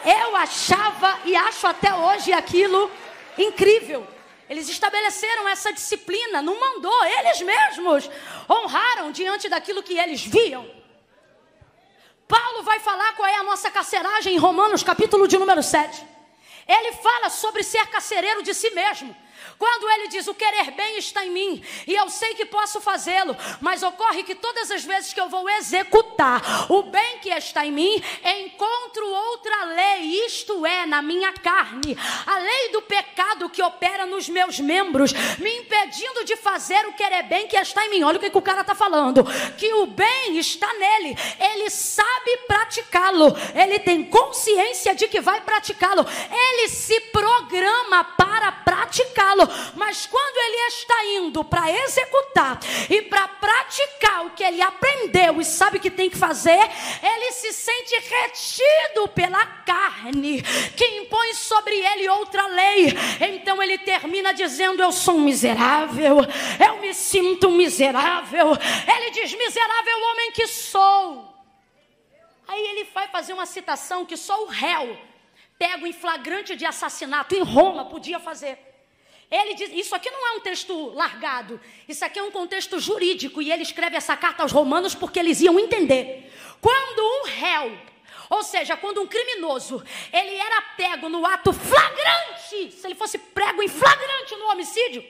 Eu 0.05 0.37
achava 0.37 1.19
e 1.25 1.35
acho 1.35 1.67
até 1.67 1.93
hoje 1.93 2.33
aquilo 2.33 2.89
incrível. 3.37 4.07
Eles 4.49 4.69
estabeleceram 4.69 5.49
essa 5.49 5.73
disciplina, 5.73 6.41
não 6.41 6.61
mandou, 6.61 7.05
eles 7.05 7.41
mesmos 7.41 8.09
honraram 8.49 9.11
diante 9.11 9.49
daquilo 9.49 9.83
que 9.83 9.99
eles 9.99 10.23
viam. 10.23 10.65
Paulo 12.29 12.63
vai 12.63 12.79
falar 12.79 13.15
qual 13.15 13.29
é 13.29 13.37
a 13.37 13.43
nossa 13.43 13.71
carceragem 13.71 14.35
em 14.35 14.39
Romanos, 14.39 14.85
capítulo 14.85 15.27
de 15.27 15.37
número 15.37 15.63
7. 15.63 16.07
Ele 16.69 16.93
fala 16.93 17.29
sobre 17.29 17.65
ser 17.65 17.87
carcereiro 17.89 18.43
de 18.43 18.55
si 18.55 18.71
mesmo. 18.71 19.17
Quando 19.59 19.89
ele 19.91 20.09
diz 20.09 20.27
o 20.27 20.35
querer 20.35 20.71
bem 20.73 20.99
está 20.99 21.25
em 21.25 21.31
mim 21.31 21.63
e 21.87 21.95
eu 21.95 22.09
sei 22.11 22.35
que 22.35 22.45
posso 22.45 22.81
fazê-lo, 22.81 23.37
mas 23.61 23.83
ocorre 23.83 24.23
que 24.23 24.35
todas 24.35 24.71
as 24.71 24.85
vezes 24.85 25.13
que 25.13 25.21
eu 25.21 25.29
vou 25.29 25.49
executar 25.49 26.43
o 26.71 26.83
bem 26.83 27.19
que 27.21 27.31
está 27.31 27.65
em 27.65 27.73
mim, 27.73 28.03
encontro 28.25 29.07
outra 29.07 29.65
lei, 29.65 30.25
isto 30.27 30.65
é, 30.67 30.87
na 30.87 31.01
minha 31.01 31.33
carne, 31.33 31.97
a 32.27 32.39
lei 32.39 32.69
do 32.71 32.83
pecado 32.83 33.49
que 33.49 33.63
opera 33.63 34.07
nos 34.07 34.29
meus 34.29 34.59
membros, 34.59 35.13
me 35.39 35.51
impedindo 35.59 36.25
de 36.25 36.37
fazer 36.37 36.87
o 36.87 36.93
querer 36.93 37.23
bem 37.25 37.47
que 37.47 37.57
está 37.57 37.85
em 37.87 37.91
mim. 37.91 38.03
Olha 38.03 38.19
o 38.19 38.21
que, 38.21 38.31
que 38.31 38.39
o 38.39 38.43
cara 38.43 38.61
está 38.61 38.75
falando: 38.75 39.25
que 39.57 39.73
o 39.75 39.87
bem 39.87 40.39
está 40.39 40.73
nele, 40.75 41.17
ele 41.39 41.71
sabe 41.71 42.37
praticá-lo, 42.47 43.35
ele 43.55 43.79
tem 43.79 44.05
consciência 44.05 44.95
de 44.95 45.09
que 45.09 45.21
vai 45.21 45.41
praticá-lo, 45.41 46.07
ele 46.31 46.69
se 46.69 47.01
programa 47.13 48.05
para 48.05 48.45
praticá-lo 48.97 49.49
mas 49.74 50.07
quando 50.07 50.36
ele 50.36 50.57
está 50.68 51.05
indo 51.07 51.44
para 51.44 51.70
executar 51.70 52.59
e 52.88 53.03
para 53.03 53.28
praticar 53.28 54.26
o 54.26 54.30
que 54.30 54.42
ele 54.42 54.62
aprendeu 54.62 55.40
e 55.40 55.44
sabe 55.44 55.78
que 55.78 55.90
tem 55.90 56.09
que 56.09 56.16
fazer, 56.16 56.59
ele 57.03 57.32
se 57.32 57.53
sente 57.53 57.94
retido 57.99 59.09
pela 59.14 59.44
carne, 59.44 60.42
que 60.76 60.84
impõe 60.99 61.34
sobre 61.34 61.74
ele 61.74 62.09
outra 62.09 62.47
lei. 62.47 62.94
Então 63.20 63.62
ele 63.62 63.78
termina 63.78 64.32
dizendo: 64.32 64.82
Eu 64.82 64.92
sou 64.92 65.16
um 65.16 65.20
miserável, 65.20 66.18
eu 66.64 66.80
me 66.80 66.94
sinto 66.94 67.49
um 67.49 67.57
miserável. 67.57 68.53
Ele 68.97 69.11
diz: 69.11 69.32
Miserável 69.34 70.05
homem 70.11 70.32
que 70.32 70.47
sou. 70.47 71.34
Aí 72.49 72.61
ele 72.61 72.84
vai 72.94 73.09
fazer 73.09 73.32
uma 73.32 73.47
citação 73.47 74.07
que 74.07 74.16
só 74.16 74.44
o 74.44 74.47
réu 74.47 74.97
pego 75.59 75.86
em 75.86 75.92
flagrante 75.92 76.55
de 76.55 76.64
assassinato 76.64 77.34
em 77.34 77.42
Roma 77.42 77.86
podia 77.86 78.20
fazer. 78.20 78.66
Ele 79.31 79.55
diz, 79.55 79.70
isso 79.72 79.95
aqui 79.95 80.11
não 80.11 80.27
é 80.27 80.33
um 80.37 80.41
texto 80.41 80.91
largado, 80.91 81.61
isso 81.89 82.05
aqui 82.05 82.18
é 82.18 82.22
um 82.22 82.31
contexto 82.31 82.79
jurídico 82.79 83.43
e 83.43 83.51
ele 83.51 83.62
escreve 83.62 83.97
essa 83.97 84.16
carta 84.16 84.43
aos 84.43 84.53
romanos 84.53 84.95
porque 84.95 85.18
eles 85.18 85.41
iam 85.41 85.59
entender. 85.59 86.33
Quando 86.61 87.01
um 87.01 87.24
réu 87.27 87.77
ou 88.29 88.43
seja, 88.43 88.77
quando 88.77 89.01
um 89.01 89.07
criminoso, 89.07 89.83
ele 90.12 90.35
era 90.37 90.62
pego 90.77 91.09
no 91.09 91.24
ato 91.24 91.53
flagrante, 91.53 92.72
se 92.72 92.87
ele 92.87 92.95
fosse 92.95 93.18
prego 93.18 93.62
em 93.62 93.68
flagrante 93.68 94.37
no 94.37 94.49
homicídio, 94.51 95.05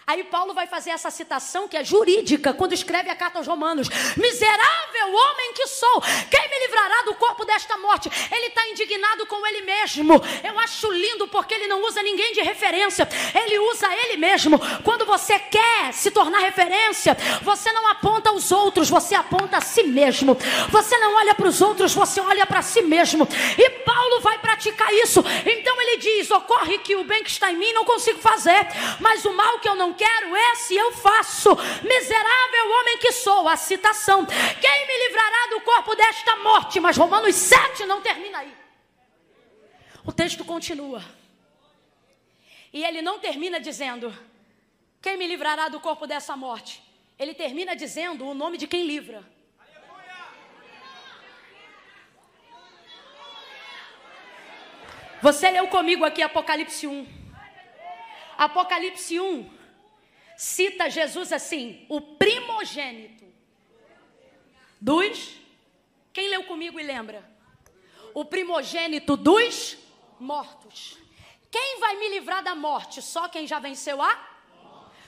Aí 0.06 0.22
Paulo 0.26 0.54
vai 0.54 0.68
fazer 0.68 0.90
essa 0.90 1.10
citação 1.10 1.66
que 1.66 1.78
é 1.78 1.84
jurídica 1.84 2.54
quando 2.54 2.74
escreve 2.74 3.10
a 3.10 3.16
carta 3.16 3.38
aos 3.38 3.48
Romanos: 3.48 3.88
Miserável 4.18 5.14
homem 5.14 5.54
que 5.54 5.66
sou, 5.68 6.02
quem 6.30 6.50
me 6.50 6.60
livrará 6.60 7.04
do 7.04 7.16
corpo 7.16 7.46
desta 7.46 7.78
morte? 7.78 8.10
Ele 8.30 8.48
está 8.48 8.68
indignado 8.68 9.26
com 9.28 9.48
ele 9.48 9.62
mesmo. 9.62 10.22
Eu 10.44 10.60
acho 10.60 10.92
lindo 10.92 11.28
porque 11.30 11.54
ele 11.54 11.68
não 11.68 11.86
usa 11.86 12.04
ninguém 12.04 12.34
de 12.34 12.42
referência, 12.42 13.08
ele 13.34 13.58
usa 13.60 13.88
ele 13.96 14.18
mesmo. 14.18 14.60
Quando 14.84 15.06
você 15.06 15.40
quer 15.40 15.94
se 15.94 16.12
tornar 16.12 16.40
referência, 16.40 17.16
você 17.42 17.72
não 17.72 17.88
aponta 17.88 18.30
aos 18.30 18.52
outros, 18.52 18.90
você 18.90 19.16
aponta 19.16 19.58
a 19.58 19.62
si 19.62 19.84
mesmo. 19.84 20.38
Você 20.70 20.98
não 20.98 21.16
olha 21.16 21.34
para 21.34 21.48
os 21.48 21.62
outros, 21.62 21.94
você 21.94 22.20
olha 22.20 22.46
para 22.46 22.62
si 22.62 22.82
mesmo. 22.82 23.26
E 23.58 23.70
Paulo 23.70 24.20
vai 24.20 24.38
praticar 24.40 24.92
isso. 24.96 25.24
Então 25.46 25.82
ele 25.82 25.98
diz: 25.98 26.30
Ocorre 26.30 26.78
que 26.80 26.98
o 26.98 27.06
bem 27.06 27.24
que 27.24 27.30
está 27.30 27.50
em 27.50 27.56
mim 27.56 27.72
não 27.72 27.86
consigo 27.86 28.20
fazer, 28.20 28.68
mas 29.00 29.24
o 29.24 29.32
mal 29.32 29.60
que 29.60 29.70
eu 29.70 29.76
não 29.76 29.93
quero, 29.94 30.36
esse 30.36 30.76
eu 30.76 30.92
faço. 30.92 31.50
Miserável 31.84 32.72
homem 32.80 32.98
que 32.98 33.12
sou, 33.12 33.48
a 33.48 33.56
citação. 33.56 34.26
Quem 34.26 34.88
me 34.88 35.08
livrará 35.08 35.48
do 35.52 35.62
corpo 35.62 35.96
desta 35.96 36.36
morte? 36.38 36.80
Mas 36.80 36.98
Romanos 36.98 37.36
7 37.36 37.86
não 37.86 38.02
termina 38.02 38.40
aí. 38.40 38.54
O 40.06 40.12
texto 40.12 40.44
continua. 40.44 41.04
E 42.72 42.84
ele 42.84 43.02
não 43.02 43.20
termina 43.20 43.60
dizendo: 43.60 44.14
Quem 45.02 45.18
me 45.18 45.28
livrará 45.28 45.70
do 45.70 45.80
corpo 45.80 46.08
dessa 46.08 46.36
morte? 46.36 46.84
Ele 47.18 47.34
termina 47.34 47.76
dizendo 47.76 48.26
o 48.26 48.34
nome 48.34 48.58
de 48.58 48.68
quem 48.68 48.86
livra. 48.86 49.24
Você 55.22 55.50
leu 55.50 55.68
comigo 55.68 56.04
aqui 56.04 56.22
Apocalipse 56.22 56.86
1. 56.86 57.08
Apocalipse 58.38 59.22
1 59.22 59.53
cita 60.44 60.90
Jesus 60.90 61.32
assim, 61.32 61.86
o 61.88 62.02
primogênito 62.02 63.24
dos. 64.80 65.38
Quem 66.12 66.28
leu 66.30 66.44
comigo 66.44 66.78
e 66.78 66.84
lembra? 66.84 67.24
O 68.14 68.26
primogênito 68.26 69.16
dos 69.16 69.78
mortos. 70.20 70.98
Quem 71.50 71.80
vai 71.80 71.96
me 71.96 72.10
livrar 72.10 72.44
da 72.44 72.54
morte? 72.54 73.02
Só 73.02 73.30
quem 73.30 73.48
já 73.48 73.58
venceu 73.58 74.02
a 74.02 74.32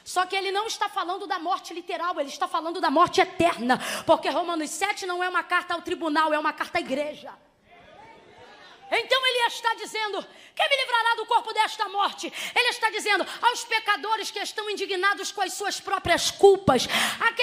só 0.05 0.23
que 0.27 0.35
ele 0.35 0.51
não 0.51 0.67
está 0.67 0.87
falando 0.87 1.25
da 1.25 1.39
morte 1.39 1.73
literal, 1.73 2.19
ele 2.19 2.29
está 2.29 2.47
falando 2.47 2.79
da 2.79 2.91
morte 2.91 3.19
eterna. 3.19 3.79
Porque 4.05 4.29
Romanos 4.29 4.69
7 4.69 5.03
não 5.07 5.23
é 5.23 5.27
uma 5.27 5.41
carta 5.41 5.73
ao 5.73 5.81
tribunal, 5.81 6.31
é 6.31 6.37
uma 6.37 6.53
carta 6.53 6.77
à 6.77 6.81
igreja. 6.81 7.33
Então 8.91 9.27
ele 9.27 9.47
está 9.47 9.73
dizendo: 9.75 10.25
quem 10.55 10.69
me 10.69 10.75
livrará 10.77 11.15
do 11.15 11.25
corpo 11.25 11.53
desta 11.53 11.89
morte? 11.89 12.31
Ele 12.55 12.69
está 12.69 12.89
dizendo 12.89 13.25
aos 13.41 13.63
pecadores 13.65 14.31
que 14.31 14.39
estão 14.39 14.69
indignados 14.69 15.31
com 15.31 15.41
as 15.41 15.53
suas 15.53 15.79
próprias 15.79 16.31
culpas, 16.31 16.87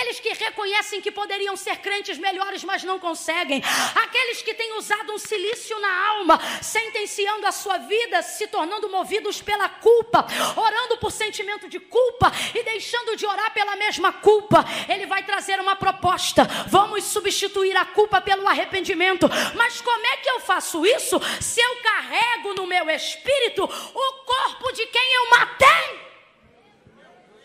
aqueles 0.03 0.21
que 0.21 0.33
reconhecem 0.33 1.01
que 1.01 1.13
poderiam 1.13 1.57
ser 1.57 1.77
crentes 1.77 2.19
melhores, 2.19 2.65
mas 2.65 2.83
não 2.83 2.99
conseguem, 2.99 3.63
aqueles 3.95 4.43
que 4.43 4.53
têm 4.53 4.77
usado 4.77 5.13
um 5.13 5.19
silício 5.19 5.79
na 5.79 6.09
alma, 6.09 6.41
sentenciando 6.61 7.47
a 7.47 7.53
sua 7.53 7.79
vida, 7.79 8.21
se 8.23 8.49
tornando 8.49 8.89
movidos 8.89 9.41
pela 9.41 9.69
culpa, 9.69 10.27
orando 10.57 10.99
por 10.99 11.13
sentimento 11.13 11.69
de 11.69 11.79
culpa 11.79 12.33
e 12.55 12.63
deixando 12.65 13.17
de 13.17 13.25
orar 13.25 13.53
pela 13.55 13.77
mesma 13.77 14.13
culpa. 14.13 14.65
Ele 14.89 15.07
vai 15.07 15.23
trazer 15.23 15.61
uma 15.61 15.77
proposta: 15.77 16.45
vamos 16.67 17.05
substituir 17.05 17.77
a 17.77 17.85
culpa 17.85 18.21
pelo 18.21 18.47
arrependimento. 18.49 19.29
Mas 19.55 19.81
como 19.81 20.05
é 20.07 20.17
que 20.17 20.31
eu 20.31 20.41
faço 20.41 20.85
isso 20.85 21.21
se 21.41 21.61
eu 21.61 21.77
carrego 21.77 22.55
no 22.55 22.67
meu 22.67 22.91
espírito? 22.91 23.63
o 23.95 24.13
corpo 24.25 24.73
de 24.73 24.87
quem 24.87 25.15
eu 25.15 25.31
matei. 25.31 26.12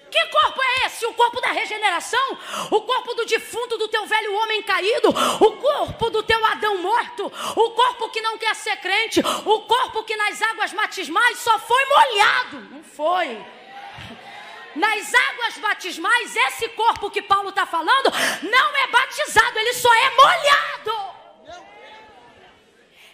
Que 0.10 0.26
corpo 0.28 0.62
é 0.62 0.86
esse? 0.86 1.06
O 1.06 1.14
corpo 1.14 1.42
da 1.42 1.52
regeneração? 1.52 2.38
O 2.72 2.82
corpo 2.82 3.14
do 3.14 3.26
defunto, 3.26 3.78
do 3.78 3.88
teu 3.88 4.06
velho 4.06 4.34
homem 4.36 4.62
caído? 4.64 5.10
O 5.10 5.52
corpo 5.54 6.10
do 6.10 6.24
teu 6.24 6.44
Adão 6.46 6.78
morto? 6.78 7.32
O 7.56 7.72
corpo 7.72 8.10
que 8.10 8.22
não 8.22 8.38
quer 8.38 8.56
ser 8.56 8.78
crente? 8.78 9.20
O 9.46 9.62
corpo 9.62 10.04
que 10.04 10.16
nas 10.16 10.42
águas 10.42 10.74
batismais 10.74 11.38
só 11.40 11.60
foi 11.60 11.86
molhado? 11.86 12.60
Não 12.72 12.84
foi. 12.84 13.46
Nas 14.76 15.12
águas 15.14 15.58
batismais, 15.58 16.36
esse 16.36 16.70
corpo 16.70 17.10
que 17.10 17.22
Paulo 17.22 17.50
está 17.50 17.66
falando 17.66 18.12
não 18.44 18.76
é 18.76 18.88
batizado, 18.88 19.58
ele 19.58 19.74
só 19.74 19.94
é 19.94 20.10
molhado. 20.12 21.17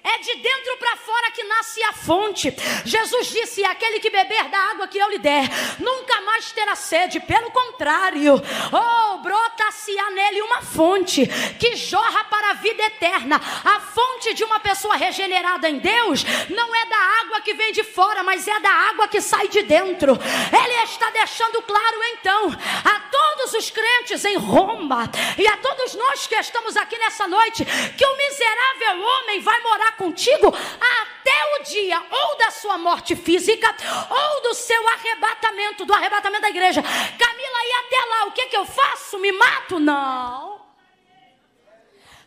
É 0.04 0.18
de 0.18 0.36
dentro 0.36 0.78
para 0.78 0.97
fora 0.97 1.32
que 1.32 1.43
nasce 1.45 1.82
a 1.84 1.93
fonte. 1.93 2.54
Jesus 2.84 3.28
disse: 3.28 3.64
aquele 3.64 4.01
que 4.01 4.10
beber 4.10 4.49
da 4.49 4.58
água 4.72 4.88
que 4.88 4.97
eu 4.97 5.10
lhe 5.10 5.18
der, 5.18 5.47
nunca 5.80 6.20
mais 6.22 6.51
terá 6.51 6.76
sede. 6.76 7.22
Pelo 7.22 7.49
contrário, 7.51 8.34
oh, 8.36 9.18
brota-se-á 9.20 10.12
nele 10.12 10.41
uma 10.41 10.62
fonte 10.62 11.26
que 11.58 11.78
jorra 11.78 12.26
para 12.26 12.49
a 12.49 12.54
vida 12.56 12.84
eterna. 12.84 13.39
A 13.64 13.80
fonte 13.80 14.34
de 14.34 14.43
uma 14.43 14.60
pessoa 14.60 14.97
regenerada 14.97 15.70
em 15.70 15.80
Deus 15.80 16.26
não 16.49 16.76
é 16.76 16.86
da 16.86 16.97
água 17.22 17.41
que 17.41 17.54
vem 17.54 17.72
de 17.72 17.84
fora, 17.84 18.24
mas 18.24 18.45
é 18.45 18.60
da 18.60 18.72
água 18.72 19.08
que 19.08 19.22
sai 19.22 19.47
de 19.47 19.64
dentro. 19.64 20.12
Ele 20.14 20.84
está 20.84 21.10
deixando 21.12 21.62
claro 21.62 22.04
então 22.12 22.49
a 22.84 22.99
todos 22.99 23.54
os 23.54 23.70
crentes 23.70 24.26
em 24.26 24.36
Roma 24.36 25.10
e 25.38 25.47
a 25.47 25.56
todos 25.58 25.95
nós 25.95 26.28
que 26.28 26.36
estamos 26.36 26.76
aqui 26.76 26.97
nessa 26.97 27.26
noite 27.26 27.64
que 27.64 28.06
o 28.06 28.18
miserável 28.18 29.01
homem 29.01 29.39
vai 29.39 29.62
morar 29.62 29.93
contigo 29.98 30.48
até 30.48 31.60
o 31.60 31.64
dia 31.64 32.02
ou 32.10 32.38
da 32.38 32.52
sua 32.52 32.78
morte 32.78 33.16
física 33.16 33.74
ou 34.10 34.41
do 34.44 34.54
seu 34.54 34.88
arrebatamento, 34.89 35.86
do 35.86 35.94
arrebatamento 35.94 36.41
da 36.41 36.50
igreja. 36.50 36.82
Camila, 36.82 37.60
e 37.66 37.72
até 37.86 38.06
lá, 38.10 38.26
o 38.26 38.32
que, 38.32 38.48
que 38.48 38.58
eu 38.58 38.66
faço? 38.66 39.20
Me 39.20 39.32
mato? 39.32 39.80
Não. 39.80 40.62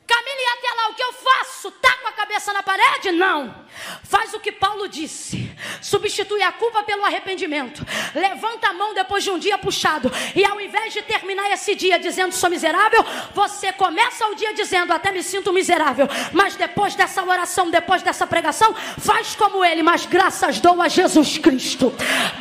Camila, 0.07 0.41
e 0.41 0.59
até 0.59 0.73
lá 0.75 0.89
o 0.89 0.95
que 0.95 1.03
eu 1.03 1.13
faço? 1.13 1.71
Taco 1.73 2.07
a 2.07 2.13
cabeça 2.13 2.53
na 2.53 2.63
parede? 2.63 3.11
Não. 3.11 3.67
Faz 4.05 4.33
o 4.35 4.41
que 4.41 4.53
Paulo 4.53 4.89
disse. 4.89 5.51
Substitui 5.83 6.43
a 6.43 6.53
culpa 6.53 6.83
pelo 6.83 7.05
arrependimento. 7.05 7.85
Levanta 8.15 8.69
a 8.69 8.73
mão 8.73 8.95
depois 8.95 9.25
de 9.25 9.31
um 9.31 9.39
dia 9.39 9.59
puxado. 9.59 10.11
E 10.35 10.45
ao 10.45 10.61
invés 10.61 10.93
de 10.93 11.03
terminar 11.03 11.51
esse 11.51 11.75
dia 11.75 11.99
dizendo 11.99 12.33
sou 12.33 12.49
miserável, 12.49 13.05
você 13.35 13.73
começa 13.73 14.27
o 14.29 14.35
dia 14.35 14.55
dizendo 14.55 14.93
até 14.93 15.11
me 15.11 15.23
sinto 15.23 15.53
miserável. 15.53 16.09
Mas 16.33 16.55
depois 16.55 16.95
dessa 16.95 17.23
oração, 17.25 17.71
depois 17.71 18.03
dessa 18.03 18.27
pregação, 18.27 18.75
faz 18.99 19.35
como 19.35 19.65
ele. 19.65 19.83
Mas 19.83 20.07
graças 20.07 20.61
dou 20.61 20.81
a 20.81 20.89
Jesus 20.89 21.39
Cristo. 21.39 21.93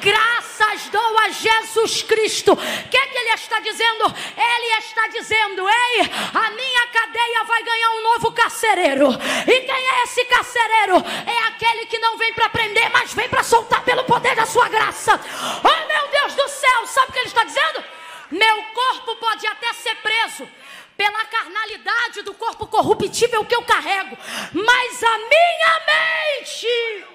Graças 0.02 0.90
dou 0.90 1.20
a 1.20 1.30
Jesus 1.30 2.04
Cristo. 2.04 2.54
O 2.54 2.90
que, 2.90 2.98
é 2.98 3.08
que 3.08 3.18
ele 3.18 3.30
está 3.30 3.60
dizendo? 3.60 4.16
Ele 4.38 4.78
está 4.78 5.08
dizendo: 5.08 5.68
Ei, 5.68 6.02
a 6.34 6.52
minha 6.52 6.88
cadeia 6.88 7.44
vai 7.46 7.55
vai 7.56 7.64
ganhar 7.64 7.90
um 7.92 8.04
novo 8.04 8.32
carcereiro. 8.34 9.08
E 9.48 9.62
quem 9.62 9.90
é 9.90 10.04
esse 10.04 10.26
carcereiro? 10.26 10.98
É 11.26 11.48
aquele 11.48 11.86
que 11.86 11.98
não 12.00 12.18
vem 12.18 12.34
para 12.34 12.50
prender, 12.50 12.92
mas 12.92 13.14
vem 13.14 13.30
para 13.30 13.44
soltar 13.44 13.82
pelo 13.86 14.04
poder 14.04 14.36
da 14.36 14.46
sua 14.46 14.68
graça. 14.68 15.18
Oh 15.64 15.88
meu 15.88 16.08
Deus 16.10 16.34
do 16.34 16.50
céu, 16.50 16.86
sabe 16.88 17.10
o 17.10 17.14
que 17.14 17.20
ele 17.20 17.28
está 17.28 17.46
dizendo? 17.46 17.84
Meu 18.32 18.64
corpo 18.74 19.16
pode 19.16 19.48
até 19.48 19.72
ser 19.72 19.96
preso 19.96 20.46
pela 20.98 21.24
carnalidade 21.26 22.24
do 22.24 22.34
corpo 22.34 22.68
corruptível 22.68 23.46
que 23.46 23.56
eu 23.56 23.62
carrego, 23.62 24.18
mas 24.52 25.04
a 25.04 25.18
minha 25.18 25.82
mente. 25.88 27.06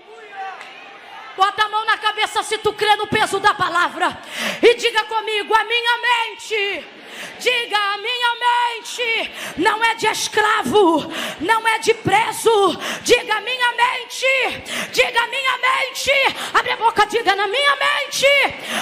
Bota 1.36 1.64
a 1.64 1.68
mão 1.68 1.84
na 1.84 1.98
cabeça 1.98 2.42
se 2.42 2.56
tu 2.58 2.72
crê 2.72 2.96
no 2.96 3.06
peso 3.06 3.38
da 3.40 3.52
palavra. 3.52 4.18
E 4.62 4.74
diga 4.74 5.04
comigo: 5.04 5.54
a 5.54 5.64
minha 5.64 5.98
mente 5.98 6.99
Diga 7.40 7.78
a 7.78 7.96
minha 7.96 8.32
mente, 8.36 9.32
não 9.56 9.82
é 9.82 9.94
de 9.94 10.06
escravo, 10.08 11.10
não 11.40 11.66
é 11.66 11.78
de 11.78 11.94
preso. 11.94 12.76
Diga 13.02 13.40
minha 13.40 13.72
mente, 13.72 14.62
diga 14.92 15.26
minha 15.26 15.56
mente. 15.56 16.12
Abre 16.52 16.72
a 16.72 16.76
boca, 16.76 17.06
diga 17.06 17.34
na 17.34 17.46
minha 17.46 17.76
mente. 17.76 18.26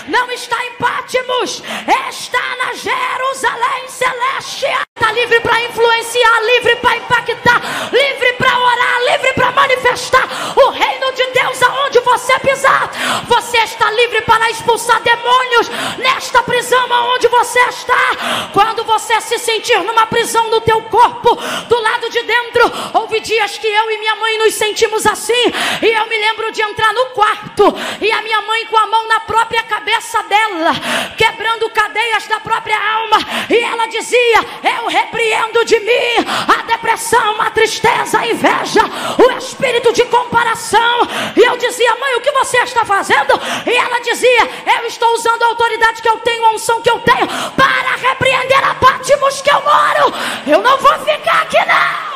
Não 0.09 0.28
está 0.32 0.56
em 0.64 0.72
Pátimos, 0.72 1.62
está 2.09 2.56
na 2.56 2.72
Jerusalém 2.74 3.88
celeste. 3.88 4.66
Está 4.96 5.12
livre 5.12 5.40
para 5.40 5.62
influenciar, 5.62 6.40
livre 6.40 6.76
para 6.76 6.96
impactar, 6.96 7.62
livre 7.92 8.32
para 8.32 8.59
orar, 8.59 9.00
livre 9.12 9.32
para 9.34 9.52
manifestar 9.52 10.28
o 10.56 10.70
reino 10.70 11.12
de 11.12 11.26
Deus 11.26 11.62
aonde 11.62 12.00
você 12.00 12.36
pisar. 12.40 12.90
Você 13.28 13.59
está 13.59 13.88
livre 13.99 14.22
para 14.22 14.51
expulsar 14.51 15.01
demônios 15.03 15.68
nesta 15.99 16.42
prisão 16.42 16.92
aonde 16.92 17.28
você 17.28 17.59
está. 17.61 18.49
Quando 18.53 18.84
você 18.84 19.20
se 19.20 19.38
sentir 19.38 19.78
numa 19.82 20.07
prisão 20.07 20.49
no 20.51 20.61
teu 20.61 20.80
corpo, 20.82 21.34
do 21.68 21.80
lado 21.80 22.09
de 22.11 22.22
dentro, 22.22 22.72
houve 22.94 23.20
dias 23.20 23.59
que 23.59 23.66
eu 23.66 23.90
e 23.90 23.99
minha 23.99 24.14
mãe 24.16 24.38
nos 24.38 24.55
sentimos 24.55 25.07
assim, 25.07 25.44
e 25.82 25.86
eu 25.86 26.07
me 26.07 26.18
lembro 26.18 26.53
de 26.53 26.62
entrar 26.62 26.92
no 26.92 27.07
quarto 27.07 27.74
e 28.01 28.11
a 28.11 28.22
minha 28.22 28.40
mãe 28.42 28.66
com 28.66 28.76
a 28.76 28.86
mão 28.86 29.09
na 29.09 29.20
própria 29.20 29.62
cabeça 29.64 30.22
dela, 30.24 30.72
quebrando 31.16 31.70
cadeias 31.70 32.26
da 32.26 32.40
própria 32.40 32.78
alma, 32.78 33.18
e 33.51 33.59
ela 33.59 33.86
dizia: 33.86 34.44
Eu 34.62 34.86
repreendo 34.86 35.64
de 35.64 35.80
mim 35.80 36.26
a 36.49 36.62
depressão, 36.62 37.40
a 37.40 37.51
tristeza, 37.51 38.18
a 38.20 38.26
inveja, 38.26 38.82
o 39.18 39.38
espírito 39.38 39.92
de 39.92 40.05
comparação. 40.07 41.09
E 41.36 41.40
eu 41.40 41.57
dizia: 41.57 41.96
Mãe, 41.96 42.14
o 42.16 42.20
que 42.20 42.32
você 42.32 42.59
está 42.59 42.84
fazendo? 42.84 43.40
E 43.66 43.70
ela 43.70 43.88
dizia: 44.01 44.51
Eu 44.78 44.86
estou 44.86 45.12
usando 45.14 45.43
a 45.43 45.47
autoridade 45.47 46.03
que 46.03 46.09
eu 46.09 46.18
tenho, 46.18 46.45
a 46.47 46.51
unção 46.53 46.80
que 46.80 46.91
eu 46.91 47.01
tenho, 47.01 47.26
para 47.57 47.97
repreender 47.97 48.64
a 48.64 48.74
Pátimos 48.74 49.41
que 49.41 49.51
eu 49.51 49.62
moro. 49.62 50.14
Eu 50.47 50.62
não 50.62 50.78
vou 50.78 50.99
ficar 51.01 51.43
aqui, 51.43 51.59
não. 51.59 52.09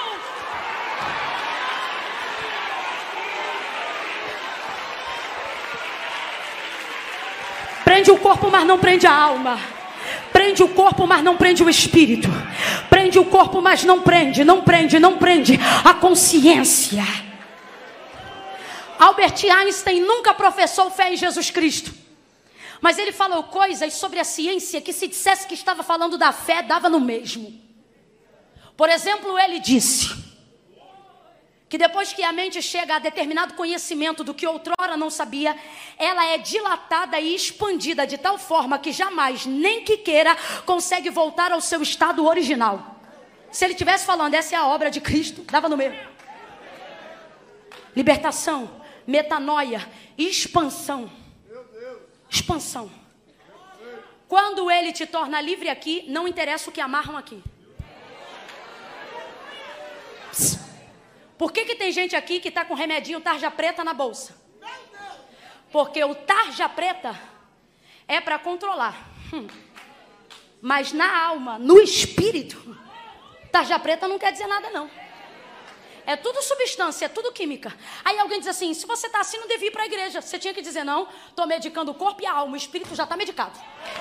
Prende 7.85 8.11
o 8.11 8.17
corpo, 8.17 8.51
mas 8.51 8.67
não 8.67 8.79
prende 8.79 9.07
a 9.07 9.15
alma. 9.15 9.61
Prende 10.33 10.63
o 10.63 10.69
corpo, 10.69 11.07
mas 11.07 11.23
não 11.23 11.37
prende 11.37 11.63
o 11.63 11.69
espírito. 11.69 12.29
Prende 12.89 13.19
o 13.19 13.25
corpo, 13.25 13.61
mas 13.61 13.85
não 13.85 14.01
prende, 14.01 14.45
não 14.45 14.63
prende, 14.63 14.99
não 14.99 15.19
prende 15.19 15.61
a 15.85 15.93
consciência. 15.93 17.05
Albert 19.03 19.45
Einstein 19.51 20.01
nunca 20.01 20.33
professou 20.33 20.89
fé 20.89 21.13
em 21.13 21.17
Jesus 21.17 21.51
Cristo. 21.51 21.93
Mas 22.81 22.99
ele 22.99 23.11
falou 23.11 23.43
coisas 23.45 23.95
sobre 23.95 24.21
a 24.21 24.25
ciência 24.25 24.81
que, 24.81 24.93
se 24.93 25.09
dissesse 25.09 25.47
que 25.47 25.55
estava 25.55 25.83
falando 25.83 26.17
da 26.17 26.31
fé, 26.31 26.63
dava 26.63 26.89
no 26.89 27.01
mesmo. 27.01 27.61
Por 28.77 28.89
exemplo, 28.89 29.37
ele 29.37 29.59
disse 29.59 30.15
que 31.69 31.77
depois 31.77 32.13
que 32.13 32.23
a 32.23 32.33
mente 32.33 32.63
chega 32.63 32.95
a 32.95 32.99
determinado 33.01 33.55
conhecimento 33.55 34.23
do 34.23 34.35
que 34.35 34.47
outrora 34.47 34.97
não 34.97 35.11
sabia, 35.11 35.57
ela 35.99 36.25
é 36.27 36.39
dilatada 36.39 37.19
e 37.19 37.35
expandida 37.35 38.07
de 38.07 38.19
tal 38.19 38.39
forma 38.39 38.79
que 38.79 38.93
jamais, 38.93 39.47
nem 39.47 39.83
que 39.83 39.97
queira, 39.97 40.37
consegue 40.65 41.11
voltar 41.11 41.51
ao 41.51 41.61
seu 41.61 41.83
estado 41.83 42.25
original. 42.25 43.01
Se 43.51 43.65
ele 43.65 43.75
tivesse 43.75 44.07
falando, 44.07 44.35
essa 44.35 44.55
é 44.55 44.59
a 44.59 44.67
obra 44.67 44.93
de 44.93 45.01
Cristo, 45.01 45.43
dava 45.43 45.69
no 45.69 45.77
meio. 45.77 45.99
Libertação, 47.97 48.82
metanoia, 49.07 49.89
expansão. 50.17 51.11
Expansão. 52.29 52.91
Quando 54.29 54.71
ele 54.71 54.93
te 54.93 55.07
torna 55.07 55.41
livre 55.41 55.69
aqui, 55.69 56.05
não 56.09 56.27
interessa 56.27 56.71
o 56.71 56.73
que 56.73 56.81
amarram 56.81 57.17
aqui. 57.17 57.43
Psst. 60.31 60.59
Por 61.37 61.53
que, 61.53 61.65
que 61.65 61.75
tem 61.75 61.91
gente 61.91 62.15
aqui 62.15 62.41
que 62.41 62.49
está 62.49 62.65
com 62.65 62.73
remedinho 62.73 63.21
tarja 63.21 63.51
preta 63.51 63.83
na 63.83 63.93
bolsa? 63.93 64.41
Porque 65.73 66.05
o 66.05 66.15
tarja 66.15 66.69
preta 66.69 67.19
é 68.07 68.21
para 68.21 68.39
controlar. 68.39 69.11
Hum. 69.33 69.49
Mas 70.61 70.93
na 70.93 71.25
alma, 71.25 71.59
no 71.59 71.81
espírito, 71.81 72.79
tarja 73.51 73.79
preta 73.79 74.07
não 74.07 74.19
quer 74.19 74.31
dizer 74.31 74.47
nada 74.47 74.71
não. 74.71 74.89
É 76.05 76.17
tudo 76.17 76.43
substância, 76.43 77.07
é 77.07 77.09
tudo 77.09 77.31
química. 77.31 77.73
Aí 78.05 78.19
alguém 78.19 78.41
diz 78.41 78.49
assim: 78.49 78.75
se 78.75 78.87
você 78.87 79.07
está 79.07 79.21
assim, 79.21 79.39
não 79.39 79.47
devia 79.47 79.69
ir 79.69 79.71
para 79.71 79.83
a 79.83 79.87
igreja. 79.87 80.21
Você 80.21 80.39
tinha 80.39 80.53
que 80.53 80.61
dizer: 80.61 80.85
não, 80.85 81.07
estou 81.29 81.47
medicando 81.47 81.93
o 81.93 81.95
corpo 81.95 82.23
e 82.23 82.27
a 82.27 82.33
alma, 82.33 82.55
o 82.55 82.57
espírito 82.57 82.95
já 82.95 83.05
está 83.05 83.17
medicado. 83.17 83.59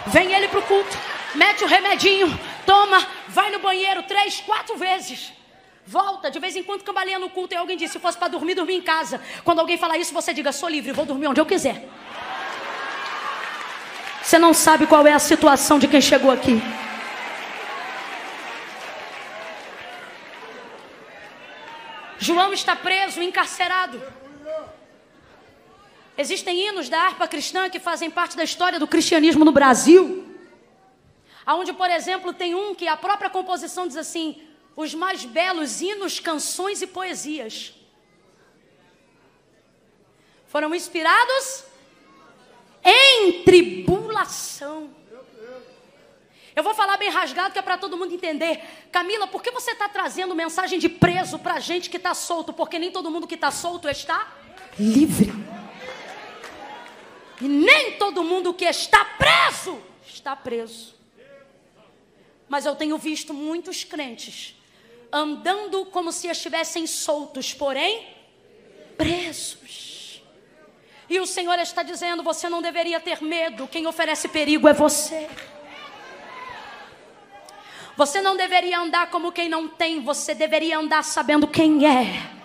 Vem 0.07 0.33
ele 0.33 0.47
para 0.47 0.59
o 0.59 0.63
culto, 0.63 0.97
mete 1.35 1.63
o 1.63 1.67
remedinho, 1.67 2.27
toma, 2.65 3.07
vai 3.27 3.51
no 3.51 3.59
banheiro 3.59 4.03
três, 4.03 4.41
quatro 4.41 4.75
vezes. 4.77 5.31
Volta, 5.85 6.29
de 6.29 6.39
vez 6.39 6.55
em 6.55 6.63
quando 6.63 6.83
cambaleia 6.83 7.19
no 7.19 7.29
culto 7.29 7.53
e 7.53 7.57
alguém 7.57 7.77
diz: 7.77 7.91
se 7.91 7.99
fosse 7.99 8.17
para 8.17 8.29
dormir, 8.29 8.55
dormir 8.55 8.75
em 8.75 8.81
casa. 8.81 9.21
Quando 9.43 9.59
alguém 9.59 9.77
falar 9.77 9.97
isso, 9.97 10.13
você 10.13 10.33
diga: 10.33 10.51
sou 10.51 10.69
livre, 10.69 10.91
vou 10.91 11.05
dormir 11.05 11.27
onde 11.27 11.39
eu 11.39 11.45
quiser. 11.45 11.87
Você 14.23 14.39
não 14.39 14.53
sabe 14.53 14.87
qual 14.87 15.05
é 15.05 15.13
a 15.13 15.19
situação 15.19 15.77
de 15.77 15.87
quem 15.87 15.99
chegou 15.99 16.31
aqui. 16.31 16.61
João 22.21 22.53
está 22.53 22.75
preso, 22.75 23.19
encarcerado. 23.19 23.99
Existem 26.15 26.67
hinos 26.67 26.87
da 26.87 27.01
harpa 27.01 27.27
cristã 27.27 27.67
que 27.67 27.79
fazem 27.79 28.11
parte 28.11 28.37
da 28.37 28.43
história 28.43 28.77
do 28.77 28.87
cristianismo 28.87 29.43
no 29.43 29.51
Brasil. 29.51 30.23
Aonde, 31.43 31.73
por 31.73 31.89
exemplo, 31.89 32.31
tem 32.31 32.53
um 32.53 32.75
que 32.75 32.87
a 32.87 32.95
própria 32.95 33.27
composição 33.27 33.87
diz 33.87 33.97
assim: 33.97 34.39
os 34.75 34.93
mais 34.93 35.25
belos 35.25 35.81
hinos, 35.81 36.19
canções 36.19 36.83
e 36.83 36.85
poesias 36.85 37.73
foram 40.45 40.75
inspirados 40.75 41.63
em 42.83 43.41
tribulação. 43.41 45.00
Eu 46.55 46.63
vou 46.63 46.73
falar 46.73 46.97
bem 46.97 47.09
rasgado 47.09 47.53
que 47.53 47.59
é 47.59 47.61
para 47.61 47.77
todo 47.77 47.97
mundo 47.97 48.13
entender. 48.13 48.61
Camila, 48.91 49.27
por 49.27 49.41
que 49.41 49.51
você 49.51 49.71
está 49.71 49.87
trazendo 49.87 50.35
mensagem 50.35 50.79
de 50.79 50.89
preso 50.89 51.39
para 51.39 51.59
gente 51.59 51.89
que 51.89 51.97
está 51.97 52.13
solto? 52.13 52.51
Porque 52.51 52.77
nem 52.77 52.91
todo 52.91 53.09
mundo 53.09 53.27
que 53.27 53.35
está 53.35 53.51
solto 53.51 53.87
está 53.87 54.35
livre. 54.77 55.31
E 57.39 57.47
nem 57.47 57.93
todo 57.93 58.23
mundo 58.23 58.53
que 58.53 58.65
está 58.65 59.03
preso 59.05 59.81
está 60.05 60.35
preso. 60.35 60.93
Mas 62.47 62.65
eu 62.65 62.75
tenho 62.75 62.97
visto 62.97 63.33
muitos 63.33 63.83
crentes 63.83 64.55
andando 65.11 65.85
como 65.85 66.11
se 66.11 66.27
estivessem 66.27 66.87
soltos, 66.87 67.53
porém 67.53 68.07
presos. 68.97 70.21
E 71.09 71.19
o 71.19 71.25
Senhor 71.25 71.57
está 71.59 71.83
dizendo: 71.83 72.23
você 72.23 72.47
não 72.47 72.61
deveria 72.61 72.99
ter 72.99 73.21
medo, 73.21 73.67
quem 73.67 73.85
oferece 73.87 74.27
perigo 74.27 74.67
é 74.67 74.73
você. 74.73 75.29
Você 77.97 78.21
não 78.21 78.35
deveria 78.35 78.79
andar 78.79 79.09
como 79.09 79.31
quem 79.31 79.49
não 79.49 79.67
tem, 79.67 80.01
você 80.01 80.33
deveria 80.33 80.79
andar 80.79 81.03
sabendo 81.03 81.47
quem 81.47 81.85
é. 81.85 82.41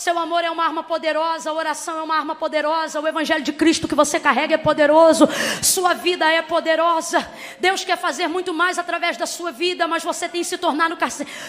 Seu 0.00 0.18
amor 0.18 0.42
é 0.42 0.50
uma 0.50 0.64
arma 0.64 0.82
poderosa, 0.82 1.50
a 1.50 1.52
oração 1.52 1.98
é 1.98 2.02
uma 2.02 2.16
arma 2.16 2.34
poderosa, 2.34 2.98
o 2.98 3.06
Evangelho 3.06 3.44
de 3.44 3.52
Cristo 3.52 3.86
que 3.86 3.94
você 3.94 4.18
carrega 4.18 4.54
é 4.54 4.56
poderoso, 4.56 5.28
sua 5.62 5.92
vida 5.92 6.26
é 6.26 6.40
poderosa. 6.40 7.28
Deus 7.58 7.84
quer 7.84 7.98
fazer 7.98 8.26
muito 8.26 8.54
mais 8.54 8.78
através 8.78 9.18
da 9.18 9.26
sua 9.26 9.52
vida, 9.52 9.86
mas 9.86 10.02
você 10.02 10.26
tem 10.26 10.42
se 10.42 10.56
tornado, 10.56 10.96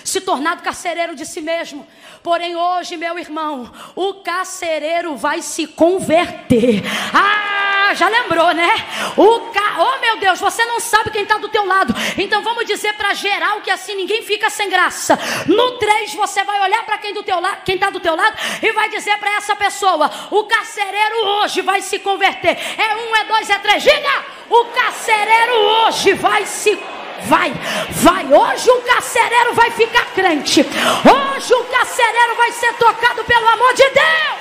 se 0.03 0.19
tornado 0.19 0.63
carcereiro 0.63 1.15
de 1.15 1.25
si 1.25 1.39
mesmo. 1.39 1.87
Porém, 2.21 2.57
hoje, 2.57 2.97
meu 2.97 3.17
irmão, 3.17 3.71
o 3.95 4.15
carcereiro 4.15 5.15
vai 5.15 5.41
se 5.41 5.65
converter. 5.65 6.83
Ah, 7.13 7.70
já 7.95 8.07
lembrou, 8.07 8.51
né? 8.53 8.73
O 9.17 9.39
ca... 9.51 9.75
Oh, 9.79 9.99
meu 9.99 10.17
Deus, 10.17 10.39
você 10.39 10.63
não 10.65 10.79
sabe 10.79 11.11
quem 11.11 11.23
está 11.23 11.37
do 11.37 11.49
teu 11.49 11.65
lado. 11.65 11.93
Então 12.17 12.41
vamos 12.41 12.65
dizer 12.65 12.93
para 12.93 13.13
geral 13.13 13.61
que 13.61 13.71
assim 13.71 13.95
ninguém 13.95 14.21
fica 14.23 14.49
sem 14.49 14.69
graça. 14.69 15.17
No 15.47 15.77
3, 15.77 16.13
você 16.13 16.43
vai 16.43 16.61
olhar 16.61 16.83
para 16.85 16.97
quem 16.97 17.13
do 17.13 17.21
está 17.21 17.89
do 17.89 17.99
teu 17.99 18.15
lado 18.15 18.37
e 18.61 18.71
vai 18.71 18.89
dizer 18.89 19.17
para 19.17 19.35
essa 19.35 19.55
pessoa: 19.55 20.09
o 20.29 20.43
carcereiro 20.43 21.25
hoje 21.25 21.61
vai 21.61 21.81
se 21.81 21.99
converter. 21.99 22.57
É 22.77 22.95
um, 22.95 23.15
é 23.15 23.23
dois, 23.25 23.49
é 23.49 23.57
três. 23.59 23.83
Diga: 23.83 24.25
o 24.49 24.65
carcereiro 24.65 25.53
hoje 25.53 26.13
vai 26.13 26.45
se 26.45 26.77
vai, 27.23 27.53
vai. 27.91 28.25
Hoje 28.25 28.69
o 28.69 28.81
carcereiro 28.81 29.53
vai 29.53 29.71
ficar 29.71 30.05
crente. 30.13 30.61
Hoje 30.61 31.53
o 31.53 31.63
carcereiro 31.65 32.35
vai 32.35 32.51
ser 32.51 32.73
tocado 32.73 33.23
pelo 33.23 33.47
amor 33.47 33.73
de 33.73 33.89
Deus. 33.89 34.40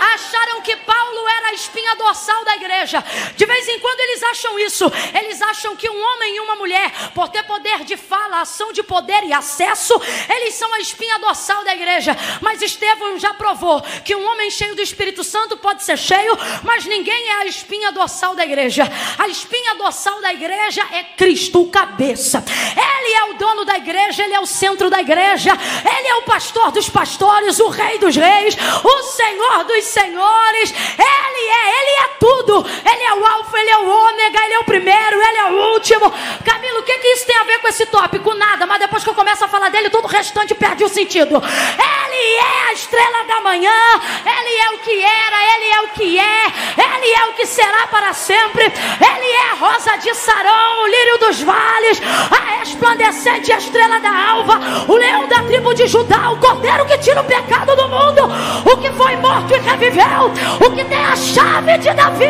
Acharam 0.00 0.62
que 0.62 0.74
Paulo 0.76 1.28
era 1.28 1.48
a 1.48 1.52
espinha 1.52 1.94
dorsal 1.96 2.44
da 2.44 2.56
igreja. 2.56 3.04
De 3.36 3.44
vez 3.44 3.68
em 3.68 3.78
quando 3.78 4.00
eles 4.00 4.22
acham 4.22 4.58
isso. 4.58 4.90
Eles 5.14 5.42
acham 5.42 5.76
que 5.76 5.88
um 5.88 6.02
homem 6.02 6.36
e 6.36 6.40
uma 6.40 6.56
mulher, 6.56 6.90
por 7.14 7.28
ter 7.28 7.42
poder 7.44 7.84
de 7.84 7.96
fala, 7.96 8.40
ação 8.40 8.72
de 8.72 8.82
poder 8.82 9.24
e 9.24 9.32
acesso, 9.32 9.94
eles 10.28 10.54
são 10.54 10.72
a 10.74 10.80
espinha 10.80 11.18
dorsal 11.18 11.62
da 11.64 11.74
igreja. 11.74 12.16
Mas 12.40 12.62
Estevão 12.62 13.18
já 13.18 13.34
provou 13.34 13.82
que 14.04 14.14
um 14.14 14.26
homem 14.30 14.50
cheio 14.50 14.74
do 14.74 14.82
Espírito 14.82 15.22
Santo 15.22 15.56
pode 15.56 15.84
ser 15.84 15.98
cheio, 15.98 16.36
mas 16.62 16.86
ninguém 16.86 17.28
é 17.28 17.34
a 17.42 17.46
espinha 17.46 17.92
dorsal 17.92 18.34
da 18.34 18.44
igreja. 18.44 18.84
A 19.18 19.28
espinha 19.28 19.74
dorsal 19.74 20.20
da 20.20 20.32
igreja 20.32 20.82
é 20.92 21.04
Cristo, 21.04 21.62
o 21.62 21.70
cabeça. 21.70 22.42
Ele 22.46 23.14
é 23.14 23.24
o 23.24 23.34
dono 23.34 23.64
da 23.64 23.76
igreja, 23.76 24.24
ele 24.24 24.34
é 24.34 24.40
o 24.40 24.46
centro 24.46 24.88
da 24.88 25.00
igreja, 25.00 25.52
ele 25.52 26.08
é 26.08 26.14
o 26.16 26.22
pastor 26.22 26.70
dos 26.70 26.88
pastores, 26.88 27.58
o 27.58 27.68
rei 27.68 27.98
dos 27.98 28.16
reis, 28.16 28.56
o 28.84 29.02
Senhor 29.02 29.64
dos 29.64 29.84
senhores. 29.90 30.72
Ele 30.72 31.44
é, 31.48 31.80
ele 31.80 32.04
é 32.04 32.08
tudo. 32.18 32.66
Ele 32.66 33.02
é 33.02 33.14
o 33.14 33.26
alfa, 33.26 33.58
ele 33.58 33.70
é 33.70 33.78
o 33.78 33.88
ômega, 33.88 34.44
ele 34.44 34.54
é 34.54 34.58
o 34.58 34.64
primeiro, 34.64 35.22
ele 35.22 35.38
é 35.38 35.44
o 35.46 35.72
último. 35.72 36.12
Camilo, 36.44 36.80
o 36.80 36.82
que, 36.82 36.98
que 36.98 37.08
isso 37.08 37.26
tem 37.26 37.36
a 37.36 37.44
ver 37.44 37.58
com 37.58 37.68
esse 37.68 37.86
tópico? 37.86 38.34
Nada, 38.34 38.66
mas 38.66 38.78
depois 38.78 39.04
que 39.04 39.10
eu 39.10 39.14
começo 39.14 39.44
a 39.44 39.48
falar 39.48 39.68
dele, 39.68 39.90
todo 39.90 40.04
o 40.04 40.08
restante 40.08 40.54
perde 40.54 40.84
o 40.84 40.88
sentido. 40.88 41.36
Ele 41.36 42.36
é 42.36 42.70
a 42.70 42.72
estrela 42.72 43.24
da 43.24 43.40
manhã, 43.40 44.00
ele 44.24 44.56
é 44.56 44.70
o 44.70 44.78
que 44.78 45.02
era, 45.02 45.54
ele 45.54 45.70
é 45.70 45.80
o 45.82 45.88
que 45.88 46.18
é, 46.18 46.44
ele 46.76 47.14
é 47.14 47.24
o 47.26 47.32
que 47.34 47.46
será 47.46 47.86
para 47.86 48.12
sempre. 48.12 48.64
Ele 48.64 49.26
é 49.26 49.50
a 49.50 49.54
rosa 49.54 49.96
de 49.98 50.14
Sarão, 50.14 50.82
o 50.82 50.86
lírio 50.86 51.18
dos 51.18 51.42
vales, 51.42 52.00
a 52.30 52.58
resplandecente 52.58 53.52
estrela 53.52 54.00
da 54.00 54.30
alva, 54.30 54.60
o 54.88 54.96
leão 54.96 55.26
da 55.28 55.42
tribo 55.42 55.74
de 55.74 55.86
Judá, 55.86 56.30
o 56.30 56.38
cordeiro 56.38 56.86
que 56.86 56.98
tira 56.98 57.20
o 57.20 57.24
pecado 57.24 57.74
do 57.76 57.88
mundo, 57.88 58.22
o 58.64 58.76
que 58.76 58.90
foi 58.92 59.16
morto 59.16 59.54
e 59.54 59.60
reviveu, 59.80 60.30
o 60.60 60.70
que 60.70 60.84
tem 60.84 61.02
a 61.02 61.16
chave 61.16 61.78
de 61.78 61.92
Davi, 61.94 62.26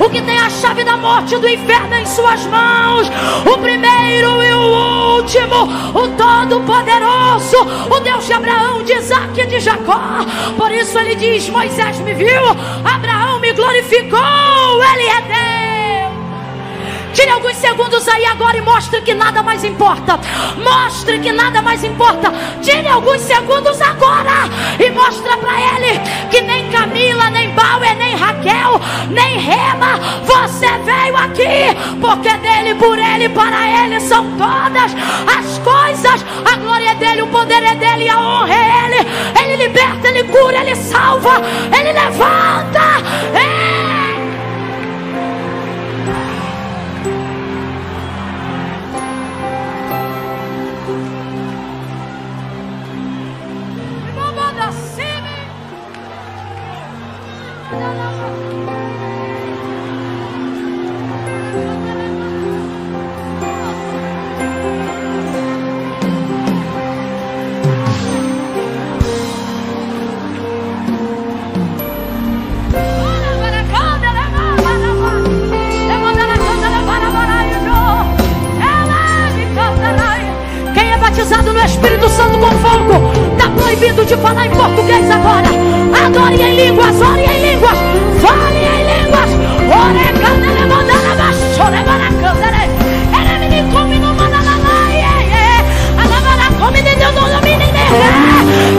o 0.00 0.08
que 0.08 0.22
tem 0.22 0.38
a 0.38 0.48
chave 0.48 0.82
da 0.82 0.96
morte 0.96 1.36
do 1.36 1.46
inferno 1.46 1.94
em 1.94 2.06
suas 2.06 2.46
mãos, 2.46 3.06
o 3.44 3.58
primeiro 3.58 4.42
e 4.42 4.52
o 4.54 5.16
último, 5.16 5.64
o 5.94 6.08
todo-poderoso, 6.16 7.58
o 7.94 8.00
Deus 8.00 8.26
de 8.26 8.32
Abraão, 8.32 8.82
de 8.82 8.94
Isaac 8.94 9.38
e 9.38 9.46
de 9.46 9.60
Jacó. 9.60 10.00
Por 10.56 10.72
isso 10.72 10.98
ele 10.98 11.14
diz: 11.16 11.48
Moisés 11.50 11.98
me 11.98 12.14
viu, 12.14 12.42
Abraão 12.84 13.38
me 13.40 13.52
glorificou, 13.52 14.82
ele 14.94 15.06
é 15.06 15.20
Deus. 15.20 15.55
Tire 17.16 17.30
alguns 17.30 17.56
segundos 17.56 18.06
aí 18.08 18.26
agora 18.26 18.58
e 18.58 18.60
mostre 18.60 19.00
que 19.00 19.14
nada 19.14 19.42
mais 19.42 19.64
importa. 19.64 20.20
Mostre 20.62 21.18
que 21.18 21.32
nada 21.32 21.62
mais 21.62 21.82
importa. 21.82 22.30
Tire 22.60 22.86
alguns 22.86 23.22
segundos 23.22 23.80
agora 23.80 24.50
e 24.78 24.90
mostra 24.90 25.34
para 25.38 25.58
ele 25.58 25.98
que 26.30 26.42
nem 26.42 26.70
Camila, 26.70 27.30
nem 27.30 27.48
Bauer, 27.52 27.96
nem 27.96 28.16
Raquel, 28.16 28.78
nem 29.08 29.38
Rema, 29.38 29.98
você 30.24 30.68
veio 30.84 31.16
aqui 31.16 31.74
porque 32.02 32.36
dele, 32.36 32.74
por 32.74 32.98
ele, 32.98 33.30
para 33.30 33.66
ele 33.66 33.98
são 33.98 34.22
todas 34.36 34.92
as 35.38 35.58
coisas. 35.60 36.22
A 36.44 36.56
glória 36.58 36.90
é 36.90 36.94
dele, 36.96 37.22
o 37.22 37.28
poder 37.28 37.62
é 37.62 37.74
dele, 37.76 38.10
a 38.10 38.20
honra 38.20 38.54
é 38.54 38.84
ele. 38.84 39.08
Ele 39.42 39.62
liberta, 39.64 40.08
ele 40.08 40.24
cura, 40.24 40.58
ele 40.58 40.76
salva, 40.76 41.40
ele 41.72 41.92
levanta. 41.92 43.00
Ele 43.32 43.75
Espírito 81.66 82.08
Santo 82.08 82.38
com 82.38 82.50
fogo. 82.58 83.10
Está 83.32 83.50
proibido 83.50 84.04
de 84.04 84.16
falar 84.16 84.46
em 84.46 84.50
português 84.50 85.10
agora. 85.10 85.48
Adore 86.06 86.40
em 86.40 86.56
línguas, 86.56 87.00
ore 87.00 87.24
em 87.24 87.50
línguas, 87.50 87.78
fale 88.22 88.58
em 88.58 88.84
línguas. 88.86 89.30
Ore, 89.74 90.06
candele, 90.20 90.66
mandala, 90.66 91.14
machore, 91.18 91.82
baracandele. 91.84 92.66
Né? 93.10 93.34
Ele 93.34 93.62
me 93.62 93.72
come 93.72 93.98
no 93.98 94.14
mandalamaie. 94.14 95.06
Come 96.60 96.82
de 96.82 96.94
Deus, 96.96 97.14
não 97.14 97.40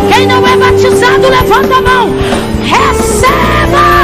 Quem 0.09 0.25
não 0.25 0.47
é 0.47 0.57
batizado, 0.57 1.29
levanta 1.29 1.75
a 1.75 1.81
mão. 1.81 2.09
Receba 2.63 3.97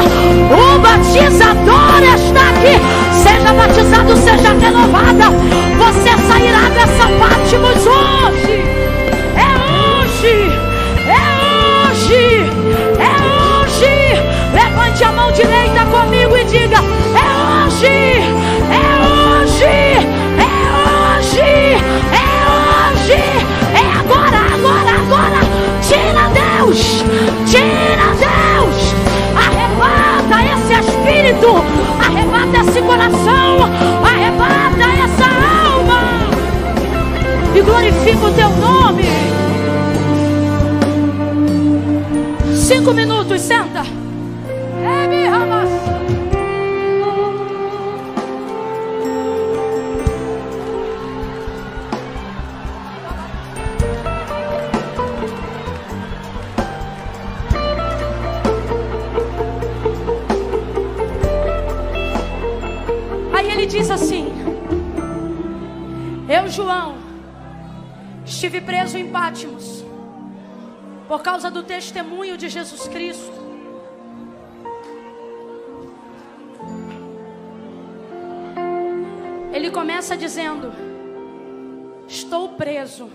o 0.53 0.79
batizador 0.79 2.03
está 2.15 2.49
aqui. 2.49 2.79
Seja 3.23 3.53
batizado, 3.53 4.15
seja 4.17 4.53
renovada. 4.53 5.31
Você 5.77 6.09
sairá 6.27 6.69
dessa 6.69 7.07
parte, 7.19 7.57
muito 7.57 8.02
glorifica 38.03 38.27
o 38.27 38.33
teu 38.33 38.49
nome. 38.49 39.03
Cinco 42.55 42.93
minutos, 42.93 43.41
senta. 43.41 43.83
Por 71.07 71.21
causa 71.21 71.49
do 71.49 71.63
testemunho 71.63 72.37
de 72.37 72.49
Jesus 72.49 72.87
Cristo. 72.87 73.31
Ele 79.53 79.71
começa 79.71 80.17
dizendo: 80.17 80.73
Estou 82.07 82.49
preso. 82.49 83.09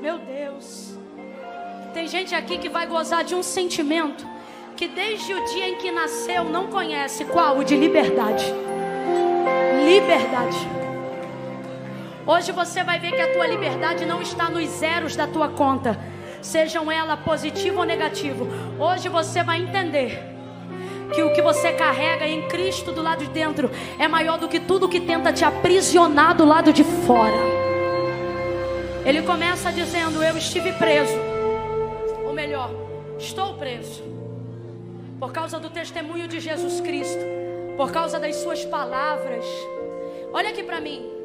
Meu 0.00 0.18
Deus. 0.18 0.94
Tem 1.92 2.08
gente 2.08 2.34
aqui 2.34 2.56
que 2.56 2.68
vai 2.68 2.86
gozar 2.86 3.24
de 3.24 3.34
um 3.34 3.42
sentimento 3.42 4.24
que 4.76 4.88
desde 4.88 5.34
o 5.34 5.44
dia 5.46 5.68
em 5.68 5.76
que 5.76 5.90
nasceu 5.90 6.44
não 6.44 6.68
conhece 6.68 7.26
qual? 7.26 7.58
O 7.58 7.64
de 7.64 7.76
liberdade. 7.76 8.46
Liberdade. 9.84 10.79
Hoje 12.26 12.52
você 12.52 12.84
vai 12.84 12.98
ver 12.98 13.12
que 13.12 13.20
a 13.20 13.32
tua 13.32 13.46
liberdade 13.46 14.04
não 14.04 14.20
está 14.20 14.50
nos 14.50 14.68
zeros 14.68 15.16
da 15.16 15.26
tua 15.26 15.48
conta, 15.48 15.98
sejam 16.42 16.90
ela 16.90 17.16
positivo 17.16 17.78
ou 17.80 17.84
negativo. 17.84 18.46
Hoje 18.78 19.08
você 19.08 19.42
vai 19.42 19.62
entender 19.62 20.22
que 21.14 21.22
o 21.22 21.32
que 21.32 21.42
você 21.42 21.72
carrega 21.72 22.26
em 22.26 22.46
Cristo 22.48 22.92
do 22.92 23.02
lado 23.02 23.24
de 23.24 23.30
dentro 23.30 23.70
é 23.98 24.06
maior 24.06 24.38
do 24.38 24.48
que 24.48 24.60
tudo 24.60 24.88
que 24.88 25.00
tenta 25.00 25.32
te 25.32 25.44
aprisionar 25.44 26.36
do 26.36 26.44
lado 26.44 26.72
de 26.72 26.84
fora. 26.84 27.36
Ele 29.04 29.22
começa 29.22 29.72
dizendo: 29.72 30.22
Eu 30.22 30.36
estive 30.36 30.72
preso, 30.72 31.18
ou 32.24 32.32
melhor, 32.32 32.70
estou 33.18 33.54
preso, 33.54 34.02
por 35.18 35.32
causa 35.32 35.58
do 35.58 35.70
testemunho 35.70 36.28
de 36.28 36.38
Jesus 36.38 36.80
Cristo, 36.80 37.24
por 37.76 37.90
causa 37.90 38.20
das 38.20 38.36
Suas 38.36 38.64
palavras. 38.64 39.44
Olha 40.32 40.50
aqui 40.50 40.62
para 40.62 40.80
mim. 40.80 41.19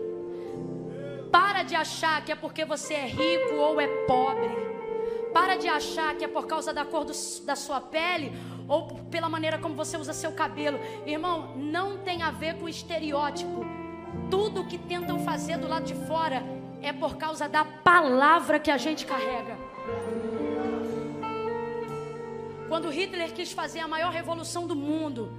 Para 1.36 1.64
de 1.64 1.76
achar 1.76 2.24
que 2.24 2.32
é 2.32 2.36
porque 2.36 2.64
você 2.64 2.94
é 2.94 3.06
rico 3.06 3.56
ou 3.56 3.82
é 3.82 3.88
pobre. 4.08 4.50
Para 5.34 5.58
de 5.58 5.68
achar 5.68 6.16
que 6.16 6.24
é 6.24 6.30
por 6.30 6.48
causa 6.48 6.74
da 6.74 6.86
cor 6.86 7.04
do, 7.04 7.12
da 7.46 7.58
sua 7.58 7.82
pele 7.82 8.32
ou 8.70 8.88
pela 9.12 9.28
maneira 9.28 9.58
como 9.58 9.76
você 9.76 9.98
usa 9.98 10.14
seu 10.14 10.32
cabelo. 10.32 10.80
Irmão, 11.06 11.58
não 11.58 11.98
tem 11.98 12.24
a 12.24 12.32
ver 12.32 12.58
com 12.58 12.70
estereótipo. 12.70 13.66
Tudo 14.32 14.64
que 14.64 14.78
tentam 14.78 15.20
fazer 15.26 15.58
do 15.58 15.68
lado 15.68 15.84
de 15.84 15.94
fora 16.08 16.42
é 16.82 16.94
por 16.94 17.18
causa 17.18 17.50
da 17.50 17.66
palavra 17.66 18.58
que 18.58 18.72
a 18.72 18.78
gente 18.78 19.06
carrega. 19.06 19.58
Quando 22.70 22.90
Hitler 22.90 23.34
quis 23.34 23.52
fazer 23.52 23.82
a 23.82 23.90
maior 23.90 24.14
revolução 24.14 24.66
do 24.66 24.76
mundo 24.76 25.38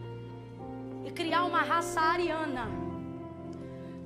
e 1.07 1.11
criar 1.11 1.45
uma 1.45 1.63
raça 1.63 2.03
ariana, 2.03 2.69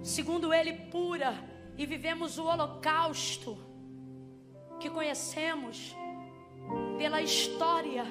segundo 0.05 0.55
ele, 0.55 0.73
pura, 0.73 1.50
e 1.81 1.87
vivemos 1.87 2.37
o 2.37 2.45
holocausto 2.45 3.57
que 4.79 4.91
conhecemos 4.91 5.97
pela 6.99 7.23
história. 7.23 8.05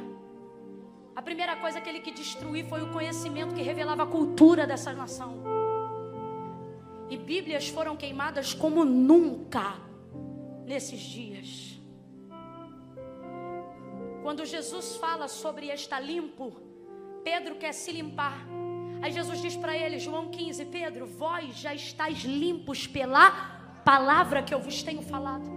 A 1.15 1.21
primeira 1.21 1.55
coisa 1.55 1.79
que 1.79 1.87
ele 1.87 1.99
quis 1.99 2.15
destruir 2.15 2.65
foi 2.65 2.81
o 2.81 2.91
conhecimento 2.91 3.53
que 3.53 3.61
revelava 3.61 4.01
a 4.01 4.07
cultura 4.07 4.65
dessa 4.65 4.91
nação. 4.91 5.43
E 7.11 7.15
Bíblias 7.15 7.67
foram 7.67 7.95
queimadas 7.95 8.55
como 8.55 8.83
nunca 8.83 9.75
nesses 10.65 11.01
dias. 11.01 11.79
Quando 14.23 14.47
Jesus 14.47 14.95
fala 14.95 15.27
sobre 15.27 15.67
estar 15.67 15.99
limpo, 15.99 16.59
Pedro 17.23 17.53
quer 17.53 17.73
se 17.73 17.91
limpar. 17.91 18.47
Aí 18.99 19.11
Jesus 19.11 19.39
diz 19.43 19.55
para 19.55 19.77
ele, 19.77 19.99
João 19.99 20.31
15: 20.31 20.65
Pedro, 20.65 21.05
vós 21.05 21.55
já 21.55 21.71
estáis 21.71 22.23
limpos 22.23 22.87
pela 22.87 23.58
palavra 23.83 24.43
que 24.43 24.53
eu 24.53 24.59
vos 24.59 24.83
tenho 24.83 25.01
falado. 25.01 25.49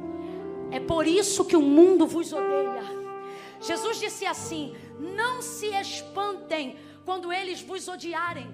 É 0.71 0.81
por 0.81 1.07
isso 1.07 1.45
que 1.45 1.57
o 1.57 1.63
mundo 1.63 2.07
vos 2.07 2.33
odeia. 2.33 2.83
Jesus 3.61 4.01
disse 4.01 4.27
assim: 4.27 4.75
Não 4.99 5.43
se 5.43 5.67
espantem 5.69 6.77
quando 7.05 7.33
eles 7.33 7.61
vos 7.61 7.89
odiarem. 7.89 8.51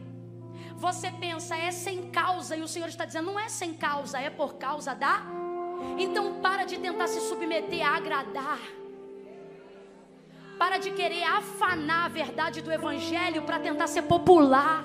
Você 0.77 1.11
pensa, 1.11 1.57
é 1.57 1.71
sem 1.71 2.11
causa, 2.11 2.57
e 2.57 2.63
o 2.63 2.69
Senhor 2.69 2.89
está 2.89 3.05
dizendo: 3.05 3.27
Não 3.27 3.39
é 3.39 3.49
sem 3.49 3.75
causa, 3.75 4.19
é 4.19 4.31
por 4.31 4.55
causa 4.55 4.95
da. 4.95 5.23
Então 5.97 6.41
para 6.41 6.65
de 6.65 6.79
tentar 6.79 7.07
se 7.07 7.21
submeter 7.21 7.87
a 7.87 7.97
agradar. 7.97 8.61
Para 10.59 10.79
de 10.79 10.91
querer 10.91 11.23
afanar 11.23 12.07
a 12.07 12.09
verdade 12.09 12.61
do 12.61 12.73
Evangelho 12.73 13.43
para 13.43 13.61
tentar 13.61 13.87
ser 13.87 14.03
popular. 14.03 14.85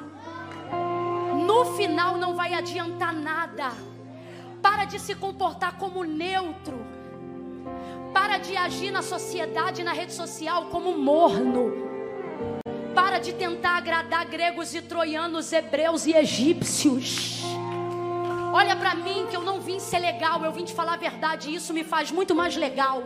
No 1.48 1.76
final 1.76 2.18
não 2.18 2.36
vai 2.36 2.54
adiantar 2.54 3.12
nada. 3.12 3.72
Para 4.64 4.86
de 4.86 4.98
se 4.98 5.14
comportar 5.14 5.78
como 5.78 6.06
neutro. 6.06 6.80
Para 8.14 8.38
de 8.38 8.56
agir 8.56 8.92
na 8.92 9.02
sociedade, 9.02 9.84
na 9.84 9.92
rede 9.92 10.14
social 10.14 10.68
como 10.68 10.98
morno. 10.98 11.74
Para 12.96 13.20
de 13.20 13.34
tentar 13.34 13.78
agradar 13.78 14.26
gregos 14.26 14.74
e 14.74 14.82
troianos, 14.82 15.52
hebreus 15.52 16.06
e 16.06 16.14
egípcios. 16.14 17.42
Olha 18.54 18.76
para 18.76 18.96
mim 18.96 19.28
que 19.30 19.36
eu 19.36 19.42
não 19.42 19.60
vim 19.60 19.80
ser 19.80 20.00
legal, 20.00 20.42
eu 20.46 20.52
vim 20.54 20.64
te 20.64 20.74
falar 20.74 20.94
a 20.94 20.98
verdade, 20.98 21.50
e 21.50 21.56
isso 21.56 21.74
me 21.74 21.84
faz 21.84 22.10
muito 22.10 22.34
mais 22.34 22.56
legal. 22.56 23.04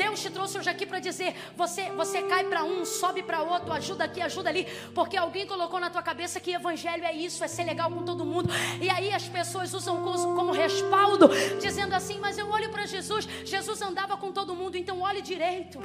Deus 0.00 0.22
te 0.22 0.30
trouxe 0.30 0.56
hoje 0.56 0.70
aqui 0.70 0.86
para 0.86 0.98
dizer: 0.98 1.34
você, 1.54 1.90
você 1.90 2.22
cai 2.22 2.44
para 2.44 2.64
um, 2.64 2.86
sobe 2.86 3.22
para 3.22 3.42
outro, 3.42 3.70
ajuda 3.70 4.04
aqui, 4.04 4.22
ajuda 4.22 4.48
ali, 4.48 4.66
porque 4.94 5.14
alguém 5.14 5.46
colocou 5.46 5.78
na 5.78 5.90
tua 5.90 6.02
cabeça 6.02 6.40
que 6.40 6.52
evangelho 6.52 7.04
é 7.04 7.12
isso, 7.12 7.44
é 7.44 7.48
ser 7.48 7.64
legal 7.64 7.90
com 7.90 8.02
todo 8.02 8.24
mundo. 8.24 8.48
E 8.80 8.88
aí 8.88 9.12
as 9.12 9.28
pessoas 9.28 9.74
usam 9.74 10.02
como, 10.02 10.34
como 10.34 10.52
respaldo, 10.52 11.28
dizendo 11.60 11.94
assim: 11.94 12.18
Mas 12.18 12.38
eu 12.38 12.48
olho 12.48 12.70
para 12.70 12.86
Jesus, 12.86 13.28
Jesus 13.44 13.82
andava 13.82 14.16
com 14.16 14.32
todo 14.32 14.54
mundo, 14.54 14.76
então 14.76 15.02
olhe 15.02 15.20
direito. 15.20 15.78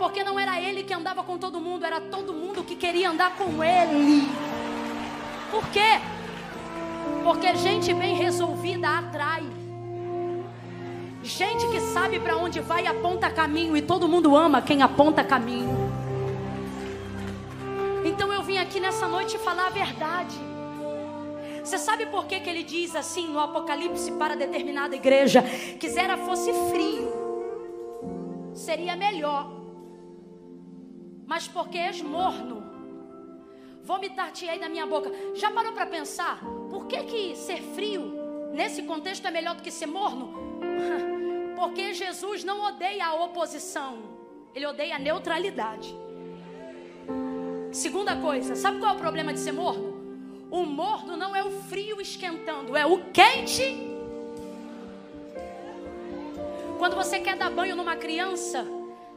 Porque 0.00 0.24
não 0.24 0.38
era 0.38 0.60
ele 0.60 0.82
que 0.82 0.92
andava 0.92 1.22
com 1.22 1.38
todo 1.38 1.60
mundo, 1.60 1.86
era 1.86 2.00
todo 2.00 2.32
mundo 2.32 2.64
que 2.64 2.74
queria 2.74 3.10
andar 3.10 3.36
com 3.36 3.62
ele. 3.62 4.26
Por 5.52 5.64
quê? 5.68 6.00
Porque 7.22 7.54
gente 7.56 7.94
bem 7.94 8.16
resolvida 8.16 8.98
atrai. 8.98 9.57
Gente 11.22 11.66
que 11.68 11.80
sabe 11.80 12.20
para 12.20 12.36
onde 12.36 12.60
vai 12.60 12.86
aponta 12.86 13.28
caminho 13.28 13.76
e 13.76 13.82
todo 13.82 14.08
mundo 14.08 14.36
ama 14.36 14.62
quem 14.62 14.82
aponta 14.82 15.24
caminho. 15.24 15.76
Então 18.04 18.32
eu 18.32 18.42
vim 18.42 18.58
aqui 18.58 18.78
nessa 18.78 19.08
noite 19.08 19.36
falar 19.38 19.66
a 19.66 19.70
verdade. 19.70 20.36
Você 21.62 21.76
sabe 21.76 22.06
por 22.06 22.26
que, 22.26 22.40
que 22.40 22.48
ele 22.48 22.62
diz 22.62 22.94
assim 22.94 23.28
no 23.28 23.40
Apocalipse 23.40 24.12
para 24.12 24.34
determinada 24.36 24.94
igreja? 24.96 25.42
Quisera 25.78 26.16
fosse 26.16 26.50
frio, 26.70 27.12
seria 28.54 28.96
melhor. 28.96 29.52
Mas 31.26 31.46
porque 31.46 31.76
és 31.76 32.00
morno, 32.00 32.62
vomitar-te 33.82 34.48
aí 34.48 34.58
da 34.58 34.68
minha 34.68 34.86
boca. 34.86 35.12
Já 35.34 35.50
parou 35.50 35.72
para 35.72 35.84
pensar? 35.84 36.40
Por 36.70 36.86
que, 36.86 37.02
que 37.02 37.36
ser 37.36 37.60
frio 37.74 38.14
nesse 38.54 38.84
contexto 38.84 39.26
é 39.26 39.30
melhor 39.30 39.54
do 39.56 39.62
que 39.62 39.70
ser 39.70 39.86
morno? 39.86 40.47
Porque 41.56 41.92
Jesus 41.92 42.44
não 42.44 42.64
odeia 42.64 43.06
a 43.06 43.14
oposição, 43.14 43.98
ele 44.54 44.66
odeia 44.66 44.96
a 44.96 44.98
neutralidade. 44.98 45.94
Segunda 47.72 48.16
coisa, 48.16 48.56
sabe 48.56 48.78
qual 48.78 48.92
é 48.92 48.94
o 48.96 48.98
problema 48.98 49.32
de 49.32 49.40
ser 49.40 49.52
morno? 49.52 49.98
O 50.50 50.64
morno 50.64 51.16
não 51.16 51.36
é 51.36 51.44
o 51.44 51.50
frio 51.50 52.00
esquentando, 52.00 52.76
é 52.76 52.86
o 52.86 53.10
quente. 53.12 53.86
Quando 56.78 56.96
você 56.96 57.18
quer 57.18 57.36
dar 57.36 57.50
banho 57.50 57.76
numa 57.76 57.96
criança, 57.96 58.64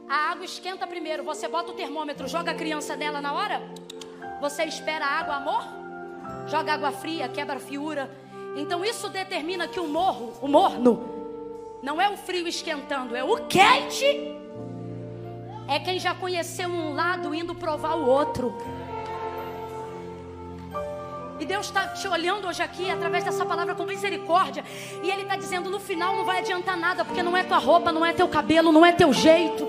a 0.08 0.32
água 0.32 0.44
esquenta 0.44 0.86
primeiro, 0.86 1.22
você 1.22 1.48
bota 1.48 1.70
o 1.70 1.74
termômetro, 1.74 2.28
joga 2.28 2.50
a 2.50 2.54
criança 2.54 2.96
nela 2.96 3.20
na 3.20 3.32
hora, 3.32 3.62
você 4.40 4.64
espera 4.64 5.06
a 5.06 5.20
água, 5.20 5.36
amor? 5.36 5.62
Joga 6.48 6.74
água 6.74 6.92
fria, 6.92 7.28
quebra 7.28 7.56
a 7.56 7.60
fiura. 7.60 8.10
Então 8.56 8.84
isso 8.84 9.08
determina 9.08 9.66
que 9.66 9.80
o 9.80 9.86
morro, 9.86 10.34
o 10.42 10.48
morno, 10.48 11.11
não 11.82 12.00
é 12.00 12.08
o 12.08 12.16
frio 12.16 12.46
esquentando, 12.46 13.16
é 13.16 13.24
o 13.24 13.44
quente. 13.46 14.06
É 15.68 15.80
quem 15.80 15.98
já 15.98 16.14
conheceu 16.14 16.68
um 16.68 16.94
lado 16.94 17.34
indo 17.34 17.54
provar 17.54 17.96
o 17.96 18.06
outro. 18.06 18.56
E 21.40 21.44
Deus 21.44 21.66
está 21.66 21.88
te 21.88 22.06
olhando 22.06 22.46
hoje 22.46 22.62
aqui 22.62 22.88
através 22.88 23.24
dessa 23.24 23.44
palavra 23.44 23.74
com 23.74 23.84
misericórdia. 23.84 24.64
E 25.02 25.10
Ele 25.10 25.22
está 25.22 25.34
dizendo: 25.34 25.70
no 25.70 25.80
final 25.80 26.16
não 26.16 26.24
vai 26.24 26.38
adiantar 26.38 26.76
nada, 26.76 27.04
porque 27.04 27.22
não 27.22 27.36
é 27.36 27.42
tua 27.42 27.58
roupa, 27.58 27.90
não 27.90 28.06
é 28.06 28.12
teu 28.12 28.28
cabelo, 28.28 28.70
não 28.70 28.86
é 28.86 28.92
teu 28.92 29.12
jeito. 29.12 29.66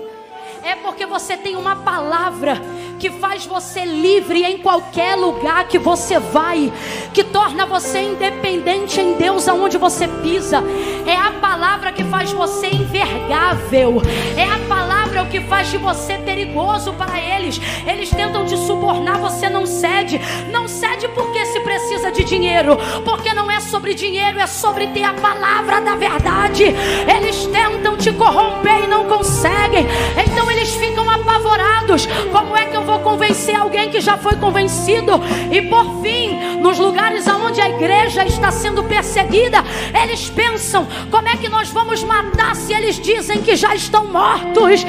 É 0.62 0.76
porque 0.76 1.04
você 1.04 1.36
tem 1.36 1.56
uma 1.56 1.76
palavra 1.76 2.54
que 2.98 3.10
faz 3.10 3.46
você 3.46 3.84
livre 3.84 4.42
em 4.44 4.58
qualquer 4.58 5.16
lugar 5.16 5.68
que 5.68 5.78
você 5.78 6.18
vai, 6.18 6.72
que 7.12 7.24
torna 7.24 7.66
você 7.66 8.00
independente 8.00 9.00
em 9.00 9.14
Deus 9.14 9.48
aonde 9.48 9.78
você 9.78 10.08
pisa. 10.08 10.62
É 11.06 11.16
a 11.16 11.32
palavra 11.40 11.92
que 11.92 12.04
faz 12.04 12.32
você 12.32 12.68
envergável. 12.68 14.02
É 14.36 14.44
a 14.44 14.58
palavra 14.68 15.03
o 15.22 15.26
que 15.26 15.40
faz 15.40 15.70
de 15.70 15.78
você 15.78 16.18
perigoso 16.18 16.92
para 16.94 17.20
eles. 17.20 17.60
Eles 17.86 18.10
tentam 18.10 18.44
te 18.44 18.56
subornar, 18.56 19.18
você 19.18 19.48
não 19.48 19.66
cede. 19.66 20.20
Não 20.50 20.66
cede 20.66 21.08
porque 21.08 21.44
se 21.46 21.60
precisa 21.60 22.10
de 22.10 22.24
dinheiro, 22.24 22.76
porque 23.04 23.32
não 23.32 23.50
é 23.50 23.60
sobre 23.60 23.94
dinheiro, 23.94 24.38
é 24.38 24.46
sobre 24.46 24.86
ter 24.88 25.04
a 25.04 25.12
palavra 25.14 25.80
da 25.80 25.94
verdade. 25.94 26.64
Eles 26.64 27.46
tentam 27.46 27.96
te 27.96 28.12
corromper 28.12 28.84
e 28.84 28.86
não 28.86 29.04
conseguem. 29.04 29.86
Então 30.26 30.50
eles 30.50 30.74
ficam 30.74 31.08
apavorados. 31.08 32.06
Como 32.32 32.56
é 32.56 32.66
que 32.66 32.76
eu 32.76 32.82
vou 32.82 32.98
convencer 33.00 33.54
alguém 33.54 33.90
que 33.90 34.00
já 34.00 34.16
foi 34.16 34.36
convencido? 34.36 35.12
E 35.50 35.62
por 35.62 36.02
fim, 36.02 36.58
nos 36.60 36.78
lugares 36.78 37.26
onde 37.26 37.60
a 37.60 37.68
igreja 37.68 38.24
está 38.24 38.50
sendo 38.50 38.82
perseguida, 38.84 39.64
eles 40.02 40.30
pensam: 40.30 40.86
como 41.10 41.28
é 41.28 41.36
que 41.36 41.48
nós 41.48 41.68
vamos 41.68 42.02
matar 42.02 42.56
se 42.56 42.72
eles 42.72 42.98
dizem 42.98 43.42
que 43.42 43.54
já 43.54 43.74
estão 43.74 44.06
mortos? 44.06 44.84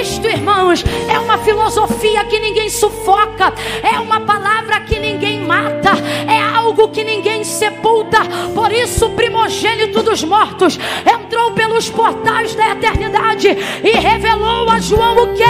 Isto, 0.00 0.26
irmãos, 0.26 0.84
é 1.08 1.18
uma 1.18 1.38
filosofia 1.38 2.24
que 2.24 2.38
ninguém 2.38 2.68
sufoca, 2.68 3.52
é 3.82 3.98
uma 3.98 4.20
palavra 4.20 4.80
que 4.80 4.98
ninguém 4.98 5.40
mata, 5.40 5.92
é 6.28 6.40
algo 6.40 6.88
que 6.88 7.04
ninguém 7.04 7.44
sepulta. 7.44 8.18
Por 8.54 8.72
isso, 8.72 9.06
o 9.06 9.10
primogênito 9.10 10.02
dos 10.02 10.22
mortos 10.24 10.78
entrou 11.06 11.52
pelos 11.52 11.88
portais 11.90 12.54
da 12.54 12.72
eternidade 12.72 13.48
e 13.82 13.90
revelou 13.90 14.68
a 14.68 14.78
João 14.80 15.24
o 15.24 15.34
que? 15.34 15.44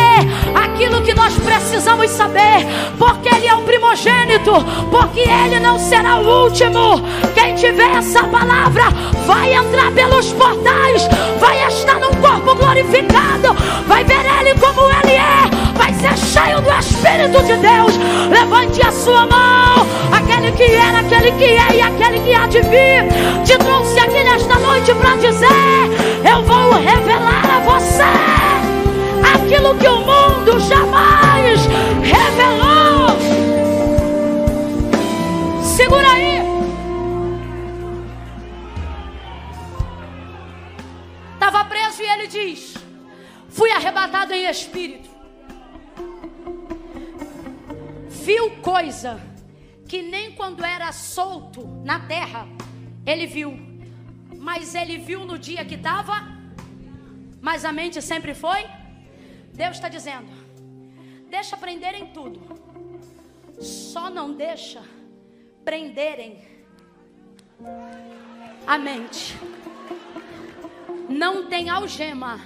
Aquilo 0.55 1.03
que 1.03 1.15
nós 1.15 1.35
precisamos 1.39 2.11
saber, 2.11 2.67
porque 2.99 3.29
ele 3.35 3.47
é 3.47 3.55
o 3.55 3.63
primogênito, 3.63 4.53
porque 4.91 5.21
ele 5.21 5.61
não 5.61 5.79
será 5.79 6.19
o 6.19 6.45
último. 6.45 7.01
Quem 7.35 7.55
tiver 7.55 7.91
essa 7.97 8.25
palavra 8.25 8.85
vai 9.27 9.55
entrar 9.55 9.91
pelos 9.93 10.33
portais, 10.33 11.09
vai 11.41 11.67
estar 11.69 11.94
que 21.39 21.45
é 21.45 21.77
e 21.77 21.81
aquele 21.81 22.21
que 22.21 22.35
há 22.35 22.47
de 22.47 22.61
vir. 22.63 23.45
Ele 54.75 54.99
viu 54.99 55.25
no 55.25 55.39
dia 55.39 55.65
que 55.65 55.75
estava, 55.75 56.15
mas 57.41 57.65
a 57.65 57.73
mente 57.73 58.01
sempre 58.03 58.35
foi. 58.35 58.65
Deus 59.53 59.77
está 59.77 59.89
dizendo: 59.89 60.29
deixa 61.29 61.57
prenderem 61.57 62.09
tudo, 62.09 62.41
só 63.61 64.11
não 64.11 64.35
deixa 64.35 64.83
prenderem 65.65 66.43
a 68.67 68.79
mente. 68.79 69.37
Não 71.09 71.47
tem 71.47 71.69
algema 71.69 72.41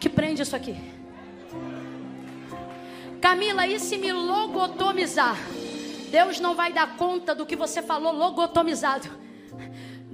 que 0.00 0.08
prende 0.08 0.42
isso 0.42 0.54
aqui. 0.54 0.76
Camila, 3.20 3.66
e 3.66 3.80
se 3.80 3.96
me 3.96 4.12
logotomizar? 4.12 5.36
Deus 6.10 6.38
não 6.38 6.54
vai 6.54 6.72
dar 6.72 6.96
conta 6.96 7.34
do 7.34 7.46
que 7.46 7.56
você 7.56 7.82
falou 7.82 8.12
logotomizado. 8.12 9.23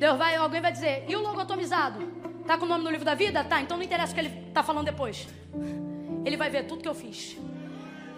Deus 0.01 0.17
vai, 0.17 0.35
alguém 0.35 0.63
vai 0.63 0.73
dizer, 0.73 1.05
e 1.07 1.15
o 1.15 1.21
logotomizado? 1.21 2.01
Tá 2.47 2.57
com 2.57 2.65
o 2.65 2.69
nome 2.69 2.83
no 2.83 2.91
livro 2.91 3.05
da 3.05 3.15
vida? 3.15 3.45
Tá, 3.45 3.61
então 3.61 3.77
não 3.77 3.85
interessa 3.85 4.13
o 4.13 4.15
que 4.15 4.21
ele 4.23 4.31
tá 4.51 4.63
falando 4.63 4.87
depois. 4.87 5.29
Ele 6.25 6.39
vai 6.39 6.49
ver 6.49 6.63
tudo 6.65 6.81
que 6.81 6.89
eu 6.89 6.95
fiz. 6.95 7.37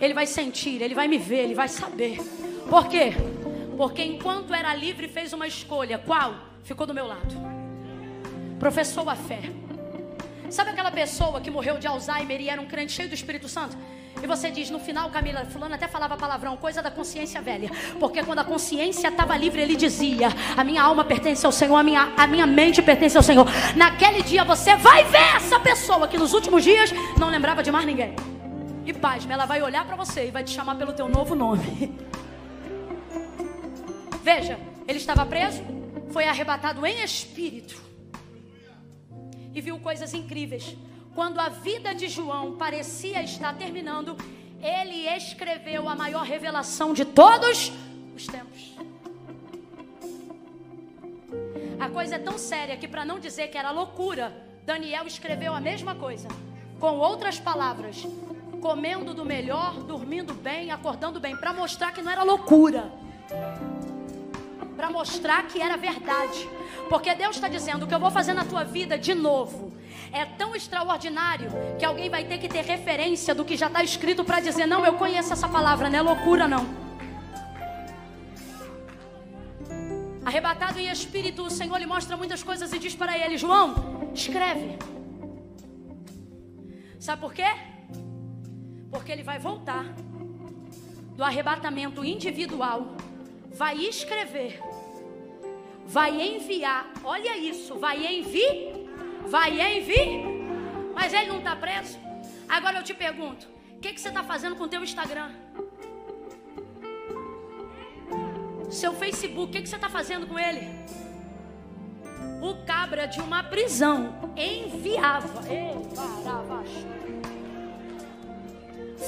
Ele 0.01 0.15
vai 0.15 0.25
sentir, 0.25 0.81
ele 0.81 0.95
vai 0.95 1.09
me 1.09 1.19
ver, 1.19 1.41
ele 1.41 1.57
vai 1.57 1.67
saber. 1.67 2.19
Por 2.71 2.87
quê? 2.87 3.13
Porque 3.77 4.01
enquanto 4.05 4.55
era 4.55 4.73
livre, 4.77 5.09
fez 5.09 5.33
uma 5.33 5.45
escolha. 5.45 5.99
Qual? 5.99 6.37
Ficou 6.63 6.87
do 6.87 6.95
meu 6.95 7.05
lado. 7.05 7.35
Professou 8.61 9.11
a 9.11 9.17
fé. 9.17 9.41
Sabe 10.51 10.71
aquela 10.71 10.93
pessoa 10.93 11.41
que 11.41 11.51
morreu 11.51 11.81
de 11.81 11.89
Alzheimer 11.89 12.41
e 12.41 12.49
era 12.49 12.61
um 12.61 12.67
crente 12.67 12.93
cheio 12.93 13.09
do 13.09 13.15
Espírito 13.17 13.49
Santo? 13.49 13.77
E 14.23 14.27
você 14.27 14.53
diz 14.53 14.71
no 14.71 14.79
final, 14.79 15.11
Camila, 15.11 15.45
fulano 15.47 15.75
até 15.75 15.89
falava 15.89 16.17
palavrão, 16.17 16.57
coisa 16.57 16.81
da 16.81 16.93
consciência 16.93 17.43
velha. 17.43 17.69
Porque 17.99 18.23
quando 18.23 18.39
a 18.39 18.45
consciência 18.45 19.09
estava 19.09 19.37
livre, 19.37 19.61
ele 19.61 19.75
dizia: 19.75 20.29
A 20.57 20.63
minha 20.63 20.81
alma 20.81 21.05
pertence 21.05 21.45
ao 21.45 21.51
Senhor, 21.51 21.77
a 21.77 21.83
minha, 21.83 22.13
a 22.17 22.27
minha 22.29 22.47
mente 22.47 22.81
pertence 22.81 23.17
ao 23.17 23.23
Senhor. 23.23 23.45
Naquele 23.75 24.23
dia 24.23 24.45
você 24.45 24.77
vai 24.77 25.03
ver 25.05 25.37
essa 25.37 25.59
pessoa 25.59 26.07
que 26.07 26.17
nos 26.17 26.33
últimos 26.33 26.63
dias 26.63 26.93
não 27.19 27.31
lembrava 27.31 27.65
de 27.65 27.73
mais 27.73 27.85
ninguém. 27.85 28.15
E 28.87 28.93
paz, 28.93 29.29
ela 29.29 29.45
vai 29.45 29.61
olhar 29.61 29.85
para 29.85 29.97
você 29.97 30.29
e 30.29 30.31
vai 30.31 30.45
te 30.45 30.53
chamar 30.53 30.77
pelo 30.77 30.93
teu 30.93 31.09
novo 31.09 31.35
nome. 31.35 31.99
Veja, 34.23 34.57
ele 34.87 34.99
estava 34.99 35.27
preso, 35.27 35.65
foi 36.13 36.29
arrebatado 36.29 36.87
em 36.87 37.03
espírito 37.03 37.75
e 39.53 39.61
viu 39.61 39.81
coisas 39.81 40.15
incríveis. 40.15 40.77
Quando 41.15 41.39
a 41.41 41.51
vida 41.51 41.95
de 41.95 42.09
João 42.09 42.57
parecia 42.57 43.23
estar 43.23 43.55
terminando, 43.57 44.17
ele 44.63 45.07
escreveu 45.09 45.89
a 45.89 45.95
maior 45.95 46.25
revelação 46.25 46.95
de 46.95 47.05
todos 47.05 47.71
os 48.17 48.27
tempos. 48.27 48.75
A 51.79 51.89
coisa 51.91 52.15
é 52.15 52.19
tão 52.19 52.39
séria 52.39 52.77
que, 52.77 52.89
para 52.89 53.05
não 53.05 53.19
dizer 53.19 53.49
que 53.49 53.59
era 53.59 53.71
loucura, 53.71 54.33
Daniel 54.65 55.07
escreveu 55.07 55.53
a 55.53 55.61
mesma 55.61 55.95
coisa, 55.95 56.29
com 56.81 56.97
outras 56.97 57.39
palavras, 57.39 58.07
comendo 58.61 59.13
do 59.13 59.25
melhor, 59.25 59.83
dormindo 59.83 60.33
bem, 60.33 60.71
acordando 60.71 61.21
bem, 61.21 61.37
para 61.37 61.53
mostrar 61.53 61.93
que 61.93 62.01
não 62.01 62.11
era 62.11 62.23
loucura, 62.23 62.91
para 64.77 64.91
mostrar 64.91 65.47
que 65.47 65.61
era 65.61 65.77
verdade, 65.77 66.49
porque 66.89 67.15
Deus 67.15 67.37
está 67.37 67.49
dizendo: 67.49 67.85
o 67.85 67.89
que 67.89 67.95
eu 67.95 68.01
vou 68.01 68.11
fazer 68.11 68.33
na 68.33 68.45
tua 68.45 68.65
vida 68.65 68.97
de 68.97 69.15
novo 69.15 69.82
é 70.13 70.27
tão 70.27 70.55
extraordinário 70.55 71.51
que 71.79 71.85
alguém 71.85 72.11
vai 72.11 72.25
ter 72.25 72.39
que 72.39 72.49
ter 72.49 72.63
referência 72.63 73.35
do 73.35 73.45
que 73.45 73.57
já 73.57 73.67
está 73.67 73.83
escrito 73.83 74.23
para 74.23 74.41
dizer: 74.41 74.67
não, 74.67 74.85
eu 74.85 74.95
conheço 74.95 75.33
essa 75.33 75.49
palavra, 75.49 75.89
não 75.89 75.99
é 75.99 76.03
loucura, 76.03 76.47
não. 76.47 76.83
Arrebatado 80.25 80.79
em 80.79 80.89
espírito, 80.89 81.43
o 81.43 81.51
Senhor 81.51 81.77
lhe 81.79 81.87
mostra 81.87 82.17
muitas 82.17 82.43
coisas 82.43 82.73
e 82.73 82.79
diz 82.79 82.95
para 82.95 83.17
ele: 83.19 83.39
João, 83.39 84.11
escreve. 84.15 84.79
Sabe 87.01 87.21
por 87.21 87.33
quê? 87.33 87.51
Porque 88.91 89.11
ele 89.11 89.23
vai 89.23 89.39
voltar 89.39 89.85
do 91.17 91.25
arrebatamento 91.25 92.05
individual, 92.05 92.97
vai 93.51 93.79
escrever, 93.79 94.61
vai 95.87 96.37
enviar. 96.37 96.93
Olha 97.03 97.37
isso, 97.37 97.79
vai 97.79 98.07
enviar 98.19 98.82
vai 99.27 99.79
enviar, 99.79 100.25
mas 100.95 101.13
ele 101.13 101.27
não 101.27 101.39
está 101.39 101.57
preso. 101.57 101.99
Agora 102.49 102.79
eu 102.79 102.83
te 102.83 102.95
pergunto: 102.95 103.49
o 103.77 103.81
que, 103.81 103.93
que 103.93 104.01
você 104.01 104.09
está 104.09 104.23
fazendo 104.23 104.57
com 104.57 104.65
o 104.65 104.69
teu 104.69 104.83
Instagram? 104.83 105.31
Seu 108.71 108.93
Facebook, 108.95 109.51
o 109.51 109.53
que, 109.53 109.63
que 109.63 109.69
você 109.69 109.77
está 109.77 109.89
fazendo 109.89 110.27
com 110.27 110.39
ele? 110.39 110.69
O 112.41 112.65
cabra 112.65 113.07
de 113.07 113.21
uma 113.21 113.43
prisão 113.45 114.15
enviava. 114.37 115.43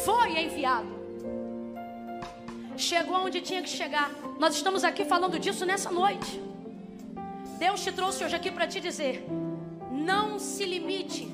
Foi 0.05 0.39
enviado. 0.39 0.95
Chegou 2.77 3.17
onde 3.17 3.41
tinha 3.41 3.63
que 3.63 3.69
chegar. 3.69 4.11
Nós 4.39 4.55
estamos 4.55 4.85
aqui 4.85 5.05
falando 5.05 5.39
disso 5.39 5.65
nessa 5.65 5.91
noite. 5.91 6.41
Deus 7.59 7.83
te 7.83 7.93
trouxe 7.93 8.25
hoje 8.25 8.37
aqui 8.37 8.51
para 8.51 8.67
te 8.67 8.81
dizer: 8.81 9.25
não 10.05 10.39
se 10.39 10.65
limite, 10.65 11.27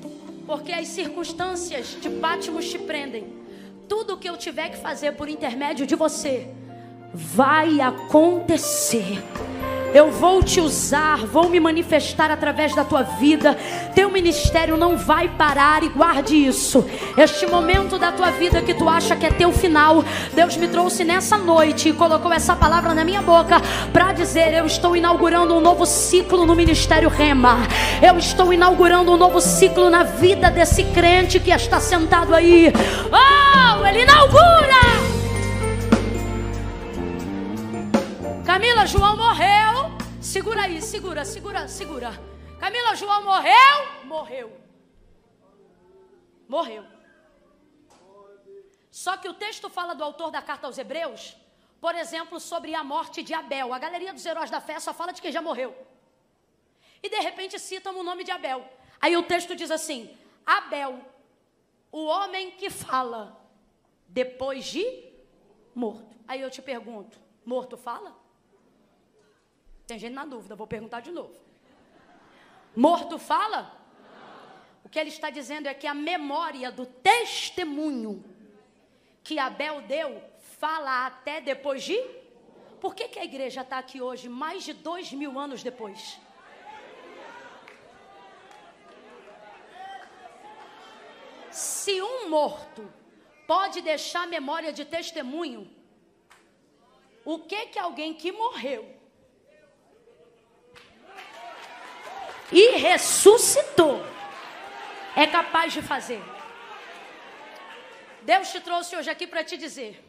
porque 0.47 0.71
as 0.71 0.87
circunstâncias 0.87 1.97
de 2.01 2.09
Patmos 2.09 2.69
te 2.69 2.79
prendem. 2.79 3.25
Tudo 3.87 4.13
o 4.13 4.17
que 4.17 4.29
eu 4.29 4.37
tiver 4.37 4.69
que 4.69 4.77
fazer 4.77 5.11
por 5.11 5.27
intermédio 5.27 5.85
de 5.85 5.95
você 5.95 6.47
vai 7.13 7.81
acontecer. 7.81 9.21
Eu 9.93 10.09
vou 10.09 10.41
te 10.41 10.61
usar, 10.61 11.17
vou 11.25 11.49
me 11.49 11.59
manifestar 11.59 12.31
através 12.31 12.73
da 12.73 12.85
tua 12.85 13.03
vida. 13.03 13.57
Teu 13.93 14.09
ministério 14.09 14.77
não 14.77 14.97
vai 14.97 15.27
parar 15.27 15.83
e 15.83 15.89
guarde 15.89 16.35
isso. 16.35 16.85
Este 17.17 17.45
momento 17.45 17.99
da 17.99 18.11
tua 18.11 18.31
vida 18.31 18.61
que 18.61 18.73
tu 18.73 18.87
acha 18.87 19.15
que 19.15 19.25
é 19.25 19.31
teu 19.31 19.51
final, 19.51 20.03
Deus 20.33 20.55
me 20.55 20.67
trouxe 20.67 21.03
nessa 21.03 21.37
noite 21.37 21.89
e 21.89 21.93
colocou 21.93 22.31
essa 22.31 22.55
palavra 22.55 22.93
na 22.93 23.03
minha 23.03 23.21
boca 23.21 23.61
para 23.91 24.13
dizer: 24.13 24.53
Eu 24.53 24.65
estou 24.65 24.95
inaugurando 24.95 25.55
um 25.55 25.59
novo 25.59 25.85
ciclo 25.85 26.45
no 26.45 26.55
ministério 26.55 27.09
Rema. 27.09 27.57
Eu 28.01 28.17
estou 28.17 28.53
inaugurando 28.53 29.11
um 29.11 29.17
novo 29.17 29.41
ciclo 29.41 29.89
na 29.89 30.03
vida 30.03 30.49
desse 30.49 30.83
crente 30.85 31.39
que 31.39 31.51
está 31.51 31.79
sentado 31.79 32.33
aí. 32.33 32.71
Oh, 33.11 33.85
ele 33.85 34.03
inaugura! 34.03 35.10
Camila, 38.45 38.87
João 38.87 39.15
morreu. 39.15 39.91
Segura 40.19 40.63
aí, 40.63 40.81
segura, 40.81 41.23
segura, 41.23 41.67
segura. 41.67 42.11
Camila, 42.59 42.95
João 42.95 43.23
morreu? 43.23 44.05
Morreu. 44.05 44.61
Morreu. 46.47 46.83
Só 48.89 49.15
que 49.15 49.29
o 49.29 49.33
texto 49.33 49.69
fala 49.69 49.93
do 49.93 50.03
autor 50.03 50.31
da 50.31 50.41
carta 50.41 50.65
aos 50.65 50.77
Hebreus, 50.77 51.37
por 51.79 51.93
exemplo, 51.93 52.39
sobre 52.39 52.73
a 52.73 52.83
morte 52.83 53.21
de 53.21 53.33
Abel. 53.33 53.73
A 53.73 53.79
galeria 53.79 54.11
dos 54.11 54.25
heróis 54.25 54.49
da 54.49 54.59
fé 54.59 54.79
só 54.79 54.93
fala 54.93 55.11
de 55.13 55.21
quem 55.21 55.31
já 55.31 55.41
morreu. 55.41 55.75
E 57.01 57.09
de 57.09 57.19
repente 57.19 57.59
citam 57.59 57.97
o 57.99 58.03
nome 58.03 58.23
de 58.23 58.31
Abel. 58.31 58.67
Aí 58.99 59.15
o 59.15 59.23
texto 59.23 59.55
diz 59.55 59.69
assim: 59.69 60.15
Abel, 60.45 60.99
o 61.91 62.05
homem 62.05 62.51
que 62.51 62.69
fala 62.71 63.39
depois 64.07 64.65
de 64.65 64.83
morto. 65.75 66.15
Aí 66.27 66.41
eu 66.41 66.49
te 66.49 66.61
pergunto: 66.61 67.19
morto 67.45 67.77
fala? 67.77 68.20
Tem 69.91 69.99
gente 69.99 70.13
na 70.13 70.23
dúvida, 70.23 70.55
vou 70.55 70.65
perguntar 70.65 71.01
de 71.01 71.11
novo. 71.11 71.37
Morto 72.73 73.19
fala? 73.19 73.77
O 74.85 74.87
que 74.87 74.97
ele 74.97 75.09
está 75.09 75.29
dizendo 75.29 75.67
é 75.67 75.73
que 75.73 75.85
a 75.85 75.93
memória 75.93 76.71
do 76.71 76.85
testemunho 76.85 78.23
que 79.21 79.37
Abel 79.37 79.81
deu 79.81 80.23
fala 80.57 81.07
até 81.07 81.41
depois 81.41 81.83
de. 81.83 81.97
Por 82.79 82.95
que, 82.95 83.09
que 83.09 83.19
a 83.19 83.25
igreja 83.25 83.63
está 83.63 83.79
aqui 83.79 84.01
hoje, 84.01 84.29
mais 84.29 84.63
de 84.63 84.71
dois 84.71 85.11
mil 85.11 85.37
anos 85.37 85.61
depois? 85.61 86.17
Se 91.51 92.01
um 92.01 92.29
morto 92.29 92.89
pode 93.45 93.81
deixar 93.81 94.25
memória 94.25 94.71
de 94.71 94.85
testemunho, 94.85 95.69
o 97.25 97.39
que 97.39 97.65
que 97.65 97.77
alguém 97.77 98.13
que 98.13 98.31
morreu 98.31 99.00
e 102.51 102.77
ressuscitou, 102.77 104.03
é 105.15 105.25
capaz 105.25 105.73
de 105.73 105.81
fazer. 105.81 106.21
Deus 108.21 108.51
te 108.51 108.59
trouxe 108.59 108.95
hoje 108.95 109.09
aqui 109.09 109.25
para 109.25 109.43
te 109.43 109.57
dizer: 109.57 110.03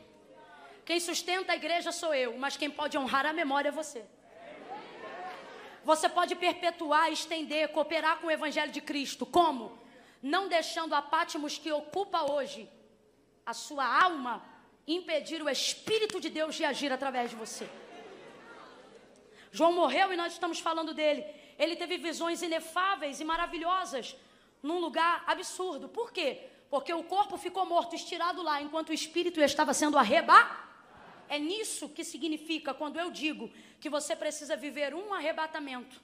quem 0.84 0.98
sustenta 1.00 1.52
a 1.52 1.56
igreja 1.56 1.92
sou 1.92 2.14
eu, 2.14 2.36
mas 2.36 2.56
quem 2.56 2.70
pode 2.70 2.98
honrar 2.98 3.24
a 3.26 3.32
memória 3.32 3.68
é 3.68 3.72
você. 3.72 4.04
Você 5.84 6.08
pode 6.08 6.34
perpetuar, 6.36 7.10
estender, 7.10 7.68
cooperar 7.68 8.18
com 8.18 8.28
o 8.28 8.30
Evangelho 8.30 8.70
de 8.70 8.80
Cristo. 8.80 9.26
Como? 9.26 9.78
Não 10.22 10.48
deixando 10.48 10.94
a 10.94 11.02
Pátimos 11.02 11.58
que 11.58 11.72
ocupa 11.72 12.30
hoje 12.30 12.68
a 13.44 13.52
sua 13.52 13.84
alma 13.84 14.44
impedir 14.86 15.42
o 15.42 15.48
Espírito 15.48 16.20
de 16.20 16.30
Deus 16.30 16.54
de 16.54 16.64
agir 16.64 16.92
através 16.92 17.30
de 17.30 17.36
você. 17.36 17.68
João 19.50 19.72
morreu 19.72 20.12
e 20.12 20.16
nós 20.16 20.32
estamos 20.32 20.60
falando 20.60 20.94
dele. 20.94 21.24
Ele 21.62 21.76
teve 21.76 21.96
visões 22.08 22.42
inefáveis 22.42 23.20
e 23.20 23.24
maravilhosas 23.32 24.16
num 24.68 24.78
lugar 24.86 25.22
absurdo. 25.34 25.88
Por 25.98 26.08
quê? 26.16 26.28
Porque 26.72 26.92
o 26.92 27.04
corpo 27.04 27.36
ficou 27.36 27.64
morto, 27.74 27.94
estirado 27.94 28.42
lá, 28.42 28.60
enquanto 28.60 28.88
o 28.88 28.98
espírito 29.00 29.40
estava 29.40 29.72
sendo 29.72 29.96
arrebatado. 29.96 30.60
É 31.28 31.38
nisso 31.38 31.88
que 31.88 32.04
significa 32.12 32.74
quando 32.74 32.98
eu 33.02 33.08
digo 33.10 33.44
que 33.80 33.88
você 33.88 34.14
precisa 34.16 34.56
viver 34.56 34.92
um 34.92 35.14
arrebatamento 35.14 35.96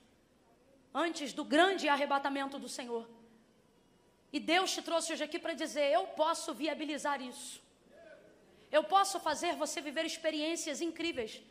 antes 0.95 1.33
do 1.33 1.45
grande 1.45 1.89
arrebatamento 1.89 2.57
do 2.65 2.69
Senhor. 2.69 3.05
E 4.33 4.39
Deus 4.39 4.73
te 4.75 4.81
trouxe 4.81 5.13
hoje 5.13 5.25
aqui 5.25 5.39
para 5.41 5.55
dizer: 5.55 5.87
eu 5.93 6.05
posso 6.23 6.55
viabilizar 6.55 7.21
isso. 7.21 7.61
Eu 8.71 8.85
posso 8.85 9.19
fazer 9.19 9.55
você 9.57 9.81
viver 9.81 10.05
experiências 10.05 10.81
incríveis. 10.81 11.43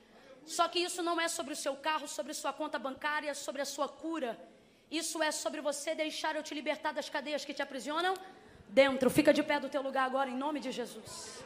Só 0.48 0.68
que 0.70 0.80
isso 0.80 1.04
não 1.04 1.20
é 1.20 1.28
sobre 1.28 1.54
o 1.54 1.56
seu 1.56 1.76
carro, 1.76 2.08
sobre 2.08 2.34
sua 2.34 2.54
conta 2.54 2.80
bancária, 2.80 3.34
sobre 3.36 3.62
a 3.62 3.66
sua 3.66 3.88
cura. 3.88 4.40
Isso 4.90 5.22
é 5.22 5.32
sobre 5.32 5.60
você 5.60 5.94
deixar 5.94 6.36
eu 6.36 6.42
te 6.42 6.56
libertar 6.56 6.94
das 6.94 7.10
cadeias 7.10 7.44
que 7.44 7.54
te 7.54 7.62
aprisionam 7.62 8.14
dentro. 8.70 9.10
Fica 9.10 9.34
de 9.34 9.44
pé 9.44 9.60
do 9.60 9.68
teu 9.68 9.82
lugar 9.82 10.06
agora, 10.06 10.30
em 10.30 10.38
nome 10.38 10.62
de 10.62 10.72
Jesus. 10.72 11.44